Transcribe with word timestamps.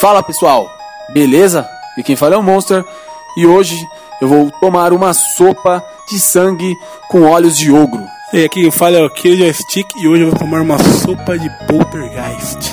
Fala 0.00 0.22
pessoal, 0.22 0.70
beleza? 1.12 1.68
E 1.96 2.04
quem 2.04 2.14
fala 2.14 2.36
é 2.36 2.38
o 2.38 2.42
Monster 2.42 2.84
e 3.36 3.44
hoje 3.44 3.76
eu 4.20 4.28
vou 4.28 4.48
tomar 4.60 4.92
uma 4.92 5.12
sopa 5.12 5.84
de 6.08 6.20
sangue 6.20 6.78
com 7.08 7.22
olhos 7.22 7.56
de 7.56 7.72
ogro. 7.72 8.06
E 8.32 8.44
aqui 8.44 8.62
quem 8.62 8.70
fala 8.70 8.98
é 8.98 9.02
o 9.02 9.10
Kill 9.10 9.36
Joystick 9.36 9.88
e 9.96 10.06
hoje 10.06 10.22
eu 10.22 10.30
vou 10.30 10.38
tomar 10.38 10.60
uma 10.60 10.78
sopa 10.78 11.36
de 11.36 11.50
poltergeist. 11.66 12.58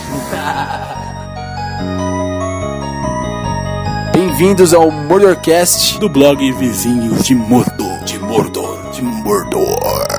Bem-vindos 4.14 4.74
ao 4.74 4.92
Mordorcast 4.92 5.98
Do 5.98 6.08
blog 6.08 6.52
Vizinhos 6.52 7.24
de 7.24 7.34
Mordor. 7.34 8.04
de 8.04 8.20
Mordor. 8.20 8.92
De 8.92 9.02
Mordor. 9.02 10.15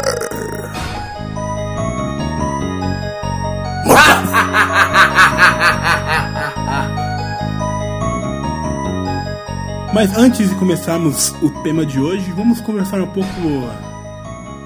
Mas 9.97 10.15
antes 10.15 10.51
de 10.51 10.55
começarmos 10.57 11.35
o 11.41 11.49
tema 11.63 11.87
de 11.87 11.99
hoje, 11.99 12.31
vamos 12.33 12.61
conversar 12.61 13.01
um 13.01 13.07
pouco 13.07 13.31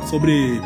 sobre 0.08 0.60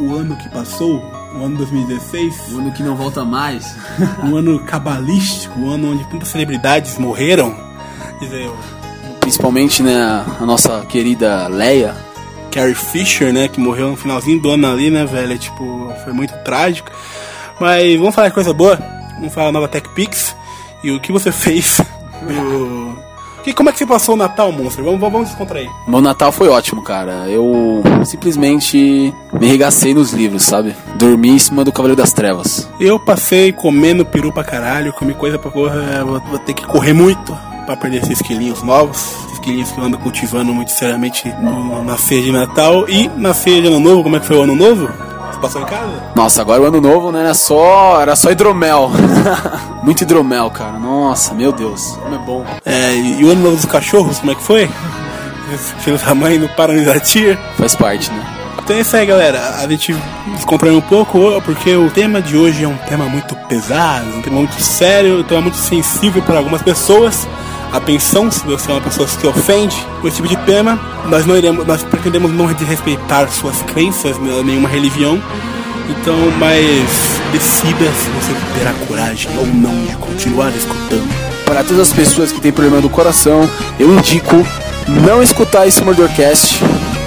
o 0.00 0.16
ano 0.16 0.34
que 0.34 0.48
passou, 0.48 1.00
o 1.32 1.44
ano 1.44 1.56
2016, 1.58 2.54
O 2.54 2.58
ano 2.58 2.72
que 2.72 2.82
não 2.82 2.96
volta 2.96 3.24
mais. 3.24 3.76
um 4.24 4.34
ano 4.34 4.58
cabalístico, 4.58 5.60
um 5.60 5.70
ano 5.70 5.92
onde 5.92 6.04
tantas 6.08 6.26
celebridades 6.26 6.98
morreram. 6.98 7.54
Dizer, 8.20 8.50
Principalmente, 9.20 9.80
né, 9.80 10.24
a 10.40 10.44
nossa 10.44 10.84
querida 10.86 11.46
Leia. 11.46 11.94
Carrie 12.50 12.74
Fisher, 12.74 13.32
né, 13.32 13.46
que 13.46 13.60
morreu 13.60 13.92
no 13.92 13.96
finalzinho 13.96 14.42
do 14.42 14.50
ano 14.50 14.72
ali, 14.72 14.90
né, 14.90 15.06
velho? 15.06 15.38
Tipo, 15.38 15.92
foi 16.02 16.12
muito 16.12 16.34
trágico. 16.42 16.90
Mas 17.60 17.96
vamos 17.96 18.12
falar 18.12 18.26
de 18.26 18.34
coisa 18.34 18.52
boa. 18.52 18.76
Vamos 19.20 19.32
falar 19.32 19.46
da 19.46 19.52
nova 19.52 19.68
Tech 19.68 19.88
Pix. 19.90 20.34
E 20.82 20.90
o 20.90 20.98
que 20.98 21.12
você 21.12 21.30
fez 21.32 21.80
no... 22.22 22.83
Que, 23.44 23.52
como 23.52 23.68
é 23.68 23.72
que 23.72 23.78
você 23.78 23.84
passou 23.86 24.14
o 24.14 24.18
Natal, 24.18 24.50
Monstro? 24.50 24.84
Vamos, 24.84 24.98
vamos, 25.00 25.28
descontrair. 25.28 25.70
Meu 25.86 26.00
Natal 26.00 26.32
foi 26.32 26.48
ótimo, 26.48 26.82
cara. 26.82 27.28
Eu 27.28 27.82
simplesmente 28.04 29.12
me 29.38 29.46
regacei 29.46 29.92
nos 29.92 30.12
livros, 30.12 30.44
sabe? 30.44 30.74
Dormi 30.96 31.28
em 31.30 31.38
cima 31.38 31.62
do 31.64 31.70
Cavaleiro 31.72 32.00
das 32.00 32.12
Trevas. 32.12 32.68
Eu 32.80 32.98
passei 32.98 33.52
comendo 33.52 34.04
peru 34.04 34.32
pra 34.32 34.42
caralho, 34.42 34.92
comi 34.94 35.12
coisa 35.14 35.38
pra 35.38 35.50
porra, 35.50 36.04
vou, 36.04 36.20
vou 36.20 36.38
ter 36.38 36.54
que 36.54 36.64
correr 36.64 36.94
muito 36.94 37.36
pra 37.66 37.76
perder 37.76 38.02
esses 38.02 38.20
quilinhos 38.22 38.62
novos, 38.62 39.14
esses 39.26 39.38
quilinhos 39.40 39.70
que 39.72 39.78
eu 39.78 39.84
ando 39.84 39.98
cultivando 39.98 40.52
muito 40.52 40.70
seriamente 40.72 41.28
no- 41.40 41.84
na 41.84 41.96
ceia 41.96 42.22
de 42.22 42.32
Natal 42.32 42.88
e 42.88 43.08
na 43.16 43.34
ceia 43.34 43.60
de 43.60 43.68
Ano 43.68 43.80
Novo. 43.80 44.02
Como 44.02 44.16
é 44.16 44.20
que 44.20 44.26
foi 44.26 44.36
o 44.38 44.42
Ano 44.42 44.54
Novo? 44.56 44.88
Você 45.32 45.40
passou 45.40 45.60
em 45.62 45.64
casa? 45.66 45.92
Nossa, 46.14 46.40
agora 46.42 46.62
o 46.62 46.64
ano 46.66 46.80
novo, 46.80 47.10
né? 47.10 47.20
Era 47.20 47.34
só, 47.34 48.00
era 48.00 48.14
só 48.14 48.30
hidromel. 48.30 48.88
Muito 49.82 50.02
hidromel, 50.02 50.48
cara. 50.50 50.78
Nossa, 51.04 51.34
meu 51.34 51.52
Deus. 51.52 51.98
Como 52.02 52.14
é 52.14 52.18
bom. 52.18 52.46
É, 52.64 52.96
e 52.96 53.22
o 53.22 53.30
Ano 53.30 53.42
Novo 53.42 53.56
dos 53.56 53.66
Cachorros, 53.66 54.20
como 54.20 54.32
é 54.32 54.34
que 54.34 54.42
foi? 54.42 54.70
Filhos 55.80 56.00
da 56.02 56.14
mãe 56.14 56.40
de 56.40 56.84
latir? 56.86 57.38
Faz 57.58 57.74
parte, 57.74 58.10
né? 58.10 58.24
Então 58.58 58.74
é 58.74 58.80
isso 58.80 58.96
aí, 58.96 59.04
galera. 59.04 59.56
A 59.58 59.68
gente 59.68 59.94
descontraiu 60.34 60.78
um 60.78 60.80
pouco, 60.80 61.18
porque 61.42 61.76
o 61.76 61.90
tema 61.90 62.22
de 62.22 62.38
hoje 62.38 62.64
é 62.64 62.68
um 62.68 62.76
tema 62.88 63.04
muito 63.04 63.36
pesado, 63.48 64.16
um 64.16 64.22
tema 64.22 64.36
muito 64.36 64.58
sério, 64.58 65.20
um 65.20 65.22
tema 65.24 65.42
muito 65.42 65.58
sensível 65.58 66.22
para 66.22 66.38
algumas 66.38 66.62
pessoas. 66.62 67.28
Atenção, 67.70 68.30
se 68.30 68.42
você 68.46 68.70
é 68.70 68.74
uma 68.74 68.80
pessoa 68.80 69.06
que 69.06 69.12
se 69.12 69.26
ofende 69.26 69.76
com 70.00 70.08
esse 70.08 70.16
tipo 70.16 70.28
de 70.28 70.36
tema, 70.46 70.80
nós 71.10 71.26
não 71.26 71.36
iremos, 71.36 71.66
nós 71.66 71.82
pretendemos 71.82 72.32
não 72.32 72.50
desrespeitar 72.50 73.30
suas 73.30 73.60
crenças, 73.64 74.16
né, 74.18 74.40
nenhuma 74.42 74.70
religião. 74.70 75.20
Então, 75.88 76.16
mas 76.38 77.20
decida 77.32 77.90
se 77.92 78.10
você 78.10 78.32
terá 78.58 78.72
coragem 78.86 79.30
ou 79.38 79.46
não 79.46 79.84
de 79.84 79.96
continuar 79.96 80.50
escutando. 80.50 81.08
Para 81.44 81.62
todas 81.62 81.88
as 81.88 81.92
pessoas 81.92 82.32
que 82.32 82.40
têm 82.40 82.52
problema 82.52 82.80
do 82.80 82.88
coração, 82.88 83.48
eu 83.78 83.92
indico 83.94 84.46
não 84.88 85.22
escutar 85.22 85.66
esse 85.66 85.82
Mordorcast 85.82 86.60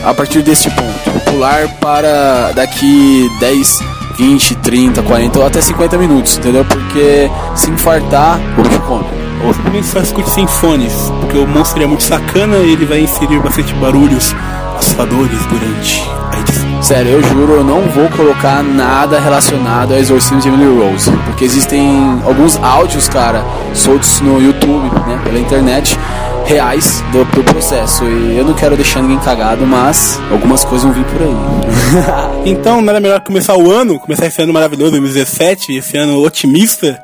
a 0.06 0.14
partir 0.14 0.42
desse 0.42 0.70
ponto. 0.70 1.32
Pular 1.32 1.68
para 1.80 2.52
daqui 2.54 3.30
10, 3.40 3.80
20, 4.18 4.56
30, 4.56 5.04
40 5.04 5.40
ou 5.40 5.46
até 5.46 5.62
50 5.62 5.98
minutos, 5.98 6.38
entendeu? 6.38 6.66
Porque 6.66 7.30
se 7.56 7.70
infartar, 7.72 8.40
o 8.58 8.62
bicho 8.62 8.82
come. 8.82 9.06
Ou 9.46 9.54
simplesmente 9.54 9.88
só 9.88 10.00
escute 10.00 10.30
sem 10.30 10.48
fones, 10.48 10.94
porque 11.22 11.38
o 11.38 11.48
monstro 11.48 11.82
é 11.82 11.86
muito 11.86 12.04
sacana 12.04 12.58
e 12.58 12.74
ele 12.74 12.86
vai 12.86 13.02
inserir 13.02 13.40
bastante 13.40 13.74
barulhos 13.76 14.36
assustadores 14.78 15.46
durante 15.46 16.04
a 16.32 16.40
edição. 16.40 16.67
Sério, 16.82 17.14
eu 17.14 17.24
juro, 17.24 17.54
eu 17.54 17.64
não 17.64 17.82
vou 17.90 18.08
colocar 18.10 18.64
nada 18.64 19.20
relacionado 19.20 19.94
ao 19.94 20.00
exorcismo 20.00 20.40
de 20.40 20.48
Emily 20.48 20.80
Rose. 20.80 21.12
Porque 21.26 21.44
existem 21.44 22.22
alguns 22.26 22.58
áudios, 22.58 23.10
cara, 23.10 23.44
soltos 23.74 24.22
no 24.22 24.42
YouTube, 24.42 24.90
né, 25.06 25.20
pela 25.24 25.40
internet, 25.40 25.98
reais 26.46 27.04
do, 27.12 27.26
do 27.26 27.44
processo. 27.44 28.06
E 28.06 28.38
eu 28.38 28.46
não 28.46 28.54
quero 28.54 28.76
deixar 28.76 29.02
ninguém 29.02 29.20
cagado, 29.20 29.66
mas 29.66 30.20
algumas 30.32 30.64
coisas 30.64 30.84
vão 30.84 30.94
vir 30.94 31.06
por 31.06 31.22
aí. 31.22 32.38
Então, 32.46 32.82
nada 32.82 33.02
melhor 33.02 33.20
que 33.20 33.26
começar 33.26 33.58
o 33.58 33.70
ano, 33.70 34.00
começar 34.00 34.28
esse 34.28 34.42
ano 34.42 34.54
maravilhoso, 34.54 34.92
2017, 34.92 35.76
esse 35.76 35.98
ano 35.98 36.22
otimista, 36.24 36.98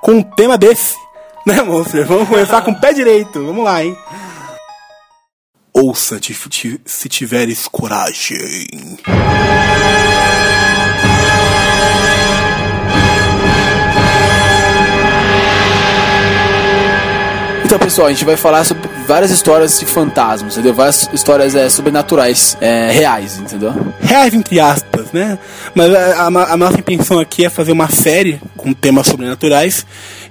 com 0.00 0.12
um 0.12 0.22
tema 0.22 0.58
desse. 0.58 0.96
Né, 1.46 1.62
monstro? 1.62 2.04
Vamos 2.06 2.28
começar 2.28 2.60
com 2.62 2.72
o 2.72 2.80
pé 2.80 2.92
direito. 2.92 3.44
Vamos 3.46 3.64
lá, 3.64 3.84
hein? 3.84 3.96
Ouça-te 5.72 6.34
se 6.84 7.08
tiveres 7.08 7.68
coragem. 7.68 8.98
Pessoal, 17.80 18.06
a 18.08 18.12
gente 18.12 18.24
vai 18.24 18.36
falar 18.36 18.64
sobre 18.64 18.88
várias 19.06 19.30
histórias 19.30 19.78
de 19.80 19.86
fantasmas, 19.86 20.52
entendeu? 20.54 20.74
Várias 20.74 21.08
histórias 21.12 21.54
é, 21.54 21.68
sobrenaturais, 21.68 22.56
é, 22.60 22.90
reais, 22.92 23.38
entendeu? 23.38 23.72
reais 24.00 24.32
entre 24.34 24.60
aspas, 24.60 25.10
né? 25.12 25.38
Mas 25.74 25.92
a, 25.94 26.22
a- 26.28 26.52
a 26.52 26.56
nossa 26.56 26.78
intenção 26.78 27.18
aqui 27.18 27.44
é 27.44 27.50
fazer 27.50 27.72
uma 27.72 27.88
série 27.88 28.40
com 28.56 28.72
temas 28.72 29.06
sobrenaturais. 29.06 29.84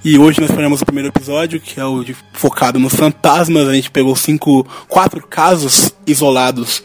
E 0.05 0.17
hoje 0.17 0.39
nós 0.39 0.51
faremos 0.51 0.81
o 0.81 0.85
primeiro 0.85 1.09
episódio, 1.09 1.59
que 1.59 1.79
é 1.79 1.85
o 1.85 2.03
de- 2.03 2.15
focado 2.33 2.79
nos 2.79 2.95
fantasmas. 2.95 3.67
A 3.67 3.73
gente 3.73 3.91
pegou 3.91 4.15
cinco, 4.15 4.65
quatro 4.87 5.25
casos 5.27 5.93
isolados 6.07 6.81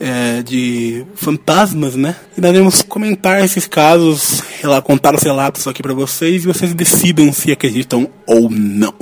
é, 0.00 0.42
de 0.42 1.04
fantasmas, 1.14 1.94
né? 1.96 2.16
E 2.36 2.40
nós 2.40 2.56
vamos 2.56 2.82
comentar 2.82 3.44
esses 3.44 3.66
casos, 3.66 4.42
contar 4.84 5.14
os 5.14 5.22
relatos 5.22 5.66
aqui 5.66 5.82
pra 5.82 5.92
vocês 5.94 6.44
e 6.44 6.46
vocês 6.46 6.72
decidam 6.72 7.30
se 7.32 7.50
acreditam 7.52 8.08
ou 8.26 8.48
não. 8.50 8.94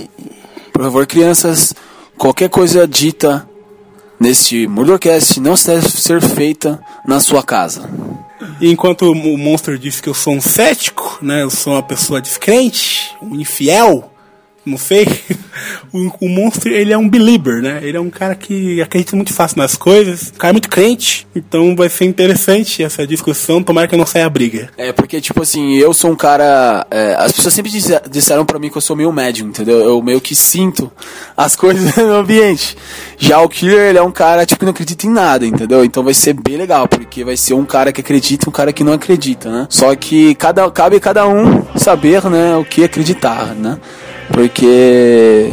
Por 0.74 0.82
favor, 0.82 1.06
crianças, 1.06 1.72
qualquer 2.18 2.50
coisa 2.50 2.84
dita 2.84 3.48
neste 4.18 4.66
Mordorcast 4.66 5.38
não 5.38 5.54
deve 5.54 5.88
ser 5.88 6.20
feita 6.20 6.82
na 7.06 7.20
sua 7.20 7.44
casa. 7.44 7.88
Enquanto 8.60 9.12
o 9.12 9.38
Monster 9.38 9.78
disse 9.78 10.02
que 10.02 10.08
eu 10.08 10.14
sou 10.14 10.34
um 10.34 10.40
cético, 10.40 11.16
né? 11.22 11.44
Eu 11.44 11.50
sou 11.50 11.74
uma 11.74 11.82
pessoa 11.82 12.20
descrente, 12.20 13.14
um 13.22 13.36
infiel, 13.36 14.10
não 14.64 14.78
sei. 14.78 15.06
O, 15.92 16.26
o 16.26 16.28
Monster, 16.28 16.72
ele 16.72 16.92
é 16.92 16.98
um 16.98 17.08
believer, 17.08 17.62
né? 17.62 17.78
Ele 17.80 17.96
é 17.96 18.00
um 18.00 18.10
cara 18.10 18.34
que 18.34 18.82
acredita 18.82 19.14
muito 19.14 19.32
fácil 19.32 19.58
nas 19.58 19.76
coisas, 19.76 20.32
um 20.34 20.38
cara 20.38 20.52
muito 20.52 20.68
crente. 20.68 21.24
Então 21.34 21.76
vai 21.76 21.88
ser 21.88 22.04
interessante 22.06 22.82
essa 22.82 23.06
discussão, 23.06 23.62
tomara 23.62 23.86
que 23.86 23.96
não 23.96 24.04
saia 24.04 24.26
a 24.26 24.28
briga. 24.28 24.68
É, 24.76 24.90
porque, 24.92 25.20
tipo 25.20 25.40
assim, 25.42 25.76
eu 25.76 25.94
sou 25.94 26.10
um 26.10 26.16
cara. 26.16 26.84
é, 26.90 27.14
as 27.16 27.30
pessoas 27.30 27.54
sempre 27.54 27.70
disse- 27.70 28.00
disseram 28.10 28.44
pra 28.44 28.58
mim 28.58 28.68
que 28.68 28.76
eu 28.76 28.80
sou 28.82 28.96
meio 28.96 29.12
médium, 29.12 29.46
entendeu? 29.48 29.78
Eu 29.78 30.02
meio 30.02 30.20
que 30.20 30.34
sinto 30.34 30.90
as 31.36 31.54
coisas 31.56 31.94
no 31.94 32.14
ambiente. 32.14 32.76
Já 33.16 33.40
o 33.40 33.48
Killer, 33.48 33.90
ele 33.90 33.98
é 33.98 34.02
um 34.02 34.10
cara, 34.10 34.44
tipo, 34.44 34.58
que 34.58 34.64
não 34.64 34.72
acredita 34.72 35.06
em 35.06 35.10
nada, 35.10 35.46
entendeu? 35.46 35.84
Então 35.84 36.02
vai 36.02 36.14
ser 36.14 36.32
bem 36.32 36.56
legal, 36.56 36.88
porque 36.88 37.22
vai 37.22 37.36
ser 37.36 37.54
um 37.54 37.64
cara 37.64 37.92
que 37.92 38.00
acredita 38.00 38.46
e 38.46 38.48
um 38.48 38.52
cara 38.52 38.72
que 38.72 38.82
não 38.82 38.92
acredita, 38.94 39.48
né? 39.48 39.66
Só 39.70 39.94
que 39.94 40.34
cada, 40.34 40.68
cabe 40.72 40.98
cada 40.98 41.28
um 41.28 41.64
saber, 41.78 42.24
né, 42.24 42.56
o 42.56 42.64
que 42.64 42.82
acreditar, 42.82 43.54
né? 43.54 43.78
Porque. 44.32 45.50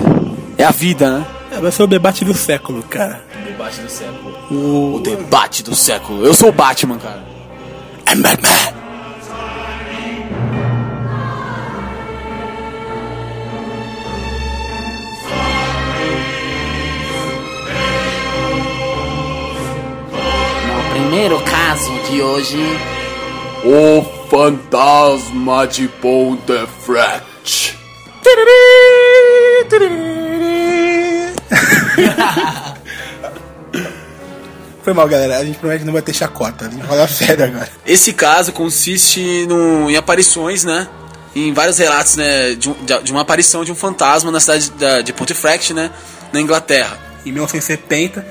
É 0.57 0.63
a 0.63 0.71
vida, 0.71 1.19
né? 1.19 1.25
É, 1.51 1.59
vai 1.59 1.71
ser 1.71 1.83
o 1.83 1.87
debate 1.87 2.23
do 2.23 2.33
século, 2.33 2.83
cara. 2.83 3.21
Debate 3.45 3.81
do 3.81 3.89
século. 3.89 4.37
O... 4.49 4.95
O 4.95 4.99
debate 4.99 5.63
do 5.63 5.75
século. 5.75 6.25
Eu 6.25 6.33
sou 6.33 6.49
o 6.49 6.51
Batman, 6.51 6.97
cara. 6.97 7.23
É 8.05 8.15
Batman. 8.15 8.81
No 20.67 20.93
primeiro 20.93 21.39
caso 21.41 21.91
de 22.09 22.21
hoje, 22.21 22.79
O 23.63 24.03
fantasma 24.27 25.67
de 25.67 25.87
Pontefract. 25.87 27.30
Foi 34.83 34.93
mal, 34.93 35.07
galera. 35.07 35.37
A 35.37 35.45
gente 35.45 35.59
promete 35.59 35.79
que 35.81 35.85
não 35.85 35.93
vai 35.93 36.01
ter 36.01 36.13
chacota. 36.13 36.65
A 36.65 36.69
gente 36.69 36.85
falar 36.85 37.07
sério 37.07 37.45
agora. 37.45 37.69
Esse 37.85 38.13
caso 38.13 38.51
consiste 38.51 39.45
no, 39.47 39.89
em 39.89 39.95
aparições, 39.95 40.63
né? 40.63 40.87
em 41.33 41.53
vários 41.53 41.77
relatos, 41.77 42.17
né, 42.17 42.55
de, 42.55 42.69
um- 42.69 42.73
de- 42.83 43.03
de 43.03 43.11
uma 43.13 43.21
aparição 43.21 43.63
de 43.63 43.71
um 43.71 43.75
fantasma 43.75 44.29
na 44.31 44.41
cidade 44.41 44.69
da- 44.71 44.99
de 45.01 45.13
Pontefract, 45.13 45.73
né, 45.73 45.89
na 46.33 46.41
Inglaterra. 46.41 46.97
em 47.25 47.31
1970. 47.31 48.25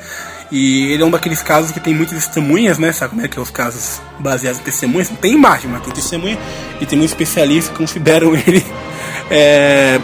E 0.52 0.92
ele 0.92 1.02
é 1.02 1.06
um 1.06 1.10
daqueles 1.10 1.42
casos 1.42 1.70
que 1.70 1.80
tem 1.80 1.94
muitas 1.94 2.22
testemunhas, 2.26 2.76
né? 2.76 2.92
Sabe 2.92 3.10
como 3.10 3.24
é 3.24 3.28
que 3.28 3.38
é 3.38 3.40
os 3.40 3.50
casos 3.50 4.02
baseados 4.18 4.60
em 4.60 4.64
testemunhas? 4.64 5.08
Não 5.08 5.16
tem 5.16 5.32
imagem, 5.32 5.70
mas 5.70 5.82
tem 5.84 5.94
testemunha. 5.94 6.36
E 6.80 6.84
tem 6.84 6.98
muitos 6.98 7.12
especialistas 7.12 7.70
que 7.72 7.78
consideram 7.78 8.34
ele 8.36 8.66
é, 9.30 9.98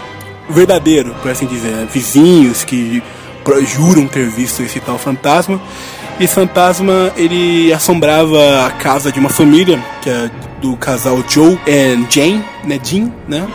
verdadeiro, 0.49 1.15
por 1.23 1.31
assim 1.31 1.47
dizer. 1.47 1.71
né? 1.71 1.89
Vizinhos 1.93 2.65
que 2.65 3.03
juram 3.67 4.07
ter 4.07 4.29
visto 4.29 4.63
esse 4.63 4.81
tal 4.81 4.99
fantasma. 4.99 5.61
Esse 6.19 6.35
fantasma, 6.35 7.13
ele 7.17 7.73
assombrava 7.73 8.67
a 8.67 8.71
casa 8.71 9.13
de 9.13 9.21
uma 9.21 9.29
família, 9.29 9.79
que 10.01 10.09
é 10.09 10.31
do 10.63 10.77
casal 10.77 11.23
Joe 11.29 11.59
e 11.67 12.07
Jane, 12.11 12.43
né? 12.65 12.81
Jean, 12.83 13.13
né? 13.29 13.47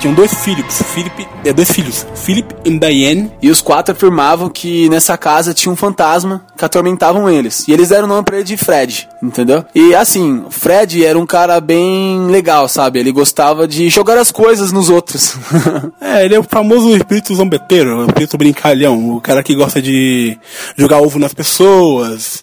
Tinham 0.00 0.14
dois 0.14 0.32
filhos, 0.32 0.80
Philip, 0.94 1.28
é, 1.44 1.52
dois 1.52 1.70
filhos, 1.70 2.06
Philip 2.14 2.54
e 2.64 2.78
Diane. 2.78 3.30
E 3.42 3.50
os 3.50 3.60
quatro 3.60 3.94
afirmavam 3.94 4.48
que 4.48 4.88
nessa 4.88 5.14
casa 5.18 5.52
tinha 5.52 5.70
um 5.70 5.76
fantasma 5.76 6.42
que 6.56 6.64
atormentavam 6.64 7.28
eles. 7.28 7.68
E 7.68 7.72
eles 7.72 7.90
deram 7.90 8.04
o 8.04 8.08
nome 8.08 8.24
pra 8.24 8.36
ele 8.36 8.44
de 8.44 8.56
Fred, 8.56 9.06
entendeu? 9.22 9.62
E 9.74 9.94
assim, 9.94 10.46
Fred 10.48 11.04
era 11.04 11.18
um 11.18 11.26
cara 11.26 11.60
bem 11.60 12.28
legal, 12.28 12.66
sabe? 12.66 12.98
Ele 12.98 13.12
gostava 13.12 13.68
de 13.68 13.90
jogar 13.90 14.16
as 14.16 14.32
coisas 14.32 14.72
nos 14.72 14.88
outros. 14.88 15.36
É, 16.00 16.24
ele 16.24 16.34
é 16.34 16.38
o 16.38 16.42
famoso 16.42 16.96
espírito 16.96 17.34
zombeteiro, 17.34 17.98
o 17.98 18.06
espírito 18.06 18.36
brincalhão, 18.38 19.16
o 19.16 19.20
cara 19.20 19.42
que 19.42 19.54
gosta 19.54 19.80
de 19.82 20.36
jogar 20.76 20.98
ovo 20.98 21.18
nas 21.18 21.34
pessoas, 21.34 22.42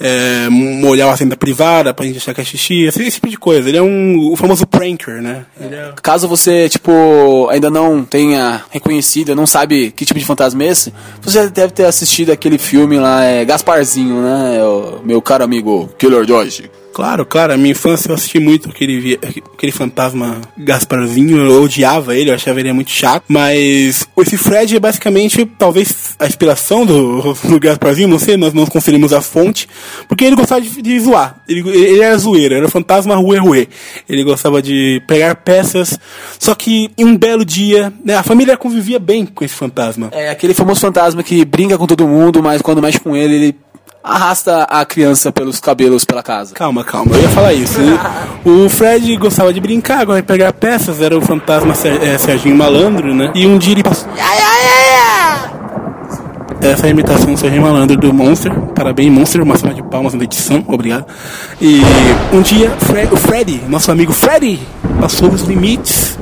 é, 0.00 0.48
molhar 0.48 1.12
a 1.12 1.16
senda 1.16 1.36
privada 1.36 1.94
pra 1.94 2.04
gente 2.04 2.18
achar 2.18 2.34
que 2.34 2.40
é 2.40 2.44
xixi, 2.44 2.84
esse, 2.84 3.00
esse 3.02 3.12
tipo 3.12 3.28
de 3.28 3.36
coisa. 3.36 3.68
Ele 3.68 3.78
é 3.78 3.82
um, 3.82 4.32
o 4.32 4.36
famoso 4.36 4.66
pranker, 4.66 5.22
né? 5.22 5.44
É... 5.60 5.92
Caso 6.02 6.28
você, 6.28 6.68
tipo, 6.68 6.95
ainda 7.50 7.70
não 7.70 8.04
tenha 8.04 8.64
reconhecido, 8.70 9.34
não 9.34 9.46
sabe 9.46 9.90
que 9.90 10.04
tipo 10.04 10.18
de 10.18 10.24
fantasma 10.24 10.64
é 10.64 10.68
esse, 10.68 10.92
você 11.22 11.48
deve 11.48 11.72
ter 11.72 11.84
assistido 11.84 12.30
aquele 12.30 12.58
filme 12.58 12.98
lá, 12.98 13.24
é 13.24 13.44
Gasparzinho, 13.44 14.22
né? 14.22 14.64
O 14.64 15.00
meu 15.04 15.20
caro 15.22 15.44
amigo 15.44 15.88
Killer 15.98 16.26
Joyce. 16.26 16.70
Claro, 16.96 17.26
claro, 17.26 17.52
a 17.52 17.58
minha 17.58 17.72
infância 17.72 18.08
eu 18.08 18.14
assisti 18.14 18.38
muito 18.38 18.70
aquele, 18.70 19.18
aquele 19.52 19.70
fantasma 19.70 20.40
Gasparzinho, 20.56 21.36
eu 21.36 21.62
odiava 21.62 22.16
ele, 22.16 22.30
eu 22.30 22.34
achava 22.34 22.58
ele 22.58 22.72
muito 22.72 22.90
chato, 22.90 23.22
mas 23.28 24.08
esse 24.16 24.38
Fred 24.38 24.74
é 24.74 24.80
basicamente, 24.80 25.44
talvez, 25.44 26.16
a 26.18 26.26
inspiração 26.26 26.86
do, 26.86 27.34
do 27.34 27.60
Gasparzinho, 27.60 28.08
não 28.08 28.18
sei, 28.18 28.38
nós 28.38 28.54
não 28.54 28.64
conferimos 28.64 29.12
a 29.12 29.20
fonte, 29.20 29.68
porque 30.08 30.24
ele 30.24 30.36
gostava 30.36 30.62
de, 30.62 30.80
de 30.80 30.98
zoar, 30.98 31.42
ele, 31.46 31.68
ele 31.68 32.00
era 32.00 32.16
zoeiro, 32.16 32.54
era 32.54 32.66
fantasma 32.66 33.14
ruê 33.14 33.36
ruê, 33.36 33.68
ele 34.08 34.24
gostava 34.24 34.62
de 34.62 35.02
pegar 35.06 35.34
peças, 35.34 36.00
só 36.38 36.54
que 36.54 36.90
em 36.96 37.04
um 37.04 37.14
belo 37.14 37.44
dia, 37.44 37.92
né, 38.02 38.14
a 38.14 38.22
família 38.22 38.56
convivia 38.56 38.98
bem 38.98 39.26
com 39.26 39.44
esse 39.44 39.54
fantasma. 39.54 40.08
É 40.12 40.30
aquele 40.30 40.54
famoso 40.54 40.80
fantasma 40.80 41.22
que 41.22 41.44
brinca 41.44 41.76
com 41.76 41.86
todo 41.86 42.08
mundo, 42.08 42.42
mas 42.42 42.62
quando 42.62 42.80
mexe 42.80 42.98
com 42.98 43.14
ele, 43.14 43.34
ele 43.34 43.56
arrasta 44.06 44.62
a 44.64 44.84
criança 44.84 45.32
pelos 45.32 45.58
cabelos 45.60 46.04
pela 46.04 46.22
casa. 46.22 46.54
Calma, 46.54 46.84
calma, 46.84 47.14
eu 47.16 47.22
ia 47.22 47.28
falar 47.28 47.52
isso. 47.52 47.78
O 48.44 48.68
Fred 48.68 49.16
gostava 49.16 49.52
de 49.52 49.60
brincar, 49.60 49.98
gostava 49.98 50.20
de 50.20 50.26
pegar 50.26 50.52
peças, 50.52 51.00
era 51.00 51.16
o 51.16 51.20
fantasma 51.20 51.74
Ser- 51.74 52.02
é, 52.02 52.16
Serginho 52.16 52.56
Malandro, 52.56 53.14
né? 53.14 53.32
E 53.34 53.46
um 53.46 53.58
dia 53.58 53.72
ele 53.72 53.82
passou. 53.82 54.08
Essa 56.60 56.86
é 56.86 56.88
a 56.88 56.90
imitação 56.90 57.32
do 57.34 57.38
Serginho 57.38 57.62
Malandro 57.62 57.96
do 57.96 58.12
Monster. 58.12 58.52
Parabéns, 58.74 59.12
Monster, 59.12 59.42
uma 59.42 59.56
salva 59.56 59.74
de 59.74 59.82
palmas 59.82 60.14
na 60.14 60.24
edição, 60.24 60.64
obrigado. 60.66 61.04
E 61.60 61.80
um 62.32 62.40
dia 62.40 62.70
Fre- 62.78 63.08
o 63.12 63.16
Freddy, 63.16 63.60
nosso 63.68 63.90
amigo 63.92 64.12
Freddy, 64.12 64.60
passou 65.00 65.28
dos 65.28 65.42
limites 65.42 66.18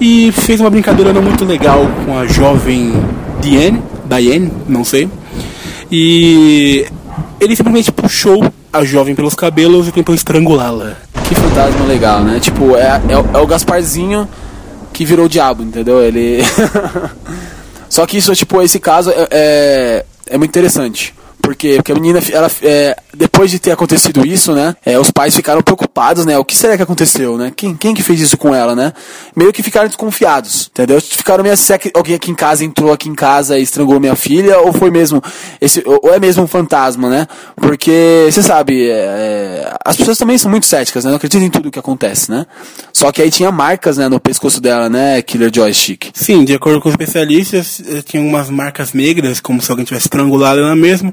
e 0.00 0.32
fez 0.32 0.60
uma 0.60 0.68
brincadeira 0.70 1.12
não 1.12 1.22
muito 1.22 1.44
legal 1.44 1.86
com 2.04 2.18
a 2.18 2.26
jovem 2.26 2.92
Diane, 3.40 3.82
Diane, 4.04 4.52
não 4.68 4.82
sei. 4.84 5.08
E 5.90 6.86
ele 7.40 7.54
simplesmente 7.56 7.90
puxou 7.92 8.44
a 8.72 8.84
jovem 8.84 9.14
pelos 9.14 9.34
cabelos 9.34 9.88
e 9.88 9.92
tentou 9.92 10.14
estrangulá-la. 10.14 10.94
Que 11.28 11.34
fantasma 11.34 11.84
legal, 11.86 12.20
né? 12.22 12.38
Tipo, 12.40 12.76
é, 12.76 13.00
é, 13.08 13.18
o- 13.18 13.36
é 13.36 13.38
o 13.38 13.46
Gasparzinho 13.46 14.28
que 14.92 15.04
virou 15.04 15.26
o 15.26 15.28
diabo, 15.28 15.62
entendeu? 15.62 16.02
Ele. 16.02 16.40
Só 17.88 18.06
que 18.06 18.18
isso, 18.18 18.34
tipo, 18.34 18.60
esse 18.62 18.78
caso 18.78 19.10
é, 19.10 19.26
é, 19.30 20.04
é 20.30 20.38
muito 20.38 20.50
interessante. 20.50 21.14
Porque 21.48 21.92
a 21.92 21.94
menina, 21.94 22.20
ela, 22.30 22.50
é, 22.62 22.94
depois 23.14 23.50
de 23.50 23.58
ter 23.58 23.70
acontecido 23.70 24.26
isso, 24.26 24.54
né? 24.54 24.76
é, 24.84 24.98
os 24.98 25.10
pais 25.10 25.34
ficaram 25.34 25.62
preocupados, 25.62 26.24
né? 26.24 26.38
O 26.38 26.44
que 26.44 26.56
será 26.56 26.76
que 26.76 26.82
aconteceu, 26.82 27.36
né? 27.36 27.52
Quem, 27.54 27.74
quem 27.74 27.94
que 27.94 28.02
fez 28.02 28.20
isso 28.20 28.36
com 28.36 28.54
ela, 28.54 28.74
né? 28.74 28.92
Meio 29.36 29.52
que 29.52 29.62
ficaram 29.62 29.86
desconfiados, 29.86 30.70
entendeu? 30.70 31.00
Ficaram 31.00 31.42
meio 31.42 31.52
assim, 31.52 31.72
alguém 31.94 32.14
aqui 32.14 32.30
em 32.30 32.34
casa 32.34 32.64
entrou 32.64 32.92
aqui 32.92 33.08
em 33.08 33.14
casa 33.14 33.58
e 33.58 33.62
estrangulou 33.62 34.00
minha 34.00 34.16
filha? 34.16 34.58
Ou 34.60 34.72
foi 34.72 34.90
mesmo, 34.90 35.22
esse, 35.60 35.82
ou 35.86 36.14
é 36.14 36.18
mesmo 36.18 36.44
um 36.44 36.46
fantasma, 36.46 37.08
né? 37.08 37.26
Porque, 37.56 38.28
você 38.30 38.42
sabe, 38.42 38.88
é, 38.88 38.92
é, 38.92 39.76
as 39.84 39.96
pessoas 39.96 40.18
também 40.18 40.38
são 40.38 40.50
muito 40.50 40.66
céticas, 40.66 41.04
né? 41.04 41.10
Não 41.10 41.16
acreditam 41.16 41.46
em 41.46 41.50
tudo 41.50 41.70
que 41.70 41.78
acontece, 41.78 42.30
né? 42.30 42.46
Só 42.92 43.12
que 43.12 43.22
aí 43.22 43.30
tinha 43.30 43.52
marcas, 43.52 43.98
né, 43.98 44.08
no 44.08 44.18
pescoço 44.18 44.60
dela, 44.60 44.88
né, 44.88 45.22
Killer 45.22 45.50
Joystick. 45.54 46.10
Sim, 46.12 46.44
de 46.44 46.54
acordo 46.54 46.80
com 46.80 46.88
os 46.88 46.94
especialistas, 46.94 47.80
eh, 47.86 48.02
tinha 48.02 48.22
umas 48.22 48.50
marcas 48.50 48.92
negras, 48.92 49.38
como 49.40 49.60
se 49.62 49.70
alguém 49.70 49.84
tivesse 49.84 50.06
estrangulado 50.06 50.60
ela 50.60 50.74
mesmo. 50.74 51.12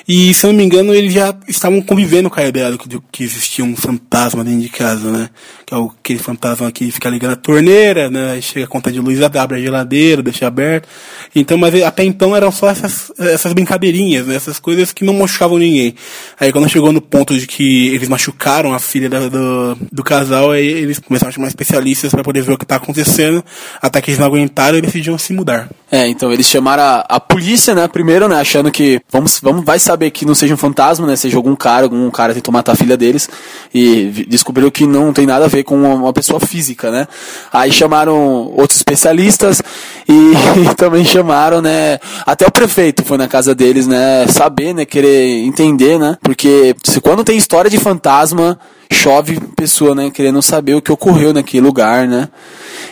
E, 0.13 0.33
se 0.33 0.45
eu 0.45 0.51
não 0.51 0.57
me 0.57 0.65
engano, 0.65 0.93
eles 0.93 1.13
já 1.13 1.33
estavam 1.47 1.81
convivendo 1.81 2.29
com 2.29 2.37
a 2.37 2.45
ideia 2.45 2.69
do 2.71 3.01
que, 3.09 3.23
existia 3.23 3.63
um 3.63 3.77
fantasma 3.77 4.43
dentro 4.43 4.59
de 4.59 4.67
casa, 4.67 5.09
né? 5.09 5.29
Que 5.65 5.73
é 5.73 5.77
aquele 5.77 6.19
fantasma 6.19 6.69
que 6.69 6.91
fica 6.91 7.07
ligando 7.09 7.31
a 7.31 7.35
torneira, 7.37 8.09
né? 8.09 8.33
Aí 8.33 8.41
chega 8.41 8.65
a 8.65 8.67
conta 8.67 8.91
de 8.91 8.99
luz, 8.99 9.21
abre 9.21 9.57
a 9.57 9.61
geladeira, 9.61 10.21
deixa 10.21 10.45
aberto. 10.47 10.85
Então, 11.33 11.57
mas 11.57 11.73
eh, 11.75 11.85
até 11.85 12.03
então 12.03 12.35
eram 12.35 12.51
só 12.51 12.69
essas, 12.69 13.09
essas 13.17 13.53
brincadeirinhas, 13.53 14.27
né? 14.27 14.35
Essas 14.35 14.59
coisas 14.59 14.91
que 14.91 15.05
não 15.05 15.13
machucavam 15.13 15.57
ninguém. 15.57 15.95
Aí 16.37 16.51
quando 16.51 16.67
chegou 16.67 16.91
no 16.91 16.99
ponto 16.99 17.37
de 17.39 17.47
que 17.47 17.87
eles 17.95 18.09
machucaram 18.09 18.73
a 18.73 18.79
filha 18.79 19.09
da- 19.09 19.29
do, 19.29 19.77
do 19.89 20.03
casal, 20.03 20.51
aí 20.51 20.67
eles 20.67 20.99
começaram 20.99 21.29
a 21.29 21.31
chamar 21.33 21.47
especialistas 21.47 22.11
para 22.11 22.21
poder 22.21 22.41
ver 22.41 22.51
o 22.51 22.57
que 22.57 22.65
tá 22.65 22.75
acontecendo. 22.75 23.41
Até 23.81 24.01
que 24.01 24.09
eles 24.09 24.19
não 24.19 24.27
aguentaram 24.27 24.77
e 24.77 24.81
decidiram 24.81 25.17
se 25.17 25.31
mudar. 25.31 25.69
É, 25.89 26.05
então 26.07 26.33
eles 26.33 26.49
chamaram 26.49 26.83
a, 26.83 26.99
a 27.07 27.19
polícia, 27.19 27.73
né, 27.73 27.87
primeiro, 27.87 28.27
né, 28.27 28.35
achando 28.35 28.69
que 28.71 28.99
vamos, 29.09 29.39
vamos, 29.41 29.63
vai 29.63 29.77
saber 29.79 30.00
que 30.09 30.25
não 30.25 30.33
seja 30.33 30.53
um 30.53 30.57
fantasma, 30.57 31.05
né, 31.05 31.15
seja 31.15 31.37
algum 31.37 31.55
cara, 31.55 31.83
algum 31.83 32.09
cara 32.09 32.33
tentou 32.33 32.51
matar 32.51 32.71
a 32.71 32.75
filha 32.75 32.97
deles 32.97 33.29
e 33.73 34.25
descobriu 34.27 34.71
que 34.71 34.87
não 34.87 35.13
tem 35.13 35.25
nada 35.25 35.45
a 35.45 35.47
ver 35.47 35.63
com 35.63 35.75
uma, 35.75 36.13
pessoa 36.13 36.39
física, 36.39 36.89
né. 36.89 37.07
Aí 37.51 37.71
chamaram 37.71 38.15
outros 38.55 38.77
especialistas 38.77 39.61
e, 40.07 40.33
também 40.75 41.05
chamaram, 41.05 41.61
né, 41.61 41.99
até 42.25 42.47
o 42.47 42.51
prefeito 42.51 43.03
foi 43.03 43.17
na 43.17 43.27
casa 43.27 43.53
deles, 43.53 43.85
né, 43.87 44.25
saber, 44.27 44.73
né, 44.73 44.85
querer 44.85 45.43
entender, 45.45 45.99
né, 45.99 46.17
porque 46.21 46.75
quando 47.01 47.23
tem 47.23 47.37
história 47.37 47.69
de 47.69 47.77
fantasma 47.77 48.57
chove 48.91 49.39
pessoa, 49.55 49.95
né, 49.95 50.11
querendo 50.11 50.41
saber 50.41 50.75
o 50.75 50.81
que 50.81 50.91
ocorreu 50.91 51.33
naquele 51.33 51.65
lugar, 51.65 52.07
né, 52.07 52.29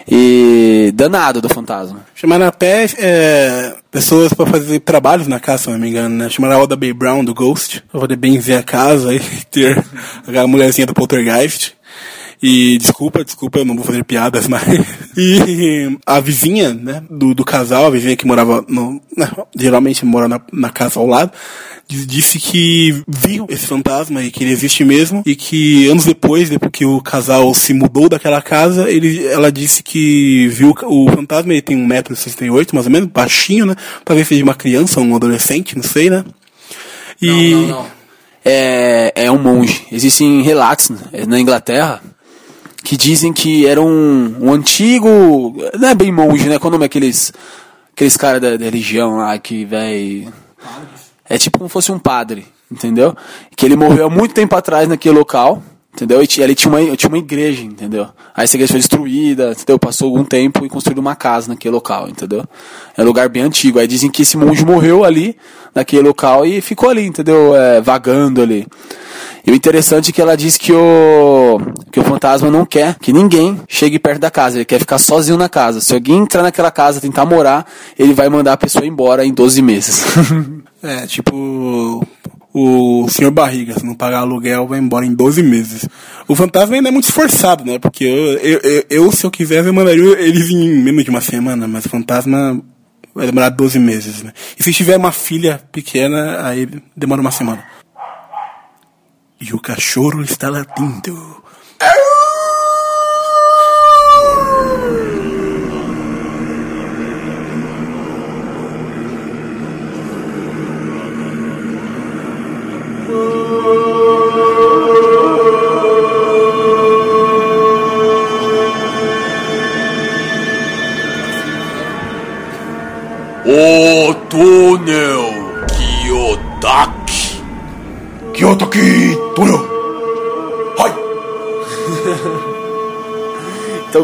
e 0.08 0.92
danado 0.96 1.42
do 1.42 1.50
fantasma. 1.50 2.06
Chamaram 2.16 2.46
até 2.46 2.86
é, 2.98 3.76
pessoas 3.92 4.34
para 4.34 4.46
fazer 4.46 4.80
trabalhos 4.80 5.28
na 5.28 5.40
casa, 5.40 5.64
se 5.64 5.70
não 5.70 5.78
me 5.78 5.90
engano, 5.90 6.16
né? 6.16 6.30
Chamaram 6.30 6.58
a 6.58 6.64
Oda 6.64 6.76
Bay 6.76 6.94
Brown 6.94 7.24
do 7.24 7.34
Ghost, 7.34 7.84
pra 7.92 8.02
poder 8.02 8.16
benzer 8.16 8.58
a 8.58 8.64
casa 8.64 9.14
e 9.14 9.20
ter 9.52 9.84
aquela 10.28 10.48
mulherzinha 10.48 10.88
do 10.88 10.94
Poltergeist. 10.94 11.79
E 12.42 12.78
desculpa, 12.78 13.24
desculpa, 13.24 13.60
eu 13.60 13.66
não 13.66 13.76
vou 13.76 13.84
fazer 13.84 14.04
piadas, 14.04 14.48
mas. 14.50 14.64
E 15.18 15.98
a 16.06 16.20
vizinha, 16.20 16.74
né, 16.74 17.04
do, 17.10 17.34
do 17.36 17.44
casal, 17.44 17.86
a 17.86 17.90
vizinha 17.90 18.16
que 18.16 18.26
morava 18.26 18.64
no. 18.68 19.02
né, 19.16 19.30
geralmente 19.56 20.06
mora 20.06 20.28
na, 20.28 20.40
na 20.54 20.70
casa 20.70 21.00
ao 21.00 21.06
lado, 21.06 21.32
disse 21.88 22.40
que 22.40 23.04
viu 23.06 23.46
esse 23.50 23.68
fantasma 23.68 24.24
e 24.24 24.32
que 24.32 24.44
ele 24.44 24.52
existe 24.52 24.86
mesmo. 24.86 25.22
E 25.26 25.36
que 25.36 25.88
anos 25.90 26.06
depois, 26.06 26.50
depois 26.50 26.72
que 26.72 26.86
o 26.86 27.02
casal 27.02 27.54
se 27.54 27.74
mudou 27.74 28.08
daquela 28.08 28.42
casa, 28.42 28.90
ele, 28.90 29.28
ela 29.28 29.52
disse 29.52 29.84
que 29.84 30.48
viu 30.48 30.74
o 30.84 31.12
fantasma, 31.12 31.52
ele 31.52 31.62
tem 31.62 31.78
1,68m 31.78 32.74
mais 32.74 32.86
ou 32.86 32.92
menos, 32.92 33.10
baixinho, 33.10 33.66
né? 33.66 33.76
Talvez 34.06 34.28
seja 34.28 34.44
uma 34.44 34.56
criança 34.56 35.02
ou 35.02 35.06
um 35.06 35.16
adolescente, 35.16 35.76
não 35.76 35.84
sei, 35.84 36.10
né? 36.10 36.24
E. 37.22 37.74
É, 38.46 39.12
é 39.26 39.32
um 39.32 39.38
monge. 39.38 39.86
Existem 39.92 40.42
relatos 40.42 40.90
né, 40.90 41.26
na 41.28 41.38
Inglaterra 41.38 42.02
que 42.84 42.98
dizem 42.98 43.34
que 43.34 43.66
era 43.66 43.82
um, 43.82 44.36
um 44.40 44.54
antigo. 44.54 45.56
Não 45.78 45.90
é 45.90 45.96
bem 45.96 46.12
monge, 46.12 46.48
né? 46.48 46.60
Qual 46.60 46.70
o 46.70 46.72
nome 46.72 46.86
é 46.86 46.88
aqueles. 46.88 47.34
Aqueles 47.94 48.16
caras 48.16 48.42
da, 48.42 48.56
da 48.56 48.66
religião 48.66 49.18
lá 49.18 49.38
que, 49.38 49.66
véi. 49.66 50.28
É 51.30 51.38
tipo 51.38 51.60
como 51.60 51.70
fosse 51.70 51.92
um 51.92 52.00
padre, 52.00 52.46
entendeu? 52.72 53.16
Que 53.56 53.66
ele 53.66 53.76
morreu 53.76 54.08
há 54.08 54.10
muito 54.10 54.34
tempo 54.34 54.56
atrás 54.56 54.88
naquele 54.88 55.16
local, 55.16 55.62
entendeu? 55.94 56.24
E 56.24 56.44
ali 56.44 56.56
tinha 56.56 56.74
uma, 56.74 56.98
tinha 56.98 57.10
uma 57.10 57.18
igreja, 57.18 57.62
entendeu? 57.62 58.08
Aí 58.34 58.46
essa 58.46 58.56
igreja 58.56 58.74
foi 58.74 58.80
destruída, 58.80 59.52
entendeu? 59.52 59.78
Passou 59.78 60.08
algum 60.08 60.24
tempo 60.24 60.66
e 60.66 60.70
construíram 60.70 61.02
uma 61.02 61.16
casa 61.16 61.50
naquele 61.50 61.74
local, 61.74 62.10
entendeu? 62.10 62.46
É 62.98 63.04
um 63.04 63.06
lugar 63.06 63.30
bem 63.30 63.44
antigo. 63.44 63.78
Aí 63.78 63.86
dizem 63.86 64.10
que 64.10 64.24
esse 64.24 64.38
monge 64.38 64.66
morreu 64.66 65.04
ali, 65.04 65.38
naquele 65.76 66.08
local, 66.08 66.46
e 66.46 66.62
ficou 66.62 66.90
ali, 66.90 67.06
entendeu? 67.06 67.56
É, 67.56 67.80
vagando 67.80 68.42
ali. 68.42 68.66
E 69.50 69.52
o 69.52 69.56
interessante 69.56 70.12
é 70.12 70.14
que 70.14 70.22
ela 70.22 70.38
diz 70.38 70.58
que 70.58 70.72
o, 70.72 71.60
que 71.92 72.00
o 72.00 72.04
fantasma 72.04 72.52
não 72.52 72.68
quer 72.68 73.00
que 73.00 73.12
ninguém 73.12 73.60
chegue 73.68 73.98
perto 73.98 74.20
da 74.20 74.30
casa. 74.30 74.58
Ele 74.58 74.66
quer 74.66 74.78
ficar 74.78 75.00
sozinho 75.00 75.40
na 75.40 75.50
casa. 75.50 75.82
Se 75.82 75.92
alguém 75.92 76.20
entrar 76.20 76.44
naquela 76.44 76.70
casa 76.70 77.02
tentar 77.02 77.26
morar, 77.26 77.66
ele 77.98 78.14
vai 78.14 78.30
mandar 78.30 78.54
a 78.54 78.58
pessoa 78.58 78.86
embora 78.86 79.26
em 79.26 79.34
12 79.34 79.62
meses. 79.64 80.06
É, 80.82 81.06
tipo. 81.06 82.08
O 82.54 83.06
senhor 83.10 83.32
Barriga, 83.32 83.78
se 83.78 83.86
não 83.86 83.94
pagar 83.94 84.20
aluguel, 84.20 84.66
vai 84.66 84.80
embora 84.80 85.06
em 85.06 85.14
12 85.14 85.44
meses. 85.44 85.86
O 86.26 86.36
fantasma 86.36 86.74
ainda 86.74 86.88
é 86.88 86.92
muito 86.92 87.04
esforçado, 87.04 87.66
né? 87.66 87.78
Porque 87.78 88.06
eu, 88.06 88.38
eu, 88.38 88.60
eu, 88.64 88.86
eu, 88.90 89.12
se 89.12 89.26
eu 89.26 89.30
quisesse, 89.30 89.68
eu 89.68 89.74
mandaria 89.74 90.18
eles 90.22 90.50
em 90.50 90.82
menos 90.82 91.04
de 91.04 91.10
uma 91.10 91.20
semana, 91.20 91.68
mas 91.68 91.86
o 91.86 91.90
fantasma 91.90 92.62
vai 93.14 93.26
demorar 93.26 93.50
12 93.50 93.78
meses, 93.78 94.24
né? 94.24 94.32
E 94.58 94.64
se 94.64 94.72
tiver 94.72 94.96
uma 94.96 95.12
filha 95.12 95.62
pequena, 95.70 96.48
aí 96.48 96.66
demora 96.96 97.20
uma 97.20 97.32
semana. 97.32 97.62
E 99.42 99.54
o 99.54 99.60
cachorro 99.60 100.22
está 100.22 100.50
latindo. 100.50 101.42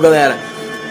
Galera, 0.05 0.37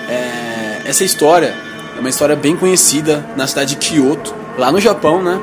é, 0.09 0.81
essa 0.89 1.05
história 1.05 1.55
é 1.97 2.01
uma 2.01 2.09
história 2.09 2.35
bem 2.35 2.57
conhecida 2.57 3.25
na 3.37 3.47
cidade 3.47 3.77
de 3.77 3.77
Kyoto, 3.77 4.35
lá 4.59 4.73
no 4.73 4.81
Japão, 4.81 5.23
né? 5.23 5.39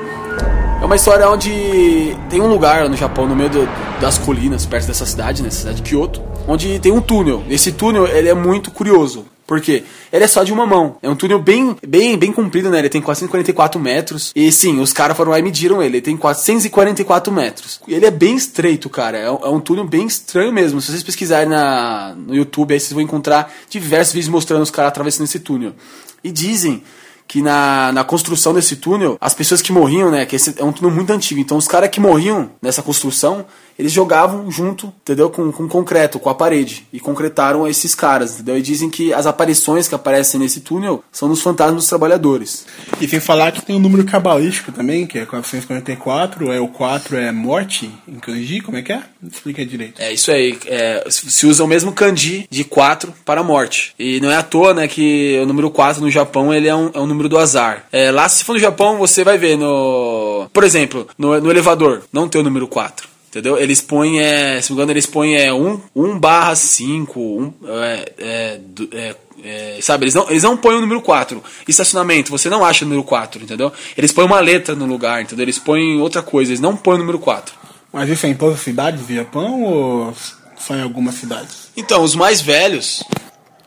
É 0.81 0.85
uma 0.85 0.95
história 0.95 1.29
onde 1.29 2.17
tem 2.29 2.41
um 2.41 2.47
lugar 2.47 2.89
no 2.89 2.97
Japão, 2.97 3.25
no 3.27 3.35
meio 3.35 3.49
do- 3.49 3.69
das 4.01 4.17
colinas, 4.17 4.65
perto 4.65 4.87
dessa 4.87 5.05
cidade, 5.05 5.41
né? 5.41 5.49
Cidade 5.49 5.77
de 5.81 5.83
Kyoto, 5.89 6.21
onde 6.47 6.79
tem 6.79 6.91
um 6.91 6.99
túnel. 6.99 7.43
Esse 7.49 7.71
túnel, 7.71 8.07
ele 8.07 8.27
é 8.27 8.33
muito 8.33 8.71
curioso. 8.71 9.25
Por 9.47 9.61
quê? 9.61 9.83
Ele 10.11 10.25
é 10.25 10.27
só 10.27 10.43
de 10.43 10.51
uma 10.51 10.65
mão. 10.65 10.97
É 11.01 11.09
um 11.09 11.15
túnel 11.15 11.39
bem, 11.39 11.75
bem, 11.87 12.17
bem 12.17 12.31
comprido, 12.31 12.69
né? 12.69 12.79
Ele 12.79 12.89
tem 12.89 13.01
444 13.01 13.79
metros. 13.79 14.31
E 14.35 14.51
sim, 14.51 14.79
os 14.79 14.91
caras 14.91 15.15
foram 15.15 15.31
lá 15.31 15.39
e 15.39 15.41
mediram 15.41 15.81
ele. 15.81 15.97
Ele 15.97 16.01
tem 16.01 16.17
444 16.17 17.31
metros. 17.31 17.79
Ele 17.87 18.05
é 18.05 18.11
bem 18.11 18.35
estreito, 18.35 18.89
cara. 18.89 19.17
É 19.17 19.31
um, 19.31 19.39
é 19.43 19.49
um 19.49 19.59
túnel 19.59 19.85
bem 19.85 20.05
estranho 20.05 20.51
mesmo. 20.51 20.81
Se 20.81 20.91
vocês 20.91 21.03
pesquisarem 21.03 21.47
na, 21.47 22.13
no 22.15 22.35
YouTube, 22.35 22.73
aí 22.73 22.79
vocês 22.79 22.91
vão 22.91 23.01
encontrar 23.01 23.51
diversos 23.69 24.13
vídeos 24.13 24.31
mostrando 24.31 24.61
os 24.61 24.71
caras 24.71 24.89
atravessando 24.89 25.25
esse 25.25 25.39
túnel. 25.39 25.73
E 26.23 26.31
dizem 26.31 26.83
que 27.31 27.41
na, 27.41 27.93
na 27.93 28.03
construção 28.03 28.53
desse 28.53 28.75
túnel, 28.75 29.17
as 29.21 29.33
pessoas 29.33 29.61
que 29.61 29.71
morriam, 29.71 30.11
né? 30.11 30.25
Que 30.25 30.35
esse 30.35 30.53
é 30.57 30.63
um 30.65 30.73
túnel 30.73 30.93
muito 30.93 31.13
antigo. 31.13 31.39
Então 31.39 31.55
os 31.55 31.65
caras 31.65 31.89
que 31.89 31.97
morriam 31.97 32.51
nessa 32.61 32.81
construção, 32.81 33.45
eles 33.81 33.91
jogavam 33.91 34.49
junto, 34.51 34.93
entendeu? 35.01 35.27
Com, 35.31 35.51
com 35.51 35.67
concreto, 35.67 36.19
com 36.19 36.29
a 36.29 36.35
parede. 36.35 36.85
E 36.93 36.99
concretaram 36.99 37.67
esses 37.67 37.95
caras, 37.95 38.35
entendeu? 38.35 38.55
E 38.55 38.61
dizem 38.61 38.91
que 38.91 39.11
as 39.11 39.25
aparições 39.25 39.87
que 39.87 39.95
aparecem 39.95 40.39
nesse 40.39 40.59
túnel 40.59 41.03
são 41.11 41.27
dos 41.27 41.41
fantasmas 41.41 41.77
dos 41.77 41.87
trabalhadores. 41.87 42.67
E 43.01 43.07
sem 43.07 43.19
falar 43.19 43.51
que 43.51 43.65
tem 43.65 43.75
um 43.75 43.79
número 43.79 44.05
cabalístico 44.05 44.71
também, 44.71 45.07
que 45.07 45.17
é 45.17 45.25
444, 45.25 46.51
é 46.51 46.59
o 46.59 46.67
4 46.67 47.17
é 47.17 47.31
morte 47.31 47.91
em 48.07 48.19
kanji, 48.19 48.61
como 48.61 48.77
é 48.77 48.83
que 48.83 48.93
é? 48.93 49.01
Explica 49.27 49.65
direito. 49.65 49.99
É 49.99 50.13
isso 50.13 50.31
aí. 50.31 50.59
É, 50.67 51.03
se 51.09 51.47
usa 51.47 51.63
o 51.63 51.67
mesmo 51.67 51.91
kanji 51.91 52.45
de 52.51 52.63
4 52.63 53.11
para 53.25 53.41
a 53.41 53.43
morte. 53.43 53.95
E 53.97 54.19
não 54.19 54.29
é 54.29 54.35
à 54.35 54.43
toa, 54.43 54.75
né, 54.75 54.87
que 54.87 55.39
o 55.41 55.47
número 55.47 55.71
4 55.71 56.03
no 56.03 56.11
Japão 56.11 56.53
ele 56.53 56.67
é 56.67 56.75
um, 56.75 56.91
é 56.93 56.99
um 56.99 57.07
número 57.07 57.27
do 57.27 57.39
azar. 57.39 57.87
É, 57.91 58.11
lá, 58.11 58.29
se 58.29 58.43
for 58.43 58.53
no 58.53 58.59
Japão, 58.59 58.99
você 58.99 59.23
vai 59.23 59.39
ver 59.39 59.57
no. 59.57 60.47
Por 60.53 60.63
exemplo, 60.63 61.07
no, 61.17 61.41
no 61.41 61.49
elevador, 61.49 62.03
não 62.13 62.29
tem 62.29 62.41
o 62.41 62.43
número 62.43 62.67
4. 62.67 63.09
Entendeu? 63.31 63.57
Eles 63.57 63.79
põem, 63.79 64.19
é, 64.19 64.61
se 64.61 64.69
não 64.69 64.75
me 64.75 64.81
engano, 64.81 64.91
eles 64.91 65.05
põem 65.05 65.35
é, 65.35 65.53
1, 65.53 65.81
1 65.95 66.19
barra 66.19 66.53
5, 66.53 67.17
1, 67.17 67.53
é, 67.65 68.11
é, 68.19 68.59
é, 68.91 69.15
é, 69.41 69.79
sabe, 69.81 70.03
eles 70.03 70.13
não, 70.13 70.29
eles 70.29 70.43
não 70.43 70.57
põem 70.57 70.75
o 70.75 70.81
número 70.81 71.01
4. 71.01 71.41
Estacionamento, 71.65 72.29
você 72.29 72.49
não 72.49 72.65
acha 72.65 72.83
o 72.83 72.87
número 72.89 73.05
4, 73.05 73.41
entendeu? 73.41 73.71
Eles 73.97 74.11
põem 74.11 74.25
uma 74.25 74.41
letra 74.41 74.75
no 74.75 74.85
lugar, 74.85 75.21
entendeu? 75.21 75.45
Eles 75.45 75.57
põem 75.57 76.01
outra 76.01 76.21
coisa, 76.21 76.51
eles 76.51 76.59
não 76.59 76.75
põem 76.75 76.95
o 76.95 76.99
número 76.99 77.19
4. 77.19 77.55
Mas 77.93 78.09
isso 78.09 78.25
é 78.25 78.29
em 78.29 78.35
todas 78.35 78.55
as 78.55 78.63
cidades 78.65 79.07
do 79.07 79.15
Japão 79.15 79.63
ou 79.63 80.13
só 80.57 80.75
em 80.75 80.81
algumas 80.81 81.15
cidades? 81.15 81.69
Então, 81.77 82.03
os 82.03 82.15
mais 82.15 82.41
velhos, 82.41 83.01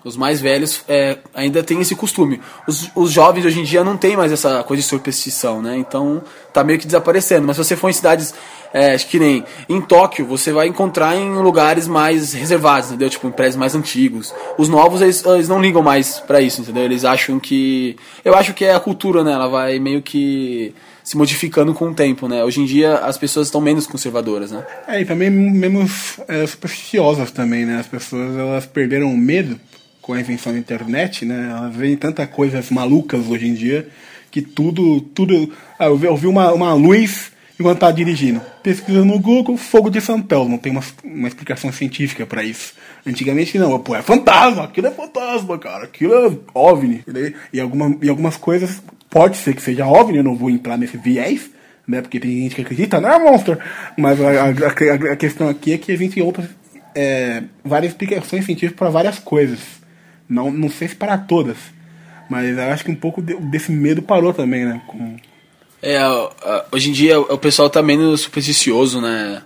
os 0.04 0.16
mais 0.16 0.40
velhos 0.40 0.84
é, 0.86 1.16
ainda 1.34 1.62
tem 1.62 1.80
esse 1.80 1.94
costume. 1.94 2.40
Os, 2.68 2.90
os 2.94 3.10
jovens 3.10 3.44
hoje 3.46 3.60
em 3.60 3.64
dia 3.64 3.82
não 3.82 3.96
tem 3.96 4.16
mais 4.16 4.30
essa 4.30 4.62
coisa 4.62 4.82
de 4.82 4.88
superstição, 4.88 5.62
né? 5.62 5.76
Então 5.78 6.22
tá 6.52 6.62
meio 6.62 6.78
que 6.78 6.86
desaparecendo. 6.86 7.46
Mas 7.46 7.56
se 7.56 7.64
você 7.64 7.74
for 7.74 7.88
em 7.88 7.92
cidades 7.94 8.34
é, 8.72 8.96
que 8.98 9.18
nem 9.18 9.44
em 9.68 9.80
Tóquio, 9.80 10.26
você 10.26 10.52
vai 10.52 10.66
encontrar 10.66 11.16
em 11.16 11.30
lugares 11.36 11.88
mais 11.88 12.32
reservados, 12.32 12.90
entendeu? 12.90 13.08
Tipo 13.08 13.28
em 13.28 13.30
prédios 13.30 13.56
mais 13.56 13.74
antigos. 13.74 14.34
Os 14.58 14.68
novos 14.68 15.00
eles, 15.00 15.24
eles 15.24 15.48
não 15.48 15.62
ligam 15.62 15.80
mais 15.80 16.20
pra 16.20 16.40
isso, 16.40 16.60
entendeu? 16.60 16.82
Eles 16.82 17.04
acham 17.04 17.40
que, 17.40 17.96
eu 18.24 18.34
acho 18.34 18.52
que 18.52 18.64
é 18.64 18.74
a 18.74 18.80
cultura, 18.80 19.24
né? 19.24 19.32
Ela 19.32 19.48
vai 19.48 19.78
meio 19.78 20.02
que 20.02 20.74
se 21.02 21.16
modificando 21.16 21.72
com 21.72 21.90
o 21.90 21.94
tempo, 21.94 22.26
né? 22.26 22.42
Hoje 22.42 22.60
em 22.60 22.64
dia 22.64 22.96
as 22.96 23.16
pessoas 23.16 23.46
estão 23.46 23.60
menos 23.60 23.86
conservadoras, 23.86 24.50
né? 24.50 24.66
É, 24.88 25.00
e 25.00 25.04
também 25.04 25.30
menos 25.30 26.18
é, 26.26 26.46
supersticiosas 26.46 27.30
também, 27.30 27.64
né? 27.64 27.78
As 27.78 27.86
pessoas 27.86 28.36
elas 28.36 28.66
perderam 28.66 29.06
o 29.06 29.16
medo 29.16 29.58
com 30.04 30.12
a 30.12 30.20
invenção 30.20 30.52
da 30.52 30.58
internet, 30.58 31.24
né? 31.24 31.48
Elas 31.50 31.74
veem 31.74 31.96
tanta 31.96 32.26
coisas 32.26 32.68
malucas 32.70 33.26
hoje 33.26 33.48
em 33.48 33.54
dia 33.54 33.88
que 34.30 34.42
tudo, 34.42 35.00
tudo... 35.00 35.50
Ah, 35.78 35.86
eu 35.86 35.96
vi, 36.16 36.26
uma, 36.26 36.52
uma 36.52 36.74
luz 36.74 37.32
enquanto 37.58 37.78
tá 37.78 37.90
dirigindo. 37.90 38.42
Pesquisa 38.62 39.02
no 39.02 39.18
Google, 39.18 39.56
fogo 39.56 39.88
de 39.88 40.00
São 40.02 40.20
Paulo. 40.20 40.50
Não 40.50 40.58
tem 40.58 40.70
uma, 40.72 40.82
uma 41.02 41.26
explicação 41.28 41.72
científica 41.72 42.26
pra 42.26 42.42
isso. 42.42 42.74
Antigamente 43.06 43.58
não, 43.58 43.78
pô, 43.78 43.94
é 43.96 44.02
fantasma, 44.02 44.64
aquilo 44.64 44.88
é 44.88 44.90
fantasma, 44.90 45.56
cara, 45.58 45.84
aquilo 45.84 46.12
é 46.14 46.32
OVNI. 46.52 47.02
E, 47.06 47.56
e, 47.56 47.60
alguma, 47.60 47.96
e 48.02 48.08
algumas 48.10 48.36
coisas, 48.36 48.82
pode 49.08 49.38
ser 49.38 49.54
que 49.54 49.62
seja 49.62 49.86
OVNI, 49.86 50.18
eu 50.18 50.24
não 50.24 50.34
vou 50.36 50.50
entrar 50.50 50.76
nesse 50.76 50.98
viés, 50.98 51.48
né? 51.88 52.02
Porque 52.02 52.20
tem 52.20 52.42
gente 52.42 52.56
que 52.56 52.60
acredita, 52.62 53.00
não 53.00 53.08
é 53.10 53.18
monstro. 53.18 53.56
Mas 53.96 54.20
a, 54.20 54.28
a, 54.30 54.48
a- 54.48 55.12
a 55.12 55.16
questão 55.16 55.48
aqui 55.48 55.72
é 55.72 55.78
que 55.78 55.92
existem 55.92 56.22
outras, 56.22 56.46
é, 56.94 57.44
várias 57.64 57.92
explicações 57.92 58.44
científicas 58.44 58.76
para 58.76 58.90
várias 58.90 59.18
coisas. 59.18 59.60
Não, 60.28 60.50
não 60.50 60.68
sei 60.70 60.88
se 60.88 60.96
para 60.96 61.16
todas. 61.18 61.56
Mas 62.30 62.56
eu 62.56 62.64
acho 62.72 62.84
que 62.84 62.90
um 62.90 62.94
pouco 62.96 63.20
de- 63.20 63.34
desse 63.36 63.70
medo 63.70 64.02
parou 64.02 64.32
também, 64.32 64.64
né? 64.64 64.80
Com, 64.86 65.16
É, 65.82 65.98
hoje 66.72 66.88
em 66.88 66.92
dia 66.92 67.20
o 67.20 67.36
pessoal 67.36 67.68
tá 67.68 67.82
menos 67.82 68.22
supersticioso, 68.22 69.00
né? 69.00 69.42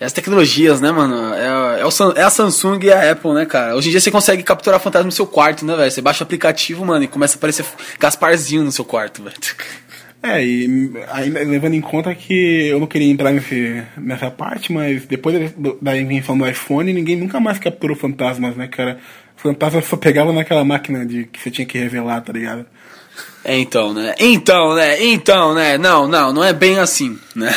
É 0.00 0.04
As 0.04 0.12
tecnologias, 0.12 0.80
né, 0.80 0.90
mano? 0.92 1.34
É, 1.34 1.80
é, 1.80 1.84
o 1.84 2.12
é 2.16 2.22
a 2.22 2.30
Samsung 2.30 2.78
e 2.84 2.92
a 2.92 3.10
Apple, 3.12 3.32
né, 3.32 3.44
cara? 3.46 3.74
Hoje 3.76 3.88
em 3.88 3.90
dia 3.90 4.00
você 4.00 4.10
consegue 4.10 4.42
capturar 4.42 4.78
fantasma 4.80 5.06
no 5.06 5.12
seu 5.12 5.26
quarto, 5.26 5.64
né, 5.64 5.74
velho? 5.76 5.90
Você 5.90 6.00
baixa 6.00 6.22
o 6.22 6.26
aplicativo, 6.26 6.84
mano, 6.84 7.04
e 7.04 7.08
começa 7.08 7.36
a 7.36 7.38
aparecer 7.38 7.64
Gasparzinho 7.98 8.62
no 8.64 8.70
seu 8.72 8.84
quarto, 8.84 9.22
velho. 9.22 9.36
É, 10.22 10.42
e 10.44 10.90
ainda 11.12 11.40
levando 11.40 11.74
em 11.74 11.80
conta 11.80 12.14
que 12.14 12.68
eu 12.68 12.80
não 12.80 12.86
queria 12.86 13.10
entrar 13.10 13.30
nesse, 13.32 13.82
nessa 13.96 14.30
parte, 14.30 14.72
mas 14.72 15.04
depois 15.04 15.52
da- 15.54 15.72
da 15.82 15.96
invenção 15.98 16.36
do 16.38 16.48
iPhone, 16.48 16.92
ninguém 16.92 17.16
nunca 17.16 17.38
mais 17.40 17.58
capturou 17.58 17.94
fantasmas, 17.96 18.56
né, 18.56 18.66
cara? 18.68 18.98
Fantasmas 19.44 19.84
só 19.84 19.98
pegava 19.98 20.32
naquela 20.32 20.64
máquina 20.64 21.04
de 21.04 21.24
que 21.24 21.38
você 21.38 21.50
tinha 21.50 21.66
que 21.66 21.76
revelar, 21.76 22.22
tá 22.22 22.32
ligado? 22.32 22.64
É, 23.44 23.58
então, 23.58 23.92
né? 23.92 24.14
Então, 24.18 24.74
né? 24.74 25.04
Então, 25.04 25.54
né? 25.54 25.76
Não, 25.76 26.08
não, 26.08 26.32
não 26.32 26.42
é 26.42 26.50
bem 26.50 26.78
assim, 26.78 27.18
né? 27.36 27.54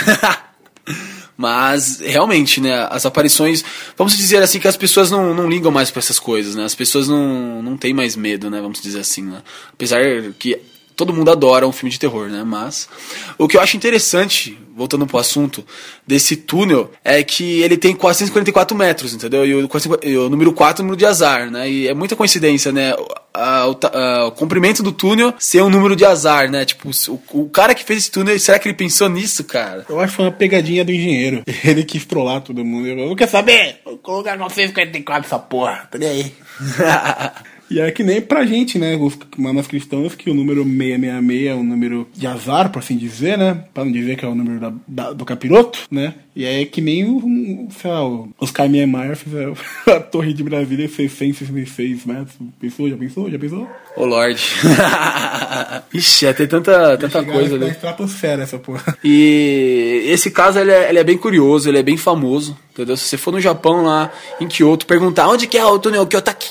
Mas, 1.38 2.02
realmente, 2.02 2.60
né? 2.60 2.86
As 2.92 3.06
aparições. 3.06 3.64
Vamos 3.96 4.18
dizer 4.18 4.44
assim 4.44 4.60
que 4.60 4.68
as 4.68 4.76
pessoas 4.76 5.10
não, 5.10 5.34
não 5.34 5.50
ligam 5.50 5.72
mais 5.72 5.90
pra 5.90 6.00
essas 6.00 6.20
coisas, 6.20 6.56
né? 6.56 6.66
As 6.66 6.76
pessoas 6.76 7.08
não, 7.08 7.64
não 7.64 7.78
têm 7.78 7.94
mais 7.94 8.18
medo, 8.18 8.50
né? 8.50 8.60
Vamos 8.60 8.82
dizer 8.82 9.00
assim, 9.00 9.22
né? 9.22 9.42
Apesar 9.72 10.02
que 10.38 10.60
todo 10.98 11.14
mundo 11.14 11.32
adora 11.32 11.66
um 11.68 11.72
filme 11.72 11.92
de 11.92 12.00
terror, 12.00 12.28
né? 12.28 12.44
Mas. 12.44 12.90
O 13.38 13.48
que 13.48 13.56
eu 13.56 13.62
acho 13.62 13.78
interessante, 13.78 14.58
voltando 14.76 15.06
pro 15.08 15.18
assunto, 15.20 15.64
desse 16.06 16.36
túnel 16.36 16.92
é 17.04 17.24
que 17.24 17.62
ele 17.62 17.78
tem 17.78 17.96
444 17.96 18.76
metros, 18.76 19.14
entendeu? 19.14 19.46
E 19.46 19.54
o, 19.56 19.68
450 19.70 20.08
e 20.08 20.18
o 20.18 20.30
número 20.30 20.52
4 20.52 20.82
é 20.82 20.84
o 20.84 20.86
número 20.86 20.98
de 21.00 21.06
azar, 21.06 21.50
né? 21.50 21.70
E 21.70 21.88
é 21.88 21.94
muita 21.94 22.16
coincidência, 22.16 22.72
né? 22.72 22.94
a- 23.40 23.66
a- 23.94 24.26
o 24.26 24.32
comprimento 24.32 24.82
do 24.82 24.92
túnel 24.92 25.32
ser 25.38 25.62
um 25.62 25.70
número 25.70 25.96
de 25.96 26.04
azar, 26.04 26.50
né? 26.50 26.66
Tipo, 26.66 26.90
o, 27.08 27.42
o 27.44 27.50
cara 27.50 27.76
que 27.76 27.84
fez 27.84 28.00
esse 28.00 28.12
túnel, 28.12 28.40
será 28.40 28.58
que 28.58 28.68
ele 28.68 28.76
pensou 28.76 29.08
nisso, 29.08 29.44
cara? 29.44 29.86
Eu 29.88 30.00
acho 30.00 30.10
que 30.14 30.16
foi 30.18 30.26
uma 30.26 30.32
pegadinha 30.32 30.84
do 30.84 30.92
engenheiro. 30.92 31.44
Ele 31.64 31.84
quis 31.84 32.04
trollar 32.04 32.42
todo 32.42 32.66
mundo. 32.66 32.88
Eu 32.88 32.96
não 32.96 33.16
quer 33.16 33.28
saber? 33.30 33.80
Vou 33.86 33.98
colocar 34.00 34.36
954 34.38 35.28
essa 35.28 35.38
porra, 35.38 35.88
nem 36.00 36.10
aí. 36.10 36.34
E 37.70 37.80
é 37.80 37.92
que 37.92 38.02
nem 38.04 38.22
pra 38.22 38.46
gente, 38.46 38.80
né? 38.80 38.96
Os 38.96 39.18
mamas 39.38 39.68
cristãos, 39.68 40.16
que 40.16 40.30
o 40.30 40.34
número 40.34 40.64
666 40.64 41.48
é 41.48 41.54
um 41.56 41.64
número 41.64 42.08
de 42.16 42.26
azar, 42.26 42.72
por 42.72 42.80
assim 42.80 42.96
dizer, 42.98 43.38
né? 43.38 43.64
Pra 43.74 43.84
não 43.84 43.92
dizer 43.92 44.16
que 44.16 44.24
é 44.24 44.28
o 44.28 44.36
número 44.36 44.60
da, 44.60 44.74
da- 44.88 45.14
do 45.14 45.26
capiroto, 45.26 45.80
né? 45.92 46.14
E 46.36 46.46
é 46.46 46.64
que 46.66 46.80
nem 46.80 47.04
o, 47.04 47.18
um, 47.18 47.68
sei 47.78 47.90
lá, 47.92 48.08
o- 48.08 48.30
os 48.40 48.54
Niemeyer 48.70 49.16
fizeram 49.18 49.54
a 49.88 50.00
Torre 50.00 50.34
de 50.34 50.44
Brasília 50.44 50.88
666 50.88 52.06
metros. 52.06 52.36
Pensou? 52.60 52.90
Já 52.90 52.96
pensou? 52.96 53.30
Já 53.30 53.38
pensou? 53.40 53.68
Ô, 53.98 54.06
Lorde. 54.06 54.42
Ixi, 55.94 56.26
ia 56.26 56.34
ter 56.34 56.48
tanta, 56.48 56.98
tanta 56.98 57.24
coisa 57.24 57.56
ali. 57.56 57.70
estratosfera 57.70 58.44
essa 58.44 58.58
porra. 58.60 58.98
E 59.04 60.04
esse 60.08 60.30
caso 60.32 60.60
ele 60.60 60.72
é, 60.72 60.90
ele 60.90 61.00
é 61.00 61.04
bem 61.04 61.18
curioso, 61.18 61.68
ele 61.70 61.80
é 61.80 61.84
bem 61.84 61.98
famoso, 61.98 62.58
entendeu? 62.74 62.96
Se 62.96 63.06
você 63.06 63.18
for 63.18 63.32
no 63.32 63.42
Japão 63.42 63.84
lá, 63.84 64.12
em 64.40 64.48
Kyoto, 64.48 64.86
perguntar 64.86 65.28
onde 65.28 65.48
que 65.48 65.58
é 65.58 65.66
o 65.66 65.80
túnel 65.80 66.06
Kyotaki, 66.06 66.48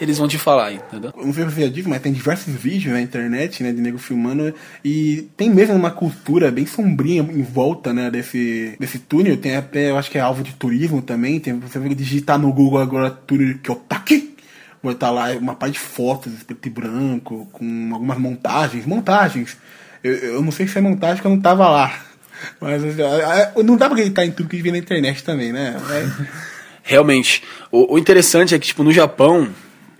eles 0.00 0.16
vão 0.18 0.26
te 0.26 0.38
falar, 0.38 0.72
entendeu? 0.72 1.12
Eu 1.16 1.26
não 1.26 1.32
sei 1.32 1.44
se 1.44 1.50
você 1.50 1.60
já 1.62 1.68
disse, 1.68 1.88
mas 1.88 2.00
tem 2.00 2.12
diversos 2.12 2.54
vídeos 2.54 2.92
na 2.92 3.00
internet, 3.00 3.62
né, 3.62 3.70
de 3.72 3.80
nego 3.80 3.98
filmando, 3.98 4.54
e 4.84 5.28
tem 5.36 5.50
mesmo 5.50 5.74
uma 5.74 5.90
cultura 5.90 6.50
bem 6.50 6.64
sombria 6.66 7.20
em 7.20 7.42
volta, 7.42 7.92
né, 7.92 8.10
desse, 8.10 8.76
desse 8.80 8.98
túnel, 8.98 9.36
tem 9.36 9.56
até, 9.56 9.90
eu 9.90 9.98
acho 9.98 10.10
que 10.10 10.16
é 10.16 10.20
alvo 10.20 10.42
de 10.42 10.54
turismo 10.54 11.02
também, 11.02 11.38
tem, 11.38 11.58
você 11.58 11.78
vai 11.78 11.94
digitar 11.94 12.38
no 12.38 12.52
Google 12.52 12.80
agora 12.80 13.10
túnel 13.10 13.58
Kyotaki, 13.58 14.34
vai 14.82 14.94
estar 14.94 15.10
lá 15.10 15.30
uma 15.32 15.54
parte 15.54 15.74
de 15.74 15.80
fotos, 15.80 16.32
preto 16.44 16.66
e 16.66 16.70
branco, 16.70 17.46
com 17.52 17.90
algumas 17.92 18.18
montagens, 18.18 18.86
montagens, 18.86 19.58
eu, 20.02 20.14
eu 20.14 20.42
não 20.42 20.50
sei 20.50 20.66
se 20.66 20.78
é 20.78 20.80
montagem 20.80 21.16
porque 21.16 21.26
eu 21.26 21.32
não 21.32 21.40
tava 21.40 21.68
lá, 21.68 21.94
mas 22.58 22.82
é, 22.98 23.52
é, 23.54 23.62
não 23.62 23.76
dá 23.76 23.84
pra 23.84 23.96
acreditar 23.96 24.24
em 24.24 24.30
tudo 24.30 24.48
que 24.48 24.62
vê 24.62 24.70
na 24.72 24.78
internet 24.78 25.22
também, 25.22 25.52
né, 25.52 25.76
É- 25.90 26.50
Realmente. 26.82 27.42
O, 27.70 27.94
o 27.94 27.98
interessante 27.98 28.54
é 28.54 28.58
que, 28.58 28.66
tipo, 28.66 28.82
no 28.82 28.90
Japão, 28.90 29.48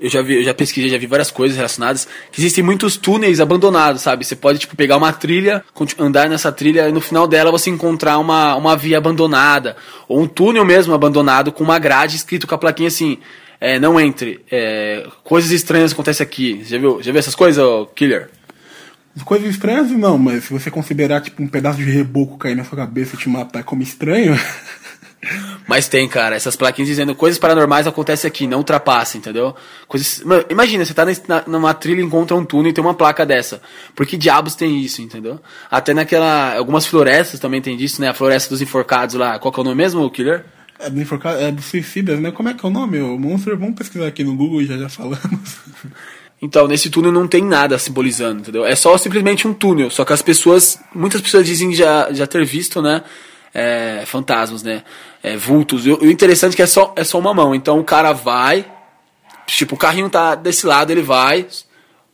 eu 0.01 0.09
já 0.09 0.23
vi, 0.23 0.37
eu 0.37 0.45
já 0.45 0.55
pesquisei, 0.55 0.89
já 0.89 0.97
vi 0.97 1.07
várias 1.07 1.31
coisas 1.31 1.57
relacionadas, 1.57 2.09
que 2.33 2.41
existem 2.41 2.65
muitos 2.65 2.97
túneis 2.97 3.39
abandonados, 3.39 4.01
sabe? 4.01 4.25
Você 4.25 4.35
pode, 4.35 4.59
tipo, 4.59 4.75
pegar 4.75 4.97
uma 4.97 5.13
trilha, 5.13 5.63
andar 5.99 6.29
nessa 6.29 6.51
trilha 6.51 6.89
e 6.89 6.93
no 6.93 7.03
final 7.03 7.29
dela 7.29 7.51
você 7.51 7.69
encontrar 7.69 8.19
uma, 8.19 8.57
uma 8.57 8.77
via 8.77 8.97
abandonada, 8.97 9.77
ou 10.09 10.21
um 10.21 10.27
túnel 10.27 10.65
mesmo 10.65 10.95
abandonado 10.95 11.53
com 11.53 11.63
uma 11.63 11.79
grade 11.79 12.17
escrito 12.17 12.47
com 12.47 12.55
a 12.55 12.59
plaquinha 12.59 12.89
assim, 12.89 13.19
é, 13.61 13.79
não 13.79 14.01
entre, 14.01 14.41
é, 14.51 15.07
coisas 15.23 15.51
estranhas 15.51 15.93
acontecem 15.93 16.25
aqui. 16.25 16.63
Já 16.65 16.79
viu, 16.79 17.03
já 17.03 17.13
viu 17.13 17.19
essas 17.19 17.35
coisas, 17.35 17.63
ô, 17.63 17.85
Killer? 17.87 18.31
Coisas 19.25 19.51
estranhas 19.51 19.91
não, 19.91 20.17
mas 20.17 20.45
se 20.45 20.53
você 20.53 20.71
considerar 20.71 21.21
tipo 21.21 21.43
um 21.43 21.49
pedaço 21.49 21.79
de 21.79 21.91
reboco 21.91 22.39
cair 22.39 22.55
na 22.55 22.65
sua 22.65 22.79
cabeça 22.79 23.17
e 23.17 23.19
te 23.19 23.29
matar 23.29 23.65
como 23.65 23.83
estranho, 23.83 24.35
Mas 25.69 25.87
tem, 25.87 26.09
cara, 26.09 26.35
essas 26.35 26.57
plaquinhas 26.57 26.89
dizendo 26.89 27.15
coisas 27.15 27.39
paranormais 27.39 27.87
acontecem 27.87 28.27
aqui, 28.27 28.47
não 28.47 28.59
ultrapassa, 28.59 29.19
entendeu? 29.19 29.55
Coisas. 29.87 30.23
Mano, 30.25 30.45
imagina, 30.49 30.85
você 30.85 30.95
tá 30.95 31.05
na- 31.29 31.45
numa 31.47 31.75
trilha, 31.75 32.01
encontra 32.01 32.35
um 32.37 32.45
túnel 32.45 32.71
e 32.71 32.73
tem 32.73 32.83
uma 32.83 32.95
placa 32.95 33.27
dessa. 33.27 33.61
Por 33.95 34.07
que 34.07 34.17
diabos 34.17 34.55
tem 34.55 34.81
isso, 34.81 35.03
entendeu? 35.03 35.39
Até 35.71 35.93
naquela. 35.93 36.57
Algumas 36.57 36.87
florestas 36.87 37.39
também 37.39 37.61
tem 37.61 37.77
disso, 37.77 38.01
né? 38.01 38.09
A 38.09 38.15
floresta 38.15 38.49
dos 38.49 38.63
enforcados 38.63 39.15
lá. 39.15 39.39
Qual 39.39 39.53
que 39.53 39.61
é 39.61 39.63
o 39.63 39.65
nome 39.65 39.77
mesmo, 39.77 40.09
Killer? 40.11 40.45
é 40.83 40.89
do, 40.89 40.99
enforca- 40.99 41.33
é 41.33 41.53
do 41.53 41.61
suicidas, 41.61 42.19
né? 42.19 42.31
Como 42.31 42.49
é 42.49 42.55
que 42.55 42.65
é 42.65 42.69
o 42.69 42.73
nome? 42.73 42.99
O 43.01 43.19
monstro, 43.19 43.55
vamos 43.59 43.75
pesquisar 43.75 44.07
aqui 44.07 44.25
no 44.25 44.35
Google 44.35 44.63
e 44.63 44.67
já 44.67 44.79
já 44.79 44.89
falamos. 44.89 45.21
Então, 46.43 46.67
nesse 46.67 46.89
túnel 46.89 47.13
não 47.13 47.29
tem 47.29 47.45
nada 47.45 47.79
simbolizando, 47.79 48.41
entendeu? 48.41 48.65
É 48.65 48.75
só 48.75 48.97
simplesmente 48.97 49.47
um 49.47 49.53
túnel. 49.53 49.91
Só 49.91 50.07
que 50.07 50.13
as 50.15 50.23
pessoas. 50.23 50.79
Muitas 50.95 51.21
pessoas 51.21 51.45
dizem 51.45 51.71
já, 51.75 52.11
já 52.13 52.27
ter 52.27 52.47
visto, 52.47 52.81
né? 52.81 53.03
É, 53.55 54.05
fantasmas, 54.07 54.63
né? 54.63 54.83
É, 55.23 55.37
vultos. 55.37 55.87
E 55.87 55.91
o 55.91 56.11
interessante 56.11 56.55
é 56.55 56.57
que 56.57 56.63
é 56.63 56.67
só, 56.67 56.93
é 56.97 57.05
só 57.05 57.19
uma 57.19 57.35
mão. 57.35 57.55
Então 57.55 57.79
o 57.79 57.85
cara 57.85 58.13
vai. 58.13 58.65
Tipo, 59.47 59.75
o 59.75 59.79
carrinho 59.79 60.09
tá 60.09 60.35
desse 60.35 60.67
lado, 60.67 60.91
ele 60.91 61.03
vai. 61.03 61.47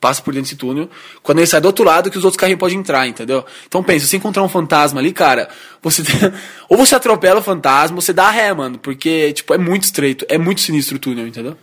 Passa 0.01 0.23
por 0.23 0.33
dentro 0.33 0.45
desse 0.45 0.57
túnel. 0.57 0.91
Quando 1.23 1.39
ele 1.39 1.47
sai 1.47 1.61
do 1.61 1.67
outro 1.67 1.85
lado, 1.85 2.11
que 2.11 2.19
os 2.19 2.25
outros 2.25 2.39
carrinhos 2.39 2.61
podem 2.61 2.79
entrar, 2.79 3.07
entendeu? 3.07 3.45
Então 3.67 3.83
pensa, 3.83 4.07
se 4.07 4.17
encontrar 4.17 4.43
um 4.43 4.49
fantasma 4.49 5.01
ali, 5.01 5.13
cara, 5.13 5.49
você. 5.83 6.03
ou 6.69 6.77
você 6.77 6.95
atropela 6.95 7.41
o 7.41 7.43
fantasma, 7.43 7.97
ou 7.97 8.01
você 8.01 8.13
dá 8.13 8.31
ré, 8.31 8.53
mano. 8.53 8.79
Porque, 8.79 9.33
tipo, 9.33 9.55
é 9.55 9.59
muito 9.59 9.85
estreito. 9.85 10.25
É 10.29 10.39
muito 10.39 10.61
sinistro 10.61 10.97
o 10.97 10.99
túnel, 10.99 11.27
entendeu? 11.27 11.57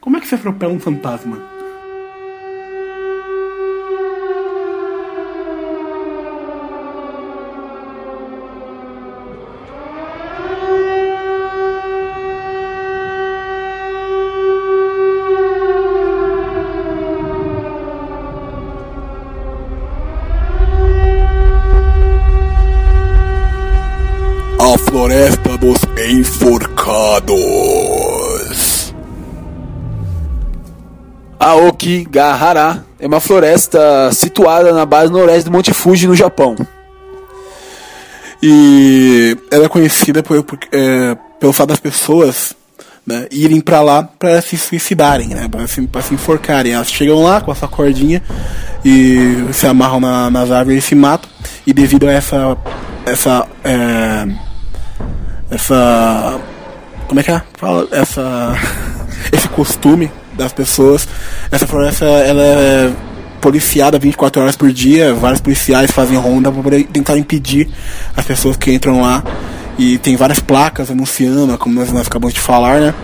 Como 0.00 0.16
é 0.16 0.20
que 0.20 0.26
você 0.26 0.34
atropela 0.34 0.72
um 0.72 0.80
fantasma? 0.80 1.53
Aokigahara 31.44 32.84
é 32.98 33.06
uma 33.06 33.20
floresta 33.20 34.10
situada 34.12 34.72
na 34.72 34.84
base 34.86 35.12
noroeste 35.12 35.44
do 35.44 35.52
Monte 35.52 35.72
Fuji, 35.74 36.06
no 36.06 36.14
Japão. 36.14 36.56
E 38.42 39.36
ela 39.50 39.64
é 39.66 39.68
conhecida 39.68 40.22
por, 40.22 40.42
por- 40.42 40.58
é, 40.72 41.16
pelo 41.40 41.52
fato 41.52 41.68
das 41.70 41.80
pessoas 41.80 42.54
né, 43.06 43.26
irem 43.30 43.60
pra 43.60 43.80
lá 43.82 44.02
pra 44.02 44.40
se 44.40 44.56
suicidarem, 44.56 45.28
né, 45.28 45.48
pra, 45.48 45.66
se, 45.66 45.82
pra 45.82 46.02
se 46.02 46.14
enforcarem. 46.14 46.72
Elas 46.72 46.90
chegam 46.90 47.22
lá 47.22 47.40
com 47.40 47.52
essa 47.52 47.68
cordinha 47.68 48.22
e 48.84 49.46
se 49.52 49.66
amarram 49.66 50.00
na- 50.00 50.30
nas 50.30 50.50
árvores 50.50 50.84
e 50.84 50.86
se 50.88 50.94
matam. 50.94 51.28
E 51.66 51.72
devido 51.72 52.06
a 52.08 52.12
essa. 52.12 52.56
essa. 53.06 53.46
é, 53.62 54.26
essa. 55.50 56.40
como 57.06 57.20
é 57.20 57.22
que 57.22 57.30
é? 57.30 57.42
Essa. 57.92 58.54
esse 59.32 59.48
costume 59.48 60.10
das 60.36 60.52
pessoas, 60.52 61.06
essa 61.50 61.66
floresta 61.66 62.04
ela 62.04 62.42
é 62.42 62.92
policiada 63.40 63.98
24 63.98 64.40
horas 64.42 64.56
por 64.56 64.72
dia, 64.72 65.12
vários 65.12 65.40
policiais 65.40 65.90
fazem 65.90 66.16
ronda 66.16 66.50
para 66.50 66.62
poder 66.62 66.84
tentar 66.84 67.18
impedir 67.18 67.68
as 68.16 68.24
pessoas 68.24 68.56
que 68.56 68.72
entram 68.72 69.00
lá. 69.02 69.22
E 69.78 69.98
tem 69.98 70.16
várias 70.16 70.38
placas 70.40 70.90
anunciando, 70.90 71.58
como 71.58 71.74
nós, 71.74 71.92
nós 71.92 72.06
acabamos 72.06 72.32
de 72.32 72.40
falar, 72.40 72.80
né? 72.80 72.94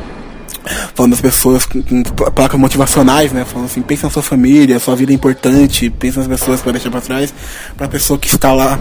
Falando 0.95 1.11
das 1.13 1.21
pessoas 1.21 1.67
com, 1.67 1.83
com 1.83 2.03
pla- 2.03 2.31
placas 2.31 2.59
motivacionais, 2.61 3.33
né? 3.33 3.45
Falando 3.45 3.67
assim, 3.67 3.83
pensa 3.83 4.07
na 4.07 4.11
sua 4.13 4.23
família, 4.23 4.79
sua 4.79 4.95
vida 4.95 5.13
é 5.13 5.15
importante, 5.15 5.91
pensa 5.91 6.21
nas 6.21 6.29
pessoas 6.29 6.61
para 6.61 6.73
deixar 6.73 6.91
para 6.91 7.01
trás, 7.01 7.35
para 7.77 7.87
a 7.87 7.89
pessoa 7.89 8.19
que 8.19 8.29
está 8.29 8.53
lá 8.53 8.79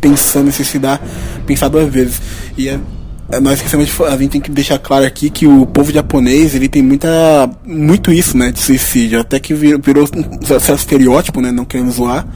pensando 0.00 0.48
em 0.48 0.50
se 0.50 0.58
suicidar, 0.58 1.00
pensar 1.46 1.68
duas 1.68 1.90
vezes. 1.92 2.20
E 2.56 2.68
é, 2.68 2.78
nós 3.42 3.54
esquecemos 3.54 3.88
de 3.88 4.04
a 4.04 4.16
gente 4.16 4.30
tem 4.30 4.40
que 4.40 4.50
deixar 4.50 4.78
claro 4.78 5.04
aqui 5.04 5.28
que 5.30 5.48
o 5.48 5.66
povo 5.66 5.92
japonês 5.92 6.54
ele 6.54 6.68
tem 6.68 6.80
muita 6.80 7.08
muito 7.64 8.12
isso 8.12 8.36
né 8.36 8.52
de 8.52 8.60
suicídio. 8.60 9.20
Até 9.20 9.40
que 9.40 9.52
virou, 9.52 9.80
virou 9.82 10.04
um 10.04 10.60
certo 10.60 10.78
estereótipo 10.78 11.40
né 11.40 11.50
não 11.50 11.64
querendo 11.64 11.90
zoar 11.90 12.26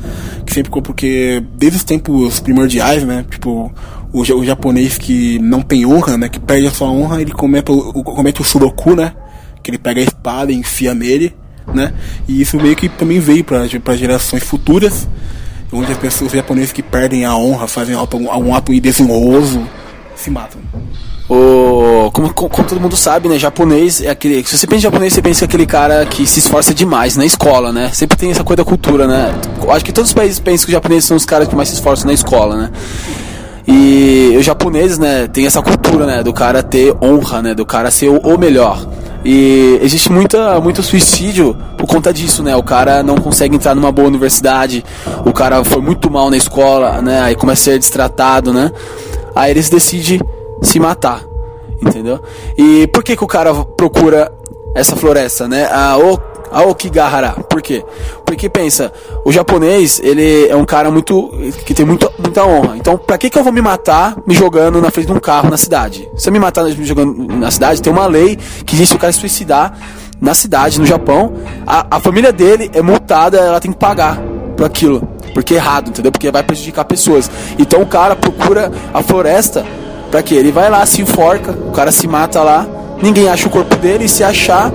que 0.44 0.53
sempre 0.53 0.70
porque 0.83 1.42
desde 1.57 1.79
os 1.79 1.85
tempos 1.85 2.40
primordiais 2.40 3.05
né 3.05 3.24
tipo 3.31 3.72
o, 4.12 4.20
o 4.20 4.44
japonês 4.44 4.98
que 4.98 5.38
não 5.38 5.62
tem 5.62 5.87
honra 5.87 6.18
né 6.18 6.29
que 6.29 6.40
perde 6.40 6.66
a 6.66 6.72
sua 6.72 6.90
honra 6.90 7.22
ele 7.22 7.31
comete 7.31 7.70
o, 7.70 7.92
comete 8.03 8.40
o 8.40 8.44
sudoku 8.44 8.96
né 8.96 9.14
que 9.62 9.70
ele 9.70 9.79
pega 9.79 10.00
a 10.00 10.05
espada 10.05 10.50
e 10.50 10.57
enfia 10.57 10.92
nele 10.92 11.37
né 11.72 11.92
e 12.26 12.40
isso 12.40 12.57
meio 12.57 12.74
que 12.74 12.88
também 12.88 13.20
veio 13.20 13.44
para 13.44 13.96
gerações 13.96 14.42
futuras 14.42 15.09
onde 15.72 15.92
as 15.92 15.98
pessoas 15.98 16.33
japoneses 16.33 16.72
que 16.72 16.83
perdem 16.83 17.24
a 17.24 17.37
honra 17.37 17.68
fazem 17.68 17.94
algum 17.94 18.53
ato 18.53 18.79
desonroso 18.81 19.64
se 20.20 20.30
matam 20.30 20.61
O, 21.28 22.11
como, 22.12 22.33
como- 22.35 22.50
todo 22.68 22.80
mundo 22.80 22.96
sabe, 22.96 23.28
né? 23.28 23.38
Japonês 23.38 24.00
é 24.02 24.11
aquele. 24.11 24.42
Se 24.44 24.59
você 24.59 24.66
pensa 24.66 24.78
em 24.78 24.83
japonês, 24.83 25.12
você 25.12 25.22
pensa 25.22 25.38
que 25.38 25.44
é 25.44 25.46
aquele 25.46 25.66
cara 25.66 26.04
que 26.04 26.26
se 26.26 26.40
esforça 26.40 26.74
demais 26.74 27.16
na 27.16 27.24
escola, 27.24 27.72
né? 27.72 27.90
Sempre 27.92 28.16
tem 28.16 28.30
essa 28.33 28.42
coisa 28.42 28.59
da 28.59 28.64
cultura, 28.64 29.06
né? 29.06 29.33
Acho 29.68 29.85
que 29.85 29.92
todos 29.92 30.11
os 30.11 30.14
países 30.14 30.40
pensam 30.40 30.66
que 30.66 30.70
os 30.70 30.72
japoneses 30.72 31.04
são 31.04 31.16
os 31.16 31.24
caras 31.24 31.46
que 31.46 31.54
mais 31.54 31.68
se 31.68 31.74
esforçam 31.76 32.06
na 32.06 32.12
escola, 32.12 32.56
né? 32.56 32.70
E 33.66 34.35
os 34.37 34.44
japoneses, 34.44 34.98
né, 34.98 35.28
tem 35.28 35.46
essa 35.46 35.62
cultura, 35.62 36.04
né, 36.04 36.22
do 36.24 36.33
cara 36.33 36.62
ter 36.62 36.92
honra, 37.00 37.40
né, 37.42 37.54
do 37.54 37.64
cara 37.64 37.90
ser 37.90 38.09
o, 38.09 38.16
o 38.18 38.37
melhor. 38.38 38.85
E 39.24 39.78
existe 39.83 40.11
muita, 40.11 40.59
muito 40.61 40.83
suicídio 40.83 41.54
por 41.76 41.87
conta 41.87 42.11
disso, 42.12 42.42
né? 42.42 42.56
O 42.56 42.62
cara 42.62 43.02
não 43.02 43.16
consegue 43.16 43.54
entrar 43.54 43.74
numa 43.74 43.92
boa 43.92 44.09
universidade, 44.09 44.83
o 45.26 45.33
cara 45.33 45.62
foi 45.62 45.80
muito 45.83 46.11
mal 46.11 46.30
na 46.30 46.38
escola, 46.38 47.02
né? 47.02 47.20
Aí 47.20 47.35
começa 47.37 47.61
a 47.61 47.64
ser 47.64 47.78
destratado, 47.78 48.50
né? 48.52 48.72
Aí 49.35 49.51
eles 49.51 49.69
decidem 49.69 50.21
se 50.62 50.79
matar, 50.79 51.25
entendeu? 51.81 52.21
E 52.57 52.87
por 52.88 53.03
que 53.03 53.16
que 53.16 53.25
o 53.25 53.27
cara 53.27 53.55
procura 53.55 54.33
essa 54.75 54.97
floresta, 54.97 55.49
né? 55.49 55.69
A, 55.71 55.97
o, 55.99 56.19
a 56.51 56.62
Okigahara. 56.62 57.33
Por 57.49 57.62
quê? 57.62 57.85
Porque 58.25 58.49
pensa, 58.49 58.93
o 59.25 59.33
japonês, 59.33 60.01
ele 60.03 60.49
é 60.49 60.57
um 60.57 60.64
cara 60.64 60.90
muito 60.90 61.31
que 61.64 61.75
tem 61.75 61.85
muito, 61.85 62.11
muita 62.19 62.45
honra. 62.45 62.77
Então, 62.77 62.97
pra 62.97 63.19
que 63.19 63.31
que 63.31 63.38
eu 63.38 63.45
vou 63.45 63.53
me 63.53 63.61
matar 63.61 64.16
me 64.27 64.35
jogando 64.35 64.81
na 64.81 64.90
frente 64.90 65.07
de 65.07 65.12
um 65.12 65.21
carro 65.21 65.51
na 65.51 65.57
cidade? 65.57 66.09
Se 66.16 66.29
eu 66.29 66.33
me 66.33 66.38
matar 66.38 66.64
me 66.64 66.85
jogando 66.85 67.27
na 67.35 67.51
cidade, 67.51 67.83
tem 67.83 67.93
uma 67.93 68.07
lei 68.07 68.37
que 68.64 68.77
diz 68.77 68.90
que 68.90 68.97
o 68.97 68.99
cara 68.99 69.12
se 69.12 69.21
suicidar 69.21 69.77
na 70.21 70.35
cidade, 70.35 70.79
no 70.79 70.87
Japão, 70.87 71.33
a, 71.66 71.97
a 71.97 72.01
família 72.01 72.31
dele 72.31 72.71
é 72.75 72.83
multada, 72.83 73.38
ela 73.38 73.59
tem 73.59 73.73
que 73.73 73.79
pagar 73.79 74.21
por 74.55 74.66
aquilo. 74.66 75.09
Porque 75.35 75.55
é 75.55 75.57
errado, 75.57 75.88
entendeu? 75.90 76.11
Porque 76.12 76.31
vai 76.31 76.43
prejudicar 76.43 76.85
pessoas. 76.85 77.31
Então 77.59 77.81
o 77.83 77.87
cara 77.87 78.16
procura 78.16 78.71
a 78.93 79.03
floresta 79.03 79.64
pra 80.11 80.23
quê? 80.23 80.35
Ele 80.35 80.51
vai 80.51 80.69
lá, 80.71 80.85
se 80.87 81.03
enforca, 81.03 81.53
o 81.53 81.71
cara 81.71 81.93
se 81.93 82.07
mata 82.09 82.43
lá, 82.43 82.66
ninguém 83.03 83.29
acha 83.29 83.47
o 83.47 83.51
corpo 83.51 83.77
dele 83.77 84.05
e 84.05 84.09
se 84.09 84.25
achar, 84.25 84.73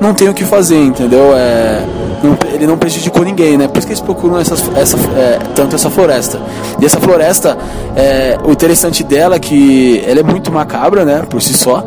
não 0.00 0.14
tem 0.14 0.28
o 0.28 0.34
que 0.34 0.44
fazer, 0.44 0.78
entendeu? 0.78 1.32
É, 1.34 1.82
não- 2.22 2.36
ele 2.52 2.66
não 2.66 2.76
prejudicou 2.78 3.24
ninguém, 3.24 3.56
né? 3.58 3.66
Por 3.66 3.78
isso 3.78 3.86
que 3.86 3.92
eles 3.92 4.00
procuram 4.00 4.38
essas, 4.38 4.62
essa, 4.76 4.96
é, 5.16 5.38
tanto 5.54 5.74
essa 5.74 5.90
floresta. 5.90 6.38
E 6.80 6.84
essa 6.86 7.00
floresta, 7.00 7.56
é, 7.96 8.38
o 8.44 8.52
interessante 8.52 9.02
dela 9.02 9.36
é 9.36 9.38
que 9.38 10.02
ela 10.06 10.20
é 10.20 10.22
muito 10.22 10.52
macabra, 10.52 11.04
né? 11.04 11.22
Por 11.28 11.40
si 11.42 11.54
só. 11.54 11.84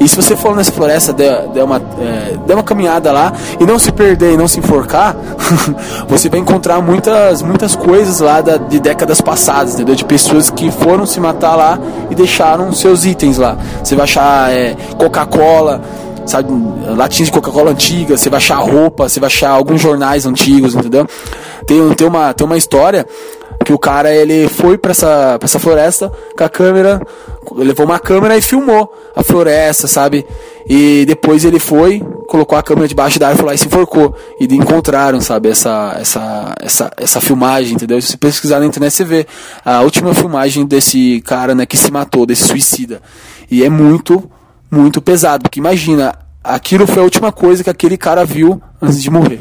E 0.00 0.08
se 0.08 0.16
você 0.16 0.36
for 0.36 0.54
nessa 0.56 0.72
floresta, 0.72 1.12
der, 1.12 1.46
der, 1.48 1.62
uma, 1.64 1.76
é, 2.00 2.36
der 2.46 2.54
uma 2.54 2.62
caminhada 2.62 3.12
lá 3.12 3.32
e 3.60 3.64
não 3.64 3.78
se 3.78 3.92
perder 3.92 4.34
e 4.34 4.36
não 4.36 4.48
se 4.48 4.58
enforcar, 4.58 5.16
você 6.08 6.28
vai 6.28 6.40
encontrar 6.40 6.80
muitas, 6.82 7.42
muitas 7.42 7.74
coisas 7.76 8.20
lá 8.20 8.40
da- 8.40 8.56
de 8.56 8.80
décadas 8.80 9.20
passadas, 9.20 9.74
entendeu? 9.74 9.94
De 9.94 10.04
pessoas 10.04 10.50
que 10.50 10.70
foram 10.70 11.06
se 11.06 11.20
matar 11.20 11.54
lá 11.54 11.78
e 12.10 12.14
deixaram 12.14 12.72
seus 12.72 13.04
itens 13.04 13.38
lá. 13.38 13.56
Você 13.82 13.94
vai 13.94 14.04
achar 14.04 14.52
é, 14.52 14.76
Coca-Cola, 14.98 15.80
sabe, 16.26 16.48
latinhas 16.96 17.28
de 17.28 17.32
Coca-Cola 17.32 17.70
antiga, 17.70 18.16
você 18.16 18.28
vai 18.28 18.38
achar 18.38 18.56
roupa, 18.56 19.08
você 19.08 19.20
vai 19.20 19.28
achar 19.28 19.50
alguns 19.50 19.80
jornais 19.80 20.26
antigos, 20.26 20.74
entendeu? 20.74 21.06
Tem, 21.66 21.94
tem, 21.94 22.06
uma, 22.06 22.34
tem 22.34 22.46
uma 22.46 22.56
história 22.56 23.06
que 23.64 23.72
o 23.72 23.78
cara 23.78 24.14
ele 24.14 24.48
foi 24.48 24.78
pra 24.78 24.90
essa, 24.90 25.38
pra 25.38 25.46
essa 25.46 25.58
floresta 25.58 26.12
com 26.36 26.44
a 26.44 26.48
câmera, 26.48 27.00
levou 27.52 27.86
uma 27.86 27.98
câmera 27.98 28.36
e 28.36 28.42
filmou 28.42 28.92
a 29.16 29.22
floresta, 29.22 29.86
sabe? 29.86 30.24
E 30.68 31.04
depois 31.06 31.44
ele 31.44 31.58
foi, 31.58 32.00
colocou 32.28 32.56
a 32.56 32.62
câmera 32.62 32.88
debaixo 32.88 33.18
da 33.18 33.28
árvore 33.28 33.48
lá 33.48 33.54
e 33.54 33.58
se 33.58 33.66
enforcou. 33.66 34.14
E 34.40 34.44
encontraram, 34.54 35.20
sabe, 35.20 35.48
essa, 35.48 35.96
essa, 35.98 36.54
essa, 36.60 36.90
essa 36.96 37.20
filmagem, 37.20 37.74
entendeu? 37.74 38.00
Se 38.00 38.16
pesquisar 38.16 38.60
na 38.60 38.66
internet, 38.66 38.92
você 38.92 39.04
vê 39.04 39.26
a 39.64 39.80
última 39.80 40.14
filmagem 40.14 40.66
desse 40.66 41.20
cara, 41.22 41.54
né, 41.54 41.66
que 41.66 41.76
se 41.76 41.90
matou, 41.90 42.26
desse 42.26 42.44
suicida. 42.44 43.00
E 43.50 43.64
é 43.64 43.68
muito, 43.68 44.30
muito 44.70 45.02
pesado, 45.02 45.42
porque 45.42 45.60
imagina, 45.60 46.14
aquilo 46.42 46.86
foi 46.86 47.00
a 47.00 47.04
última 47.04 47.32
coisa 47.32 47.64
que 47.64 47.70
aquele 47.70 47.96
cara 47.96 48.24
viu 48.24 48.60
antes 48.80 49.02
de 49.02 49.10
morrer. 49.10 49.40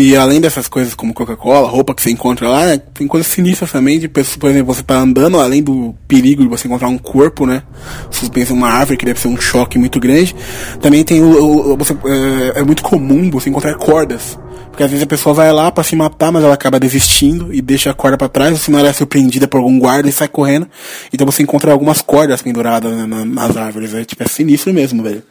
E 0.00 0.14
além 0.16 0.40
dessas 0.40 0.68
coisas 0.68 0.94
como 0.94 1.12
Coca-Cola, 1.12 1.66
roupa 1.68 1.92
que 1.92 2.00
você 2.00 2.10
encontra 2.12 2.48
lá, 2.48 2.66
né, 2.66 2.78
tem 2.78 3.08
coisas 3.08 3.26
sinistras 3.32 3.72
também, 3.72 3.98
de 3.98 4.06
pessoas, 4.06 4.36
por 4.36 4.48
exemplo, 4.48 4.72
você 4.72 4.80
tá 4.82 4.94
andando, 4.96 5.40
além 5.40 5.60
do 5.60 5.92
perigo 6.06 6.40
de 6.42 6.48
você 6.48 6.68
encontrar 6.68 6.86
um 6.86 6.96
corpo, 6.98 7.44
né, 7.44 7.64
suspenso 8.08 8.52
em 8.52 8.56
uma 8.56 8.68
árvore, 8.70 8.96
que 8.96 9.04
deve 9.04 9.18
ser 9.18 9.26
um 9.26 9.40
choque 9.40 9.76
muito 9.76 9.98
grande, 9.98 10.36
também 10.80 11.02
tem 11.02 11.20
o, 11.20 11.72
o- 11.72 11.76
você, 11.76 11.94
é, 12.54 12.60
é 12.60 12.62
muito 12.62 12.80
comum 12.84 13.28
você 13.28 13.50
encontrar 13.50 13.74
cordas. 13.74 14.38
Porque 14.70 14.84
às 14.84 14.90
vezes 14.90 15.02
a 15.02 15.08
pessoa 15.08 15.34
vai 15.34 15.52
lá 15.52 15.72
pra 15.72 15.82
se 15.82 15.96
matar, 15.96 16.30
mas 16.30 16.44
ela 16.44 16.54
acaba 16.54 16.78
desistindo 16.78 17.52
e 17.52 17.60
deixa 17.60 17.90
a 17.90 17.94
corda 17.94 18.16
pra 18.16 18.28
trás, 18.28 18.52
ou 18.52 18.58
senão 18.58 18.78
ela 18.78 18.90
é 18.90 18.92
surpreendida 18.92 19.48
por 19.48 19.56
algum 19.58 19.76
guarda 19.80 20.08
e 20.08 20.12
sai 20.12 20.28
correndo. 20.28 20.68
Então 21.12 21.26
você 21.26 21.42
encontra 21.42 21.72
algumas 21.72 22.00
cordas 22.00 22.40
penduradas 22.40 22.92
né, 22.96 23.04
na- 23.04 23.24
nas 23.24 23.56
árvores, 23.56 23.92
é, 23.94 24.04
tipo, 24.04 24.22
é 24.22 24.26
sinistro 24.28 24.72
mesmo, 24.72 25.02
velho. 25.02 25.24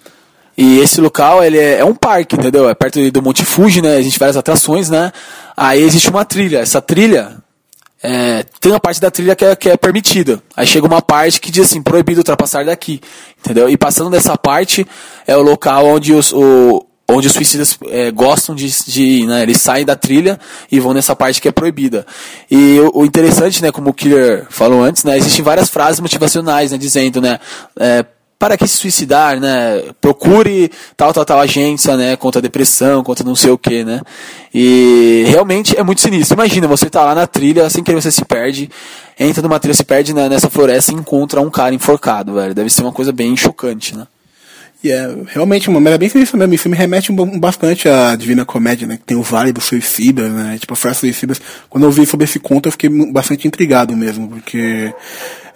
E 0.57 0.79
esse 0.79 0.99
local, 0.99 1.43
ele 1.43 1.59
é, 1.59 1.79
é 1.79 1.85
um 1.85 1.93
parque, 1.93 2.35
entendeu? 2.35 2.67
É 2.67 2.73
perto 2.73 3.11
do 3.11 3.21
Monte 3.21 3.45
Fuji, 3.45 3.79
né? 3.79 3.99
Existe 3.99 4.17
várias 4.17 4.35
atrações, 4.35 4.89
né? 4.89 5.11
Aí 5.55 5.83
existe 5.83 6.09
uma 6.09 6.25
trilha. 6.25 6.59
Essa 6.59 6.81
trilha, 6.81 7.37
é, 8.01 8.43
tem 8.59 8.71
uma 8.71 8.79
parte 8.79 8.99
da 8.99 9.11
trilha 9.11 9.35
que 9.35 9.45
é, 9.45 9.55
que 9.55 9.69
é 9.69 9.77
permitida. 9.77 10.41
Aí 10.55 10.65
chega 10.65 10.87
uma 10.87 11.01
parte 11.01 11.39
que 11.39 11.51
diz 11.51 11.65
assim, 11.65 11.81
proibido 11.81 12.21
ultrapassar 12.21 12.65
daqui, 12.65 12.99
entendeu? 13.39 13.69
E 13.69 13.77
passando 13.77 14.09
dessa 14.09 14.35
parte, 14.35 14.85
é 15.27 15.37
o 15.37 15.43
local 15.43 15.85
onde 15.85 16.11
os, 16.11 16.33
o, 16.33 16.83
onde 17.07 17.27
os 17.27 17.33
suicidas 17.33 17.77
é, 17.89 18.09
gostam 18.09 18.55
de, 18.55 18.67
de 18.87 19.27
né? 19.27 19.43
Eles 19.43 19.61
saem 19.61 19.85
da 19.85 19.95
trilha 19.95 20.39
e 20.71 20.79
vão 20.79 20.91
nessa 20.91 21.15
parte 21.15 21.39
que 21.39 21.47
é 21.47 21.51
proibida. 21.51 22.03
E 22.49 22.79
o, 22.79 23.01
o 23.01 23.05
interessante, 23.05 23.61
né, 23.61 23.71
como 23.71 23.91
o 23.91 23.93
Killer 23.93 24.47
falou 24.49 24.83
antes, 24.83 25.03
né? 25.03 25.17
Existem 25.17 25.45
várias 25.45 25.69
frases 25.69 25.99
motivacionais, 25.99 26.71
né? 26.71 26.79
Dizendo, 26.79 27.21
né? 27.21 27.39
é, 27.79 28.05
para 28.39 28.57
que 28.57 28.67
se 28.67 28.77
suicidar, 28.77 29.39
né? 29.39 29.81
Procure 29.99 30.69
tal, 30.95 31.11
tal, 31.11 31.25
tal 31.25 31.39
agência, 31.39 31.97
né? 31.97 32.15
Contra 32.15 32.39
a 32.39 32.41
depressão, 32.41 33.03
contra 33.03 33.25
não 33.25 33.35
sei 33.35 33.49
o 33.49 33.57
que, 33.57 33.83
né? 33.83 34.01
E 34.53 35.25
realmente 35.27 35.77
é 35.77 35.83
muito 35.83 36.01
sinistro. 36.01 36.35
Imagina, 36.35 36.67
você 36.67 36.89
tá 36.89 37.03
lá 37.03 37.15
na 37.15 37.25
trilha, 37.25 37.69
sem 37.69 37.83
querer 37.83 38.01
você 38.01 38.11
se 38.11 38.23
perde, 38.23 38.69
entra 39.19 39.41
numa 39.41 39.59
trilha, 39.59 39.73
se 39.73 39.83
perde 39.83 40.13
né, 40.13 40.29
nessa 40.29 40.49
floresta 40.49 40.91
e 40.91 40.95
encontra 40.95 41.41
um 41.41 41.49
cara 41.49 41.73
enforcado, 41.73 42.35
velho. 42.35 42.53
Deve 42.53 42.69
ser 42.69 42.83
uma 42.83 42.91
coisa 42.91 43.11
bem 43.11 43.35
chocante, 43.35 43.95
né? 43.95 44.05
E 44.83 44.91
é 44.91 45.09
realmente 45.27 45.69
uma 45.69 45.79
maneira 45.79 45.97
bem 45.97 46.07
sinistra 46.07 46.37
mesmo. 46.37 46.53
Esse 46.53 46.63
filme 46.63 46.77
remete 46.77 47.11
bastante 47.39 47.89
à 47.89 48.15
Divina 48.15 48.45
Comédia, 48.45 48.87
né? 48.87 48.97
Que 48.97 49.03
tem 49.03 49.17
o 49.17 49.23
Vale 49.23 49.51
dos 49.51 49.63
Suicidas, 49.63 50.31
né? 50.31 50.57
Tipo, 50.59 50.75
a 50.75 50.93
suicidas. 50.93 51.41
Quando 51.67 51.85
eu 51.85 51.91
vi 51.91 52.05
sobre 52.05 52.25
esse 52.25 52.39
conto, 52.39 52.67
eu 52.67 52.71
fiquei 52.71 52.89
bastante 53.11 53.47
intrigado 53.47 53.97
mesmo, 53.97 54.27
porque 54.27 54.93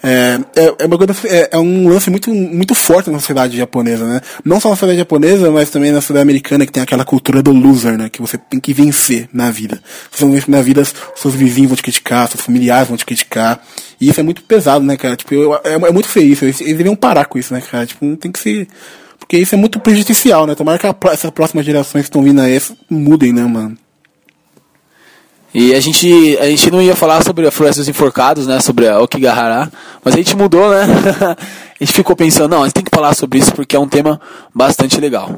é, 0.03 0.39
é, 0.55 0.75
é 0.79 0.85
uma 0.85 0.97
coisa, 0.97 1.13
é, 1.25 1.49
é 1.51 1.57
um 1.59 1.87
lance 1.87 2.09
muito, 2.09 2.33
muito 2.33 2.73
forte 2.73 3.09
na 3.09 3.19
sociedade 3.19 3.55
japonesa, 3.57 4.05
né? 4.05 4.21
Não 4.43 4.59
só 4.59 4.69
na 4.69 4.75
sociedade 4.75 4.97
japonesa, 4.99 5.51
mas 5.51 5.69
também 5.69 5.91
na 5.91 6.01
sociedade 6.01 6.23
americana, 6.23 6.65
que 6.65 6.71
tem 6.71 6.81
aquela 6.81 7.05
cultura 7.05 7.43
do 7.43 7.51
loser, 7.51 7.97
né? 7.97 8.09
Que 8.09 8.21
você 8.21 8.37
tem 8.37 8.59
que 8.59 8.73
vencer 8.73 9.29
na 9.31 9.51
vida. 9.51 9.81
Se 10.11 10.17
você 10.19 10.25
não 10.25 10.31
vencer 10.31 10.49
na 10.49 10.61
vida, 10.61 10.83
seus 11.15 11.33
vizinhos 11.35 11.69
vão 11.69 11.75
te 11.75 11.83
criticar, 11.83 12.27
seus 12.27 12.43
familiares 12.43 12.87
vão 12.87 12.97
te 12.97 13.05
criticar. 13.05 13.61
E 13.99 14.09
isso 14.09 14.19
é 14.19 14.23
muito 14.23 14.41
pesado, 14.43 14.83
né, 14.83 14.97
cara? 14.97 15.15
Tipo, 15.15 15.33
eu- 15.35 15.53
é, 15.55 15.73
é 15.73 15.91
muito 15.91 16.07
feio 16.07 16.33
isso. 16.33 16.45
Eles, 16.45 16.59
eles 16.61 16.71
deveriam 16.73 16.95
parar 16.95 17.25
com 17.25 17.37
isso, 17.37 17.53
né, 17.53 17.61
cara? 17.61 17.85
Tipo, 17.85 18.05
não 18.05 18.15
tem 18.15 18.31
que 18.31 18.39
se. 18.39 18.67
Porque 19.19 19.37
isso 19.37 19.53
é 19.53 19.57
muito 19.57 19.79
prejudicial, 19.79 20.47
né? 20.47 20.55
Tomara 20.55 20.79
que 20.79 20.87
a 20.87 20.95
essas 21.13 21.29
próximas 21.31 21.65
gerações 21.65 22.03
que 22.03 22.09
estão 22.09 22.23
vindo 22.23 22.41
aí 22.41 22.59
mudem, 22.89 23.31
né, 23.31 23.43
mano? 23.43 23.77
E 25.53 25.73
a 25.73 25.79
gente, 25.81 26.37
a 26.39 26.45
gente 26.45 26.71
não 26.71 26.81
ia 26.81 26.95
falar 26.95 27.23
sobre 27.23 27.45
a 27.45 27.51
Floresta 27.51 27.81
dos 27.81 27.89
Enforcados, 27.89 28.47
né? 28.47 28.61
Sobre 28.61 28.87
a 28.87 28.99
Okigahara, 29.01 29.71
mas 30.03 30.13
a 30.13 30.17
gente 30.17 30.35
mudou, 30.35 30.69
né? 30.71 30.85
a 31.79 31.83
gente 31.83 31.93
ficou 31.93 32.15
pensando, 32.15 32.51
não, 32.51 32.61
a 32.61 32.65
gente 32.65 32.75
tem 32.75 32.83
que 32.83 32.95
falar 32.95 33.13
sobre 33.13 33.39
isso 33.39 33.53
porque 33.53 33.75
é 33.75 33.79
um 33.79 33.87
tema 33.87 34.19
bastante 34.55 34.99
legal. 35.01 35.37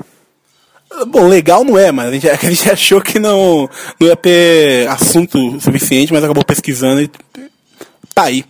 Bom, 1.07 1.27
legal 1.27 1.63
não 1.63 1.77
é, 1.77 1.91
mas 1.91 2.09
a 2.09 2.11
gente, 2.11 2.29
a 2.29 2.35
gente 2.35 2.69
achou 2.69 3.01
que 3.01 3.17
não, 3.17 3.67
não 3.99 4.07
ia 4.07 4.15
ter 4.15 4.87
assunto 4.87 5.59
suficiente, 5.59 6.13
mas 6.13 6.23
acabou 6.23 6.45
pesquisando 6.45 7.01
e 7.01 7.09
tá 8.13 8.23
aí. 8.23 8.45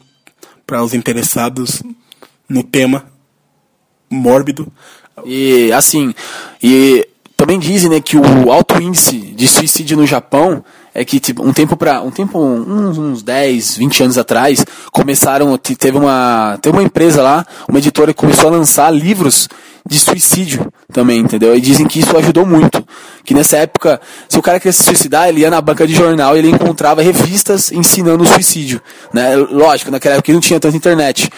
Para 0.66 0.84
os 0.84 0.94
interessados 0.94 1.82
no 2.48 2.64
tema 2.64 3.06
mórbido. 4.10 4.72
E 5.26 5.72
assim, 5.72 6.14
e 6.62 7.08
também 7.36 7.60
dizem, 7.60 7.90
né, 7.90 8.00
que 8.00 8.18
o 8.18 8.52
alto 8.52 8.82
índice 8.82 9.18
de 9.18 9.48
suicídio 9.48 9.98
no 9.98 10.06
Japão 10.06 10.64
é 10.94 11.04
que 11.04 11.20
tipo, 11.20 11.44
um 11.44 11.52
tempo 11.52 11.76
para 11.76 12.02
um 12.02 12.12
tempo 12.12 12.40
uns, 12.40 12.98
uns 12.98 13.24
10, 13.24 13.78
20 13.78 14.04
anos 14.04 14.18
atrás, 14.18 14.66
começaram 14.92 15.58
te- 15.58 15.76
teve 15.76 15.98
uma 15.98 16.58
teve 16.62 16.76
uma 16.76 16.84
empresa 16.84 17.22
lá, 17.22 17.46
uma 17.68 17.80
editora 17.80 18.14
que 18.14 18.20
começou 18.20 18.48
a 18.50 18.52
lançar 18.52 18.92
livros 18.92 19.48
de 19.86 20.00
suicídio 20.00 20.72
também, 20.94 21.20
entendeu? 21.20 21.54
E 21.56 21.60
dizem 21.60 21.86
que 21.86 22.00
isso 22.00 22.16
ajudou 22.18 22.46
muito. 22.46 22.86
Que 23.26 23.34
nessa 23.34 23.58
época, 23.58 24.00
se 24.30 24.38
o 24.38 24.42
cara 24.42 24.58
queria 24.58 24.72
se 24.72 24.82
suicidar, 24.84 25.28
ele 25.28 25.42
ia 25.42 25.50
na 25.50 25.60
banca 25.60 25.86
de 25.86 25.94
jornal 25.94 26.36
e 26.36 26.40
ele 26.40 26.50
encontrava 26.50 27.02
revistas 27.02 27.70
ensinando 27.72 28.24
o 28.24 28.28
suicídio. 28.28 28.82
Né? 29.14 29.36
Lógico, 29.36 29.92
naquela 29.92 30.16
época 30.16 30.32
não 30.32 30.40
tinha 30.40 30.58
tanta 30.60 30.78
internet. 30.78 31.30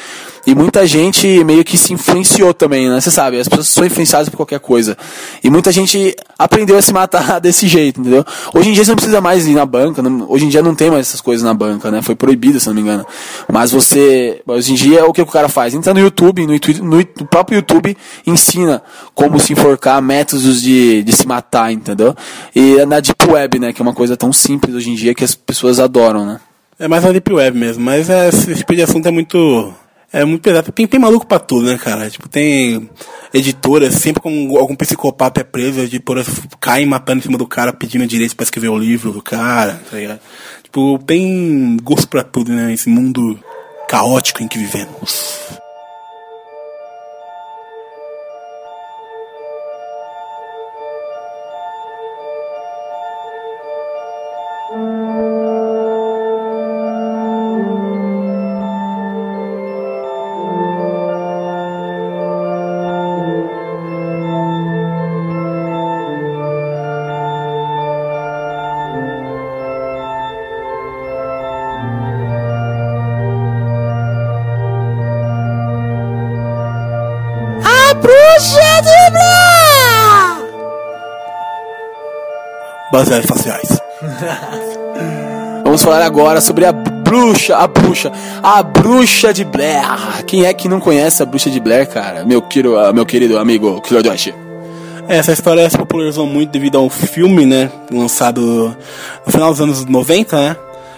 E 0.45 0.53
muita 0.53 0.85
gente 0.85 1.43
meio 1.43 1.63
que 1.63 1.77
se 1.77 1.91
influenciou 1.93 2.53
também, 2.53 2.87
né? 2.89 3.01
Você 3.01 3.09
sabe, 3.09 3.39
as 3.39 3.47
pessoas 3.47 3.67
são 3.67 3.85
influenciadas 3.85 4.29
por 4.29 4.37
qualquer 4.37 4.59
coisa. 4.59 4.95
E 5.43 5.49
muita 5.49 5.71
gente 5.71 6.15
aprendeu 6.37 6.77
a 6.77 6.81
se 6.81 6.93
matar 6.93 7.39
desse 7.41 7.67
jeito, 7.67 7.99
entendeu? 7.99 8.23
Hoje 8.53 8.69
em 8.69 8.73
dia 8.73 8.83
você 8.85 8.91
não 8.91 8.95
precisa 8.95 9.19
mais 9.21 9.47
ir 9.47 9.55
na 9.55 9.65
banca, 9.65 10.01
não- 10.03 10.25
hoje 10.29 10.45
em 10.45 10.49
dia 10.49 10.61
não 10.61 10.75
tem 10.75 10.91
mais 10.91 11.07
essas 11.07 11.19
coisas 11.19 11.43
na 11.43 11.53
banca, 11.53 11.89
né? 11.89 12.01
Foi 12.01 12.15
proibido, 12.15 12.59
se 12.59 12.67
não 12.67 12.75
me 12.75 12.81
engano. 12.81 13.05
Mas 13.51 13.71
você, 13.71 14.41
hoje 14.45 14.71
em 14.71 14.75
dia, 14.75 15.05
o 15.05 15.13
que 15.13 15.21
o 15.21 15.25
cara 15.25 15.49
faz? 15.49 15.73
Entra 15.73 15.93
no 15.93 15.99
YouTube, 15.99 16.45
no, 16.45 16.53
no, 16.53 16.97
no 16.97 17.27
próprio 17.27 17.57
YouTube, 17.57 17.97
ensina 18.27 18.83
como 19.13 19.39
se 19.39 19.53
enforcar, 19.53 20.01
métodos 20.01 20.61
de, 20.61 21.01
de 21.03 21.11
se 21.11 21.27
matar, 21.27 21.71
entendeu? 21.71 22.15
E 22.55 22.85
na 22.85 22.99
Deep 22.99 23.25
Web, 23.27 23.59
né? 23.59 23.73
Que 23.73 23.81
é 23.81 23.83
uma 23.83 23.93
coisa 23.93 24.15
tão 24.15 24.31
simples 24.31 24.75
hoje 24.75 24.91
em 24.91 24.95
dia 24.95 25.15
que 25.15 25.23
as 25.23 25.33
pessoas 25.33 25.79
adoram, 25.79 26.25
né? 26.25 26.39
É 26.77 26.87
mais 26.87 27.03
na 27.03 27.11
Deep 27.11 27.33
Web 27.33 27.57
mesmo, 27.57 27.83
mas 27.83 28.09
é, 28.09 28.27
esse 28.29 28.53
tipo 28.53 28.75
de 28.75 28.81
assunto 28.83 29.07
é 29.07 29.11
muito. 29.11 29.73
É 30.15 30.23
muito 30.23 30.41
pesado. 30.41 30.71
Tem, 30.71 30.87
tem 30.87 30.97
maluco 30.97 31.27
pra 31.27 31.39
tudo, 31.39 31.67
né, 31.67 31.77
cara? 31.77 32.09
Tipo, 32.09 32.29
tem 32.29 32.89
editoras, 33.33 33.95
sempre 33.95 34.21
com 34.21 34.57
algum 34.57 34.73
psicopata 34.73 35.41
é 35.41 35.43
preso, 35.43 35.81
as 35.81 35.87
editoras 35.87 36.25
caem 36.61 36.85
matando 36.85 37.19
em 37.19 37.21
cima 37.21 37.37
do 37.37 37.45
cara, 37.45 37.73
pedindo 37.73 38.07
direito 38.07 38.33
pra 38.33 38.45
escrever 38.45 38.69
o 38.69 38.77
livro 38.77 39.11
do 39.11 39.21
cara, 39.21 39.81
tá 39.91 39.97
ligado? 39.97 40.21
Tipo, 40.63 40.97
tem 41.05 41.75
gosto 41.83 42.07
pra 42.07 42.23
tudo, 42.23 42.53
né? 42.53 42.71
Esse 42.71 42.87
mundo 42.87 43.37
caótico 43.89 44.41
em 44.41 44.47
que 44.47 44.57
vivemos. 44.57 45.59
Baseados 83.05 83.27
faciais. 83.27 83.81
Vamos 85.63 85.83
falar 85.83 86.01
agora 86.01 86.41
sobre 86.41 86.65
a 86.65 86.71
bruxa, 86.71 87.55
a 87.55 87.67
bruxa, 87.67 88.11
a 88.41 88.63
bruxa 88.63 89.31
de 89.31 89.43
Blair. 89.43 90.25
Quem 90.25 90.45
é 90.45 90.51
que 90.51 90.67
não 90.67 90.79
conhece 90.79 91.21
a 91.21 91.25
bruxa 91.25 91.51
de 91.51 91.59
Blair, 91.59 91.87
cara? 91.87 92.25
Meu, 92.25 92.41
querido, 92.41 92.75
meu 92.95 93.05
querido 93.05 93.37
amigo 93.37 93.79
Kilodoshi. 93.81 94.33
Essa 95.07 95.33
história 95.33 95.69
se 95.69 95.77
popularizou 95.77 96.25
muito 96.25 96.49
devido 96.49 96.79
a 96.79 96.81
um 96.81 96.89
filme, 96.89 97.45
né? 97.45 97.69
Lançado 97.91 98.75
no 99.23 99.31
final 99.31 99.51
dos 99.51 99.61
anos 99.61 99.85
90, 99.85 100.35
né? 100.35 100.55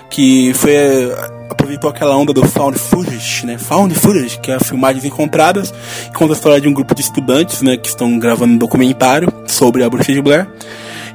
Que 0.09 0.53
foi. 0.53 1.11
aproveitou 1.49 1.89
aquela 1.89 2.15
onda 2.15 2.31
do 2.31 2.47
Found 2.47 2.79
Footage, 2.79 3.45
né? 3.45 3.57
Found 3.57 3.93
Footage, 3.93 4.39
que 4.39 4.49
é 4.49 4.57
filmagens 4.61 5.03
encontradas, 5.03 5.73
que 6.05 6.13
conta 6.13 6.31
a 6.31 6.37
história 6.37 6.61
de 6.61 6.69
um 6.69 6.73
grupo 6.73 6.95
de 6.95 7.01
estudantes, 7.01 7.61
né? 7.61 7.75
Que 7.75 7.89
estão 7.89 8.17
gravando 8.17 8.53
um 8.53 8.57
documentário 8.57 9.27
sobre 9.45 9.83
a 9.83 9.89
bruxa 9.89 10.13
de 10.13 10.21
Blair. 10.21 10.47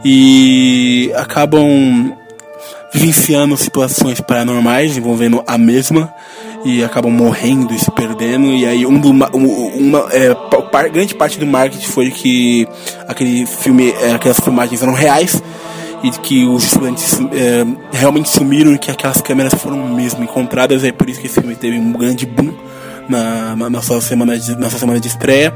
E 0.05 1.13
acabam 1.15 2.17
vivenciando 2.93 3.57
situações 3.57 4.21
paranormais 4.21 4.97
envolvendo 4.97 5.43
a 5.47 5.57
mesma 5.57 6.13
e 6.65 6.85
acabam 6.85 7.11
morrendo 7.11 7.75
e 7.75 7.79
se 7.79 7.91
perdendo. 7.91 8.47
E 8.49 8.67
aí 8.67 8.87
um 8.87 8.99
do, 9.01 9.11
uma, 9.11 9.29
uma 9.31 10.09
é, 10.11 10.35
par, 10.71 10.89
grande 10.91 11.15
parte 11.15 11.39
do 11.39 11.47
marketing 11.47 11.87
foi 11.87 12.11
que 12.11 12.69
aquele 13.09 13.47
filme 13.47 13.93
é, 14.01 14.13
aquelas 14.13 14.39
filmagens 14.39 14.83
eram 14.83 14.93
reais 14.93 15.43
e 16.03 16.11
que 16.11 16.45
os 16.45 16.65
estudantes 16.65 17.19
é, 17.33 17.97
realmente 17.97 18.29
sumiram 18.29 18.75
e 18.75 18.79
que 18.79 18.91
aquelas 18.91 19.21
câmeras 19.21 19.55
foram 19.55 19.89
mesmo 19.89 20.23
encontradas. 20.23 20.85
É 20.85 20.93
por 20.93 21.09
isso 21.09 21.21
que 21.21 21.27
esse 21.27 21.41
filme 21.41 21.55
teve 21.55 21.79
um 21.79 21.93
grande 21.93 22.27
boom 22.27 22.53
na, 23.09 23.57
na, 23.57 23.71
na 23.71 23.83
sua 23.83 24.01
semana 24.01 24.39
de, 24.39 24.57
na 24.57 24.69
sua 24.69 24.79
semana 24.79 25.01
de 25.01 25.09
estreia. 25.09 25.55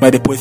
Mas 0.00 0.10
depois 0.10 0.40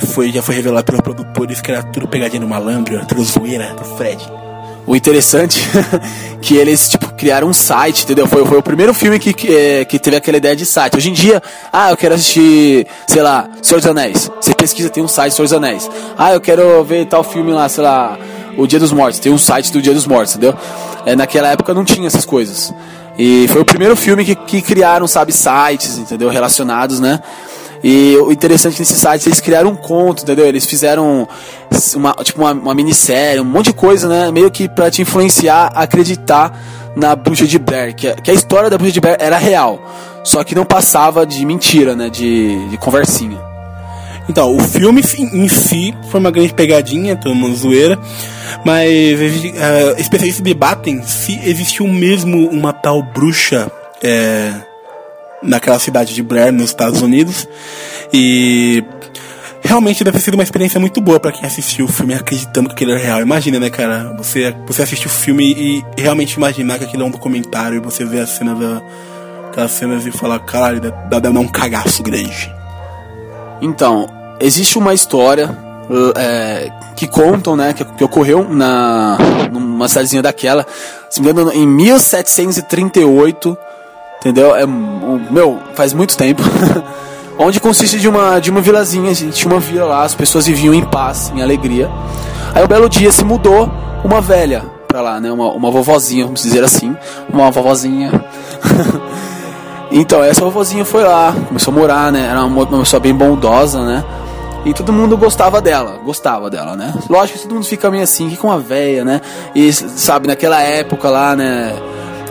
foi, 0.00 0.32
já 0.32 0.42
foi 0.42 0.54
revelado 0.54 0.84
pelos 0.84 1.00
produtores 1.00 1.60
que 1.60 1.70
era 1.70 1.82
tudo 1.82 2.08
pegadinha 2.08 2.40
no 2.40 2.48
malandro, 2.48 3.04
tudo 3.06 3.24
zoeira 3.24 3.74
do 3.74 3.84
Fred 3.96 4.48
o 4.88 4.96
interessante 4.96 5.60
que 6.40 6.56
eles 6.56 6.88
tipo 6.88 7.12
criaram 7.12 7.48
um 7.48 7.52
site, 7.52 8.04
entendeu? 8.04 8.26
Foi, 8.26 8.44
foi 8.46 8.58
o 8.58 8.62
primeiro 8.62 8.94
filme 8.94 9.18
que, 9.18 9.34
que, 9.34 9.54
é, 9.54 9.84
que, 9.84 9.98
teve 9.98 10.16
aquela 10.16 10.38
ideia 10.38 10.56
de 10.56 10.64
site. 10.64 10.96
Hoje 10.96 11.10
em 11.10 11.12
dia, 11.12 11.42
ah, 11.70 11.90
eu 11.90 11.96
quero 11.96 12.14
assistir, 12.14 12.86
sei 13.06 13.22
lá, 13.22 13.48
Senhor 13.60 13.80
dos 13.80 13.86
Anéis. 13.86 14.30
Você 14.40 14.54
pesquisa, 14.54 14.88
tem 14.88 15.02
um 15.02 15.08
site 15.08 15.34
Senhor 15.34 15.44
dos 15.44 15.52
Anéis. 15.52 15.88
Ah, 16.16 16.32
eu 16.32 16.40
quero 16.40 16.82
ver 16.84 17.06
tal 17.06 17.22
filme 17.22 17.52
lá, 17.52 17.68
sei 17.68 17.84
lá, 17.84 18.18
O 18.56 18.66
Dia 18.66 18.80
dos 18.80 18.90
Mortos. 18.90 19.20
Tem 19.20 19.30
um 19.30 19.38
site 19.38 19.70
do 19.70 19.82
Dia 19.82 19.92
dos 19.92 20.06
Mortos, 20.06 20.34
entendeu? 20.34 20.58
É, 21.04 21.14
naquela 21.14 21.48
época 21.48 21.74
não 21.74 21.84
tinha 21.84 22.06
essas 22.06 22.24
coisas. 22.24 22.72
E 23.18 23.46
foi 23.48 23.60
o 23.60 23.64
primeiro 23.64 23.94
filme 23.94 24.24
que, 24.24 24.34
que 24.34 24.62
criaram, 24.62 25.06
sabe, 25.06 25.32
sites, 25.32 25.98
entendeu? 25.98 26.30
Relacionados, 26.30 26.98
né? 26.98 27.20
E 27.82 28.16
o 28.16 28.32
interessante 28.32 28.78
nesse 28.78 28.94
site, 28.94 29.28
eles 29.28 29.40
criaram 29.40 29.70
um 29.70 29.76
conto, 29.76 30.22
entendeu? 30.22 30.46
Eles 30.46 30.66
fizeram 30.66 31.28
uma, 31.94 32.12
tipo 32.24 32.40
uma, 32.40 32.52
uma 32.52 32.74
minissérie, 32.74 33.40
um 33.40 33.44
monte 33.44 33.66
de 33.66 33.72
coisa, 33.72 34.08
né? 34.08 34.30
Meio 34.30 34.50
que 34.50 34.68
pra 34.68 34.90
te 34.90 35.02
influenciar 35.02 35.70
a 35.74 35.82
acreditar 35.82 36.58
na 36.96 37.14
bruxa 37.14 37.46
de 37.46 37.58
Blair, 37.58 37.94
que, 37.94 38.12
que 38.14 38.30
a 38.30 38.34
história 38.34 38.68
da 38.68 38.76
bruxa 38.76 38.92
de 38.92 39.00
Blair 39.00 39.16
era 39.20 39.38
real, 39.38 39.80
só 40.24 40.42
que 40.42 40.54
não 40.54 40.64
passava 40.64 41.24
de 41.24 41.44
mentira, 41.46 41.94
né? 41.94 42.10
De, 42.10 42.68
de 42.68 42.76
conversinha. 42.76 43.38
Então, 44.28 44.54
o 44.54 44.60
filme 44.60 45.02
em 45.32 45.48
si 45.48 45.94
foi 46.10 46.20
uma 46.20 46.30
grande 46.30 46.52
pegadinha, 46.52 47.16
todo 47.16 47.34
mundo 47.34 47.56
zoeira, 47.56 47.98
mas 48.62 49.18
uh, 49.18 49.98
especialistas 49.98 50.42
debatem 50.42 51.02
se 51.02 51.40
existiu 51.48 51.86
mesmo 51.88 52.46
uma 52.50 52.72
tal 52.72 53.02
bruxa 53.02 53.72
é, 54.02 54.52
naquela 55.42 55.78
cidade 55.78 56.14
de 56.14 56.22
Blair, 56.22 56.52
nos 56.52 56.64
Estados 56.64 57.02
Unidos. 57.02 57.48
E 58.12 58.84
realmente 59.62 60.02
deve 60.02 60.18
ter 60.18 60.24
sido 60.24 60.34
uma 60.34 60.42
experiência 60.42 60.80
muito 60.80 61.00
boa 61.00 61.20
para 61.20 61.32
quem 61.32 61.44
assistiu 61.44 61.84
o 61.84 61.88
filme 61.88 62.14
acreditando 62.14 62.68
que 62.68 62.74
aquilo 62.74 62.92
é 62.92 62.96
real. 62.96 63.20
Imagina, 63.20 63.58
né, 63.60 63.70
cara? 63.70 64.14
Você, 64.16 64.54
você 64.66 64.82
assistir 64.82 65.06
o 65.06 65.10
filme 65.10 65.52
e 65.52 65.84
realmente 66.00 66.34
imaginar 66.34 66.78
que 66.78 66.84
aquilo 66.84 67.02
é 67.02 67.06
um 67.06 67.10
documentário 67.10 67.76
e 67.76 67.80
você 67.80 68.04
vê 68.04 68.20
a 68.20 68.26
cena 68.26 68.54
da, 68.54 68.82
aquelas 69.48 69.72
cenas 69.72 70.06
e 70.06 70.10
falar, 70.10 70.38
caralho, 70.40 70.80
dá, 70.80 71.18
dá 71.18 71.30
um 71.30 71.48
cagaço 71.48 72.02
grande. 72.02 72.52
Então, 73.60 74.08
existe 74.40 74.78
uma 74.78 74.94
história 74.94 75.50
é, 76.16 76.70
que 76.96 77.06
contam, 77.06 77.56
né, 77.56 77.72
que, 77.72 77.84
que, 77.84 78.04
ocorreu 78.04 78.46
na 78.48 79.16
numa 79.50 79.88
cidadezinha 79.88 80.22
daquela, 80.22 80.66
se 81.10 81.20
me 81.20 81.30
engano, 81.30 81.52
em 81.52 81.66
1738 81.66 83.56
Entendeu? 84.18 84.54
É, 84.54 84.66
meu, 84.66 85.58
faz 85.74 85.92
muito 85.92 86.16
tempo. 86.16 86.42
Onde 87.38 87.60
consiste 87.60 88.00
de 88.00 88.08
uma, 88.08 88.40
de 88.40 88.50
uma 88.50 88.60
vilazinha, 88.60 89.14
tinha 89.14 89.52
uma 89.52 89.60
vila 89.60 89.86
lá, 89.86 90.02
as 90.02 90.14
pessoas 90.14 90.46
viviam 90.46 90.74
em 90.74 90.84
paz, 90.84 91.32
em 91.34 91.40
alegria. 91.40 91.88
Aí 92.52 92.64
um 92.64 92.66
belo 92.66 92.88
dia 92.88 93.12
se 93.12 93.24
mudou 93.24 93.70
uma 94.04 94.20
velha 94.20 94.64
pra 94.88 95.00
lá, 95.00 95.20
né? 95.20 95.30
Uma, 95.30 95.52
uma 95.52 95.70
vovozinha, 95.70 96.24
vamos 96.24 96.42
dizer 96.42 96.64
assim. 96.64 96.96
Uma 97.32 97.50
vovozinha. 97.50 98.10
então, 99.92 100.24
essa 100.24 100.40
vovozinha 100.40 100.84
foi 100.84 101.04
lá, 101.04 101.32
começou 101.46 101.72
a 101.72 101.76
morar, 101.76 102.10
né? 102.10 102.26
Era 102.28 102.44
uma, 102.44 102.64
uma 102.64 102.78
pessoa 102.80 102.98
bem 102.98 103.14
bondosa, 103.14 103.84
né? 103.84 104.04
E 104.64 104.74
todo 104.74 104.92
mundo 104.92 105.16
gostava 105.16 105.60
dela, 105.60 106.00
gostava 106.04 106.50
dela, 106.50 106.74
né? 106.74 106.92
Lógico 107.08 107.38
que 107.38 107.44
todo 107.44 107.54
mundo 107.54 107.66
fica 107.66 107.90
meio 107.90 108.02
assim, 108.02 108.28
que 108.28 108.36
com 108.36 108.50
a 108.50 108.58
velha, 108.58 109.04
né? 109.04 109.20
E 109.54 109.72
sabe, 109.72 110.26
naquela 110.26 110.60
época 110.60 111.08
lá, 111.08 111.36
né? 111.36 111.72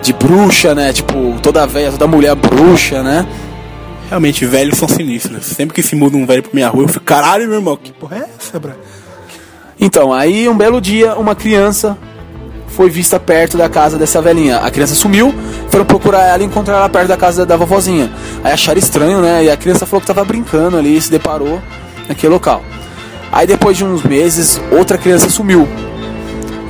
De 0.02 0.14
bruxa, 0.14 0.74
né? 0.76 0.94
Tipo, 0.94 1.36
toda 1.42 1.66
velha, 1.66 1.92
toda 1.92 2.08
mulher 2.08 2.36
bruxa, 2.36 3.04
né? 3.04 3.26
Realmente, 4.10 4.46
velhos 4.46 4.78
são 4.78 4.88
sinistros. 4.88 5.46
Sempre 5.46 5.76
que 5.76 5.84
se 5.84 5.96
muda 5.96 6.16
um 6.16 6.26
velho 6.26 6.42
pra 6.42 6.52
minha 6.54 6.70
rua, 6.70 6.84
eu 6.84 6.88
fico, 6.88 7.04
caralho, 7.04 7.48
meu 7.48 7.56
irmão, 7.56 7.78
que 7.78 7.92
porra 7.92 8.18
é 8.18 8.30
essa, 8.40 8.60
bra? 8.60 8.76
Então, 9.80 10.14
aí 10.14 10.48
um 10.50 10.58
belo 10.58 10.80
dia, 10.82 11.16
uma 11.16 11.36
criança 11.36 11.98
foi 12.70 12.90
vista 12.90 13.20
perto 13.20 13.58
da 13.58 13.68
casa 13.68 13.98
dessa 13.98 14.22
velhinha. 14.22 14.58
A 14.58 14.72
criança 14.72 14.96
sumiu, 14.96 15.34
foram 15.70 15.86
procurar 15.86 16.26
ela 16.28 16.44
e 16.44 16.46
encontraram 16.46 16.80
ela 16.80 16.90
perto 16.90 17.08
da 17.08 17.18
casa 17.18 17.46
da 17.46 17.56
vovozinha. 17.58 18.12
Aí 18.44 18.52
acharam 18.52 18.80
estranho, 18.80 19.22
né? 19.22 19.46
E 19.46 19.50
a 19.50 19.58
criança 19.58 19.86
falou 19.86 20.02
que 20.02 20.08
tava 20.08 20.24
brincando 20.24 20.78
ali, 20.78 21.00
se 21.02 21.12
deparou 21.12 21.62
naquele 22.08 22.34
local. 22.34 22.64
Aí 23.32 23.46
depois 23.46 23.78
de 23.78 23.84
uns 23.84 24.04
meses, 24.04 24.62
outra 24.72 24.98
criança 24.98 25.30
sumiu. 25.30 25.68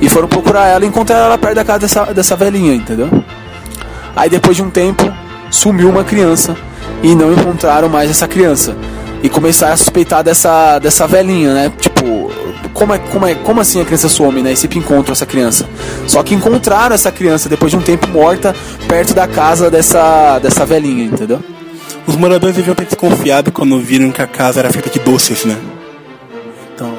E 0.00 0.08
foram 0.08 0.28
procurar 0.28 0.66
ela 0.66 0.84
e 0.84 0.88
encontraram 0.88 1.26
ela 1.26 1.38
perto 1.38 1.56
da 1.56 1.64
casa 1.64 1.80
dessa, 1.80 2.04
dessa 2.12 2.36
velhinha, 2.36 2.74
entendeu? 2.74 3.08
Aí 4.14 4.28
depois 4.30 4.56
de 4.56 4.62
um 4.62 4.70
tempo, 4.70 5.12
sumiu 5.50 5.88
uma 5.88 6.04
criança 6.04 6.56
e 7.02 7.14
não 7.14 7.32
encontraram 7.32 7.88
mais 7.88 8.10
essa 8.10 8.26
criança. 8.28 8.76
E 9.22 9.28
começaram 9.28 9.74
a 9.74 9.76
suspeitar 9.76 10.22
dessa, 10.22 10.78
dessa 10.78 11.06
velhinha, 11.06 11.52
né? 11.52 11.72
Tipo, 11.78 12.30
como, 12.72 12.94
é, 12.94 12.98
como, 12.98 13.26
é, 13.26 13.34
como 13.34 13.60
assim 13.60 13.80
a 13.80 13.84
criança 13.84 14.08
some, 14.08 14.40
né? 14.42 14.52
E 14.52 14.56
sempre 14.56 14.78
encontram 14.78 15.12
essa 15.12 15.26
criança. 15.26 15.68
Só 16.06 16.22
que 16.22 16.34
encontraram 16.34 16.94
essa 16.94 17.10
criança 17.10 17.48
depois 17.48 17.72
de 17.72 17.76
um 17.76 17.82
tempo 17.82 18.08
morta 18.08 18.54
perto 18.86 19.14
da 19.14 19.26
casa 19.26 19.70
dessa, 19.70 20.38
dessa 20.38 20.64
velhinha, 20.64 21.04
entendeu? 21.04 21.40
Os 22.06 22.16
moradores 22.16 22.54
deviam 22.54 22.74
ter 22.74 22.86
desconfiado 22.86 23.50
quando 23.50 23.78
viram 23.80 24.10
que 24.10 24.22
a 24.22 24.26
casa 24.26 24.60
era 24.60 24.72
feita 24.72 24.88
de 24.88 24.98
doces, 25.00 25.44
né? 25.44 25.56
Então, 26.74 26.94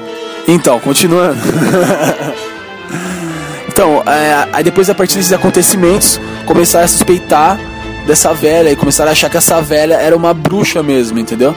então 0.47 0.79
continuando. 0.79 1.39
Então, 3.67 4.03
é, 4.05 4.47
aí 4.51 4.63
depois 4.63 4.89
a 4.89 4.95
partir 4.95 5.15
desses 5.15 5.31
acontecimentos, 5.31 6.19
começaram 6.45 6.85
a 6.85 6.87
suspeitar 6.87 7.59
dessa 8.05 8.33
velha 8.33 8.71
e 8.71 8.75
começaram 8.75 9.09
a 9.09 9.11
achar 9.13 9.29
que 9.29 9.37
essa 9.37 9.61
velha 9.61 9.93
era 9.93 10.15
uma 10.15 10.33
bruxa 10.33 10.81
mesmo, 10.81 11.19
entendeu? 11.19 11.55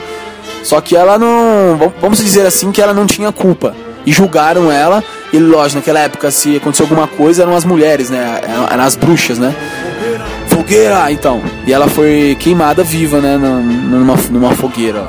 Só 0.63 0.79
que 0.79 0.95
ela 0.95 1.17
não. 1.17 1.91
Vamos 1.99 2.19
dizer 2.19 2.45
assim 2.45 2.71
que 2.71 2.81
ela 2.81 2.93
não 2.93 3.05
tinha 3.05 3.31
culpa. 3.31 3.75
E 4.05 4.11
julgaram 4.11 4.71
ela, 4.71 5.03
e 5.31 5.39
lógico, 5.39 5.79
naquela 5.79 5.99
época, 5.99 6.29
se 6.29 6.57
aconteceu 6.57 6.85
alguma 6.85 7.07
coisa, 7.07 7.43
eram 7.43 7.55
as 7.55 7.63
mulheres, 7.63 8.09
né? 8.09 8.41
Eram 8.69 8.83
as 8.83 8.95
bruxas, 8.95 9.39
né? 9.39 9.55
Fogueira, 10.47 11.11
então. 11.11 11.41
E 11.65 11.73
ela 11.73 11.87
foi 11.87 12.35
queimada 12.39 12.83
viva, 12.83 13.19
né? 13.19 13.37
Numa, 13.37 14.15
numa 14.29 14.51
fogueira, 14.55 15.07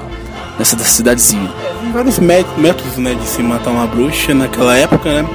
nessa 0.58 0.78
cidadezinha. 0.78 1.50
Vários 1.92 2.18
métodos, 2.18 2.96
né, 2.96 3.14
de 3.14 3.26
se 3.26 3.42
matar 3.42 3.70
uma 3.70 3.86
bruxa 3.86 4.34
naquela 4.34 4.76
época, 4.76 5.22
né? 5.22 5.28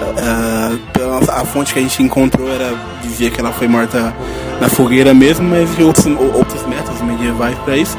Uh, 0.00 1.30
a 1.32 1.44
fonte 1.44 1.72
que 1.72 1.78
a 1.78 1.82
gente 1.82 2.02
encontrou 2.02 2.48
era 2.48 2.74
dizia 3.02 3.30
que 3.30 3.40
ela 3.40 3.52
foi 3.52 3.66
morta 3.66 4.14
na 4.60 4.68
fogueira 4.68 5.12
mesmo, 5.12 5.48
mas 5.48 5.74
de 5.76 5.82
outros, 5.82 6.06
outros 6.34 6.66
métodos 6.66 7.00
medievais 7.02 7.56
para 7.58 7.76
isso. 7.76 7.96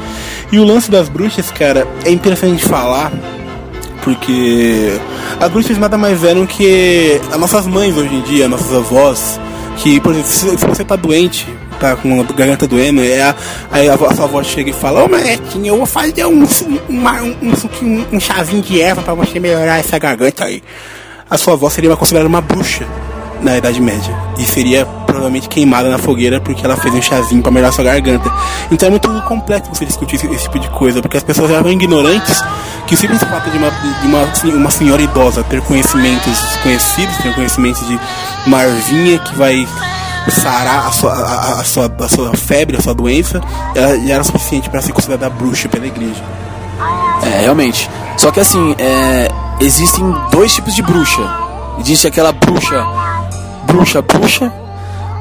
E 0.50 0.58
o 0.58 0.64
lance 0.64 0.90
das 0.90 1.08
bruxas, 1.08 1.50
cara, 1.50 1.86
é 2.04 2.10
interessante 2.10 2.64
falar 2.64 3.12
porque 4.02 4.98
as 5.38 5.50
bruxas 5.50 5.78
nada 5.78 5.98
mais 5.98 6.24
eram 6.24 6.46
que 6.46 7.20
as 7.30 7.38
nossas 7.38 7.66
mães 7.66 7.96
hoje 7.96 8.14
em 8.14 8.22
dia, 8.22 8.48
nossas 8.48 8.72
avós, 8.72 9.38
que, 9.76 10.00
por 10.00 10.12
exemplo, 10.12 10.30
se, 10.30 10.66
você 10.66 10.84
tá 10.84 10.96
doente, 10.96 11.46
tá 11.78 11.96
com 11.96 12.20
a 12.20 12.24
garganta 12.24 12.66
doendo, 12.66 13.02
é 13.02 13.22
a, 13.22 13.34
aí 13.70 13.88
a, 13.88 13.94
a 13.94 14.14
sua 14.14 14.24
avó 14.24 14.42
chega 14.42 14.70
e 14.70 14.72
fala, 14.72 15.04
ô 15.04 15.08
oh, 15.08 15.66
eu 15.66 15.76
vou 15.76 15.86
fazer 15.86 16.26
um, 16.26 16.42
um, 16.42 16.46
um, 16.88 17.52
um, 17.82 18.06
um 18.12 18.20
chazinho 18.20 18.62
de 18.62 18.80
erva 18.80 19.02
para 19.02 19.14
você 19.14 19.38
melhorar 19.38 19.78
essa 19.78 19.98
garganta 19.98 20.44
aí 20.44 20.62
a 21.30 21.38
sua 21.38 21.54
avó 21.54 21.70
seria 21.70 21.96
considerada 21.96 22.28
uma 22.28 22.40
bruxa. 22.40 22.84
na 23.42 23.56
Idade 23.56 23.80
Média. 23.80 24.14
E 24.36 24.44
seria 24.44 24.84
provavelmente 25.06 25.48
queimada 25.48 25.88
na 25.88 25.96
fogueira 25.98 26.40
porque 26.40 26.64
ela 26.64 26.76
fez 26.76 26.94
um 26.94 27.00
chazinho 27.00 27.42
para 27.42 27.50
melhorar 27.50 27.72
sua 27.72 27.84
garganta. 27.84 28.30
Então 28.70 28.86
é 28.86 28.90
muito 28.90 29.08
complexo 29.22 29.70
você 29.72 29.86
discutir 29.86 30.16
esse, 30.16 30.26
esse 30.26 30.44
tipo 30.44 30.58
de 30.58 30.68
coisa, 30.68 31.00
porque 31.00 31.16
as 31.16 31.22
pessoas 31.22 31.50
eram 31.50 31.70
ignorantes 31.70 32.42
que 32.86 32.94
o 32.94 32.96
simples 32.96 33.22
fato 33.22 33.50
de 33.50 33.56
uma, 33.56 33.70
de 33.70 34.06
uma, 34.06 34.56
uma 34.56 34.70
senhora 34.70 35.00
idosa 35.00 35.42
ter 35.44 35.60
conhecimentos 35.62 36.38
desconhecidos, 36.38 37.16
ter 37.18 37.34
conhecimentos 37.34 37.86
de 37.86 37.98
uma 38.46 38.60
que 39.24 39.34
vai 39.36 39.66
sarar 40.30 40.86
a 40.86 40.92
sua, 40.92 41.12
a, 41.12 41.60
a, 41.60 41.64
sua, 41.64 41.92
a 41.98 42.08
sua 42.08 42.36
febre, 42.36 42.76
a 42.76 42.80
sua 42.80 42.94
doença, 42.94 43.40
ela 43.74 43.98
já 43.98 44.14
era 44.14 44.24
suficiente 44.24 44.68
para 44.68 44.82
ser 44.82 44.92
considerada 44.92 45.30
bruxa 45.30 45.68
pela 45.68 45.86
igreja. 45.86 46.22
É, 47.22 47.42
realmente. 47.42 47.88
Só 48.16 48.30
que 48.30 48.40
assim, 48.40 48.74
é, 48.78 49.30
existem 49.60 50.14
dois 50.30 50.54
tipos 50.54 50.74
de 50.74 50.82
bruxa. 50.82 51.22
Existe 51.78 52.06
aquela 52.06 52.32
bruxa, 52.32 52.84
bruxa, 53.66 54.02
bruxa, 54.02 54.52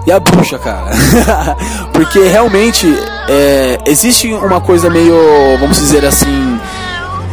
e 0.05 0.11
a 0.11 0.19
bruxa, 0.19 0.57
cara. 0.57 0.91
Porque 1.93 2.19
realmente 2.19 2.87
é, 3.27 3.77
existe 3.85 4.31
uma 4.33 4.59
coisa 4.61 4.89
meio, 4.89 5.15
vamos 5.59 5.77
dizer 5.77 6.03
assim, 6.05 6.59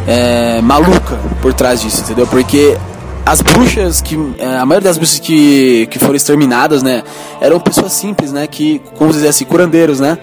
é, 0.07 0.61
maluca 0.61 1.17
por 1.41 1.53
trás 1.53 1.81
disso, 1.81 2.01
entendeu? 2.01 2.27
Porque 2.27 2.77
as 3.25 3.41
bruxas 3.41 3.99
que 3.99 4.17
é, 4.37 4.57
a 4.57 4.65
maioria 4.65 4.89
das 4.89 4.97
bruxas 4.97 5.19
que, 5.19 5.87
que 5.87 5.99
foram 5.99 6.15
exterminadas, 6.15 6.83
né, 6.83 7.03
eram 7.41 7.59
pessoas 7.59 7.91
simples, 7.93 8.31
né, 8.31 8.47
que 8.47 8.81
como 8.95 9.11
dizer 9.11 9.27
assim, 9.27 9.43
curandeiros, 9.43 9.99
né? 9.99 10.17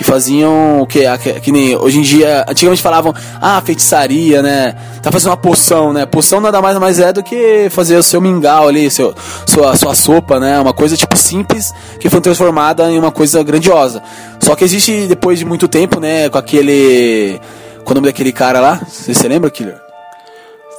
Que 0.00 0.04
faziam 0.04 0.80
o 0.80 0.86
que, 0.86 1.00
que, 1.18 1.40
que 1.40 1.52
nem 1.52 1.76
hoje 1.76 1.98
em 1.98 2.02
dia, 2.02 2.46
antigamente 2.48 2.80
falavam, 2.80 3.14
ah, 3.38 3.60
feitiçaria, 3.60 4.40
né? 4.40 4.74
Tá 5.02 5.12
fazendo 5.12 5.28
uma 5.28 5.36
poção, 5.36 5.92
né? 5.92 6.06
Poção 6.06 6.40
nada 6.40 6.62
mais 6.62 6.78
mais 6.78 6.98
é 6.98 7.12
do 7.12 7.22
que 7.22 7.68
fazer 7.68 7.98
o 7.98 8.02
seu 8.02 8.18
mingau 8.18 8.66
ali, 8.66 8.90
seu, 8.90 9.14
sua, 9.46 9.76
sua 9.76 9.94
sopa, 9.94 10.40
né? 10.40 10.58
Uma 10.58 10.72
coisa 10.72 10.96
tipo 10.96 11.14
simples 11.18 11.70
que 11.98 12.08
foi 12.08 12.18
transformada 12.22 12.90
em 12.90 12.98
uma 12.98 13.12
coisa 13.12 13.42
grandiosa. 13.42 14.02
Só 14.40 14.56
que 14.56 14.64
existe 14.64 15.06
depois 15.06 15.38
de 15.38 15.44
muito 15.44 15.68
tempo, 15.68 16.00
né? 16.00 16.30
Com 16.30 16.38
aquele. 16.38 17.38
Qual 17.84 17.90
o 17.90 17.94
nome 17.96 18.06
daquele 18.06 18.32
cara 18.32 18.58
lá? 18.58 18.80
Você 18.88 19.12
se 19.12 19.28
lembra, 19.28 19.50
Killer? 19.50 19.76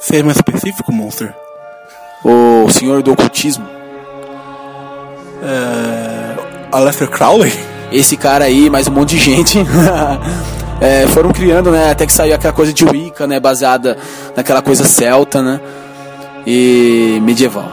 Seja 0.00 0.24
mais 0.24 0.36
específico, 0.36 0.90
Monster. 0.90 1.32
O 2.24 2.68
senhor 2.72 3.04
do 3.04 3.12
ocultismo. 3.12 3.68
É... 5.44 6.72
Aleister 6.72 7.08
Crowley? 7.08 7.52
Esse 7.92 8.16
cara 8.16 8.46
aí, 8.46 8.70
mais 8.70 8.88
um 8.88 8.90
monte 8.90 9.16
de 9.16 9.18
gente. 9.18 9.58
é, 10.80 11.06
foram 11.08 11.30
criando, 11.30 11.70
né? 11.70 11.90
Até 11.90 12.06
que 12.06 12.12
saiu 12.12 12.34
aquela 12.34 12.52
coisa 12.52 12.72
de 12.72 12.84
Wicca, 12.84 13.26
né? 13.26 13.38
Baseada 13.38 13.98
naquela 14.34 14.62
coisa 14.62 14.84
celta, 14.84 15.42
né? 15.42 15.60
E 16.46 17.20
medieval. 17.22 17.70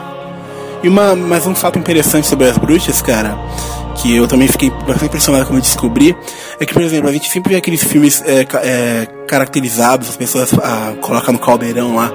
E 0.82 0.88
uma, 0.88 1.16
mais 1.16 1.46
um 1.46 1.54
fato 1.54 1.78
interessante 1.78 2.26
sobre 2.26 2.46
as 2.48 2.58
bruxas, 2.58 3.00
cara, 3.00 3.38
que 3.96 4.14
eu 4.14 4.28
também 4.28 4.46
fiquei 4.46 4.70
bastante 4.70 5.06
impressionado 5.06 5.46
quando 5.46 5.56
eu 5.56 5.62
descobri, 5.62 6.16
é 6.58 6.66
que, 6.66 6.72
por 6.72 6.82
exemplo, 6.82 7.08
a 7.08 7.12
gente 7.12 7.30
sempre 7.30 7.52
vê 7.52 7.58
aqueles 7.58 7.82
filmes 7.82 8.22
é, 8.24 8.46
é, 8.62 9.06
caracterizados, 9.26 10.08
as 10.08 10.16
pessoas 10.16 10.54
ah, 10.54 10.94
colocam 11.02 11.34
no 11.34 11.38
caldeirão 11.38 11.96
lá, 11.96 12.10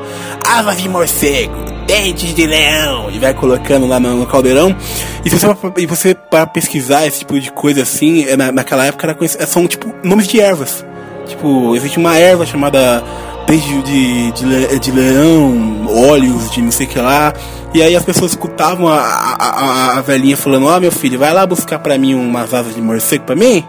asas 0.47 0.77
de 0.81 0.89
morcego, 0.89 1.53
dentes 1.85 2.33
de 2.33 2.45
leão, 2.45 3.09
e 3.11 3.19
vai 3.19 3.33
colocando 3.33 3.85
lá 3.85 3.99
no, 3.99 4.25
caldeirão. 4.25 4.75
E 5.23 5.29
se 5.29 5.37
você, 5.37 5.47
e 5.77 5.85
você 5.85 6.15
para 6.15 6.45
pesquisar 6.47 7.05
esse 7.05 7.19
tipo 7.19 7.39
de 7.39 7.51
coisa 7.51 7.83
assim, 7.83 8.25
é, 8.25 8.35
na, 8.35 8.51
naquela 8.51 8.85
época 8.85 9.07
era, 9.07 9.47
são 9.47 9.67
tipo 9.67 9.93
nomes 10.03 10.27
de 10.27 10.39
ervas. 10.39 10.85
Tipo, 11.27 11.75
existe 11.75 11.97
uma 11.97 12.17
erva 12.17 12.45
chamada 12.45 13.03
dente 13.47 13.81
de, 13.83 14.31
de, 14.31 14.79
de, 14.79 14.91
leão, 14.91 15.87
óleos 15.87 16.51
de 16.51 16.61
não 16.61 16.71
sei 16.71 16.85
o 16.85 16.89
que 16.89 16.99
lá. 16.99 17.33
E 17.73 17.81
aí 17.81 17.95
as 17.95 18.03
pessoas 18.03 18.31
escutavam 18.31 18.87
a, 18.87 18.99
a, 18.99 19.97
a, 19.97 20.01
velhinha 20.01 20.37
falando, 20.37 20.67
ó 20.67 20.77
oh, 20.77 20.79
meu 20.79 20.91
filho, 20.91 21.19
vai 21.19 21.33
lá 21.33 21.45
buscar 21.45 21.79
pra 21.79 21.97
mim 21.97 22.15
umas 22.15 22.53
asas 22.53 22.73
de 22.73 22.81
morcego 22.81 23.25
pra 23.25 23.35
mim, 23.35 23.65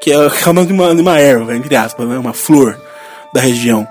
que 0.00 0.12
é, 0.12 0.30
que 0.30 0.46
é 0.46 0.50
o 0.50 0.52
nome 0.52 0.68
de 0.68 0.72
uma, 0.72 0.94
de 0.94 1.00
uma 1.00 1.18
erva, 1.18 1.56
entre 1.56 1.74
aspas, 1.76 2.08
né? 2.08 2.18
uma 2.18 2.32
flor 2.32 2.78
da 3.32 3.40
região. 3.40 3.86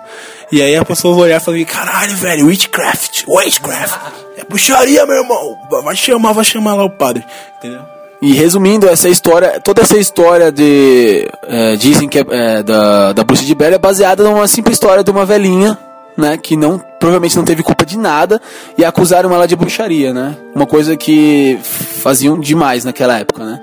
E 0.52 0.62
aí 0.62 0.76
as 0.76 0.84
pessoas 0.84 1.18
olharam 1.18 1.42
e 1.42 1.46
falaram, 1.46 1.66
caralho, 1.66 2.16
velho, 2.16 2.46
witchcraft, 2.48 3.26
witchcraft, 3.28 4.00
é 4.38 4.44
puxaria, 4.44 5.06
meu 5.06 5.18
irmão, 5.18 5.58
vai 5.84 5.96
chamar, 5.96 6.32
vai 6.32 6.44
chamar 6.46 6.76
lá 6.76 6.86
o 6.86 6.90
padre, 6.90 7.26
entendeu? 7.58 7.82
E 8.22 8.34
resumindo, 8.34 8.90
essa 8.90 9.08
história, 9.08 9.60
toda 9.60 9.82
essa 9.84 9.98
história 9.98 10.52
de. 10.52 11.28
É, 11.48 11.76
dizem 11.76 12.10
que 12.10 12.18
é, 12.18 12.26
é, 12.30 12.64
da, 12.64 13.14
da 13.14 13.24
bruxa 13.24 13.46
de 13.46 13.54
Blair 13.54 13.74
é 13.74 13.78
baseada 13.78 14.24
numa 14.24 14.48
simples 14.48 14.76
história 14.76 15.04
de 15.04 15.12
uma 15.12 15.24
velhinha, 15.24 15.78
né? 16.18 16.36
Que 16.36 16.58
não, 16.58 16.80
provavelmente 17.00 17.38
não 17.38 17.46
teve 17.46 17.62
culpa 17.62 17.86
de 17.86 17.96
nada 17.96 18.42
e 18.76 18.84
acusaram 18.84 19.32
ela 19.32 19.48
de 19.48 19.56
bruxaria, 19.56 20.14
né? 20.14 20.36
Uma 20.56 20.66
coisa 20.66 20.98
que 20.98 21.60
faziam 21.62 22.40
demais 22.40 22.84
naquela 22.84 23.20
época, 23.20 23.46
né? 23.46 23.62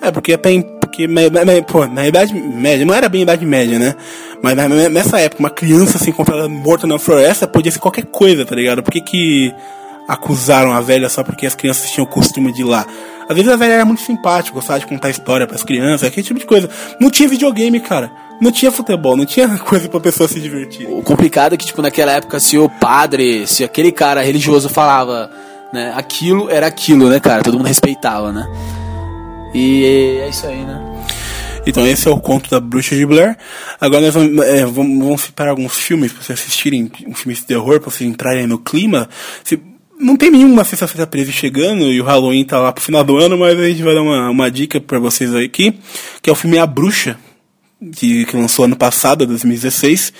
É, 0.00 0.10
porque 0.10 0.32
até. 0.32 0.50
Porque, 0.92 1.08
pô, 1.66 1.86
na 1.86 2.06
Idade 2.06 2.34
Média, 2.34 2.84
não 2.84 2.92
era 2.92 3.08
bem 3.08 3.22
Idade 3.22 3.46
Média, 3.46 3.78
né? 3.78 3.94
Mas 4.42 4.54
nessa 4.90 5.18
época, 5.18 5.40
uma 5.40 5.48
criança 5.48 5.96
assim, 5.96 6.10
encontrada 6.10 6.46
morta 6.50 6.86
na 6.86 6.98
floresta 6.98 7.46
podia 7.46 7.72
ser 7.72 7.78
qualquer 7.78 8.04
coisa, 8.04 8.44
tá 8.44 8.54
ligado? 8.54 8.82
Por 8.82 8.92
que 8.92 9.00
que 9.00 9.54
acusaram 10.06 10.70
a 10.70 10.82
velha 10.82 11.08
só 11.08 11.24
porque 11.24 11.46
as 11.46 11.54
crianças 11.54 11.90
tinham 11.90 12.04
o 12.04 12.08
costume 12.08 12.52
de 12.52 12.60
ir 12.60 12.64
lá? 12.64 12.84
Às 13.26 13.34
vezes 13.34 13.50
a 13.50 13.56
velha 13.56 13.72
era 13.72 13.84
muito 13.86 14.02
simpática, 14.02 14.54
gostava 14.54 14.80
de 14.80 14.86
contar 14.86 15.08
história 15.08 15.46
para 15.46 15.56
as 15.56 15.62
crianças, 15.62 16.06
aquele 16.06 16.26
tipo 16.26 16.38
de 16.38 16.44
coisa. 16.44 16.68
Não 17.00 17.10
tinha 17.10 17.26
videogame, 17.26 17.80
cara. 17.80 18.12
Não 18.38 18.52
tinha 18.52 18.70
futebol, 18.70 19.16
não 19.16 19.24
tinha 19.24 19.48
coisa 19.64 19.88
pra 19.88 19.98
pessoa 19.98 20.28
se 20.28 20.40
divertir. 20.40 20.86
O 20.90 21.02
complicado 21.02 21.54
é 21.54 21.56
que, 21.56 21.64
tipo, 21.64 21.80
naquela 21.80 22.12
época, 22.12 22.38
se 22.38 22.58
o 22.58 22.68
padre, 22.68 23.46
se 23.46 23.64
aquele 23.64 23.90
cara 23.90 24.20
religioso 24.20 24.68
falava, 24.68 25.30
né, 25.72 25.94
aquilo 25.96 26.50
era 26.50 26.66
aquilo, 26.66 27.08
né, 27.08 27.18
cara? 27.18 27.42
Todo 27.42 27.56
mundo 27.56 27.68
respeitava, 27.68 28.30
né? 28.30 28.46
E 29.54 29.84
é 30.20 30.28
isso 30.28 30.46
aí, 30.46 30.64
né? 30.64 30.80
Então 31.66 31.86
esse 31.86 32.08
é 32.08 32.10
o 32.10 32.18
conto 32.18 32.50
da 32.50 32.58
Bruxa 32.58 32.96
de 32.96 33.06
Blair. 33.06 33.36
Agora 33.80 34.02
nós 34.02 34.14
vamos, 34.14 34.44
é, 34.44 34.64
vamos, 34.64 34.98
vamos 34.98 35.32
alguns 35.48 35.76
filmes 35.76 36.12
para 36.12 36.22
vocês 36.22 36.40
assistirem, 36.40 36.90
um 37.06 37.14
filme 37.14 37.34
de 37.34 37.44
terror, 37.44 37.80
para 37.80 37.90
vocês 37.90 38.08
entrarem 38.08 38.46
no 38.46 38.58
clima. 38.58 39.08
Se, 39.44 39.60
não 39.98 40.16
tem 40.16 40.30
nenhuma 40.30 40.64
sexta-feira 40.64 41.06
13 41.06 41.30
chegando 41.30 41.84
e 41.84 42.00
o 42.00 42.04
Halloween 42.04 42.44
tá 42.44 42.58
lá 42.58 42.72
pro 42.72 42.82
final 42.82 43.04
do 43.04 43.16
ano, 43.16 43.38
mas 43.38 43.58
a 43.58 43.68
gente 43.68 43.82
vai 43.82 43.94
dar 43.94 44.02
uma, 44.02 44.30
uma 44.30 44.50
dica 44.50 44.80
para 44.80 44.98
vocês 44.98 45.34
aqui, 45.34 45.78
que 46.20 46.28
é 46.28 46.32
o 46.32 46.36
filme 46.36 46.58
A 46.58 46.66
Bruxa, 46.66 47.16
que, 47.90 48.24
que, 48.24 48.36
lançou 48.36 48.64
ano 48.64 48.76
passado, 48.76 49.26
2016, 49.26 50.12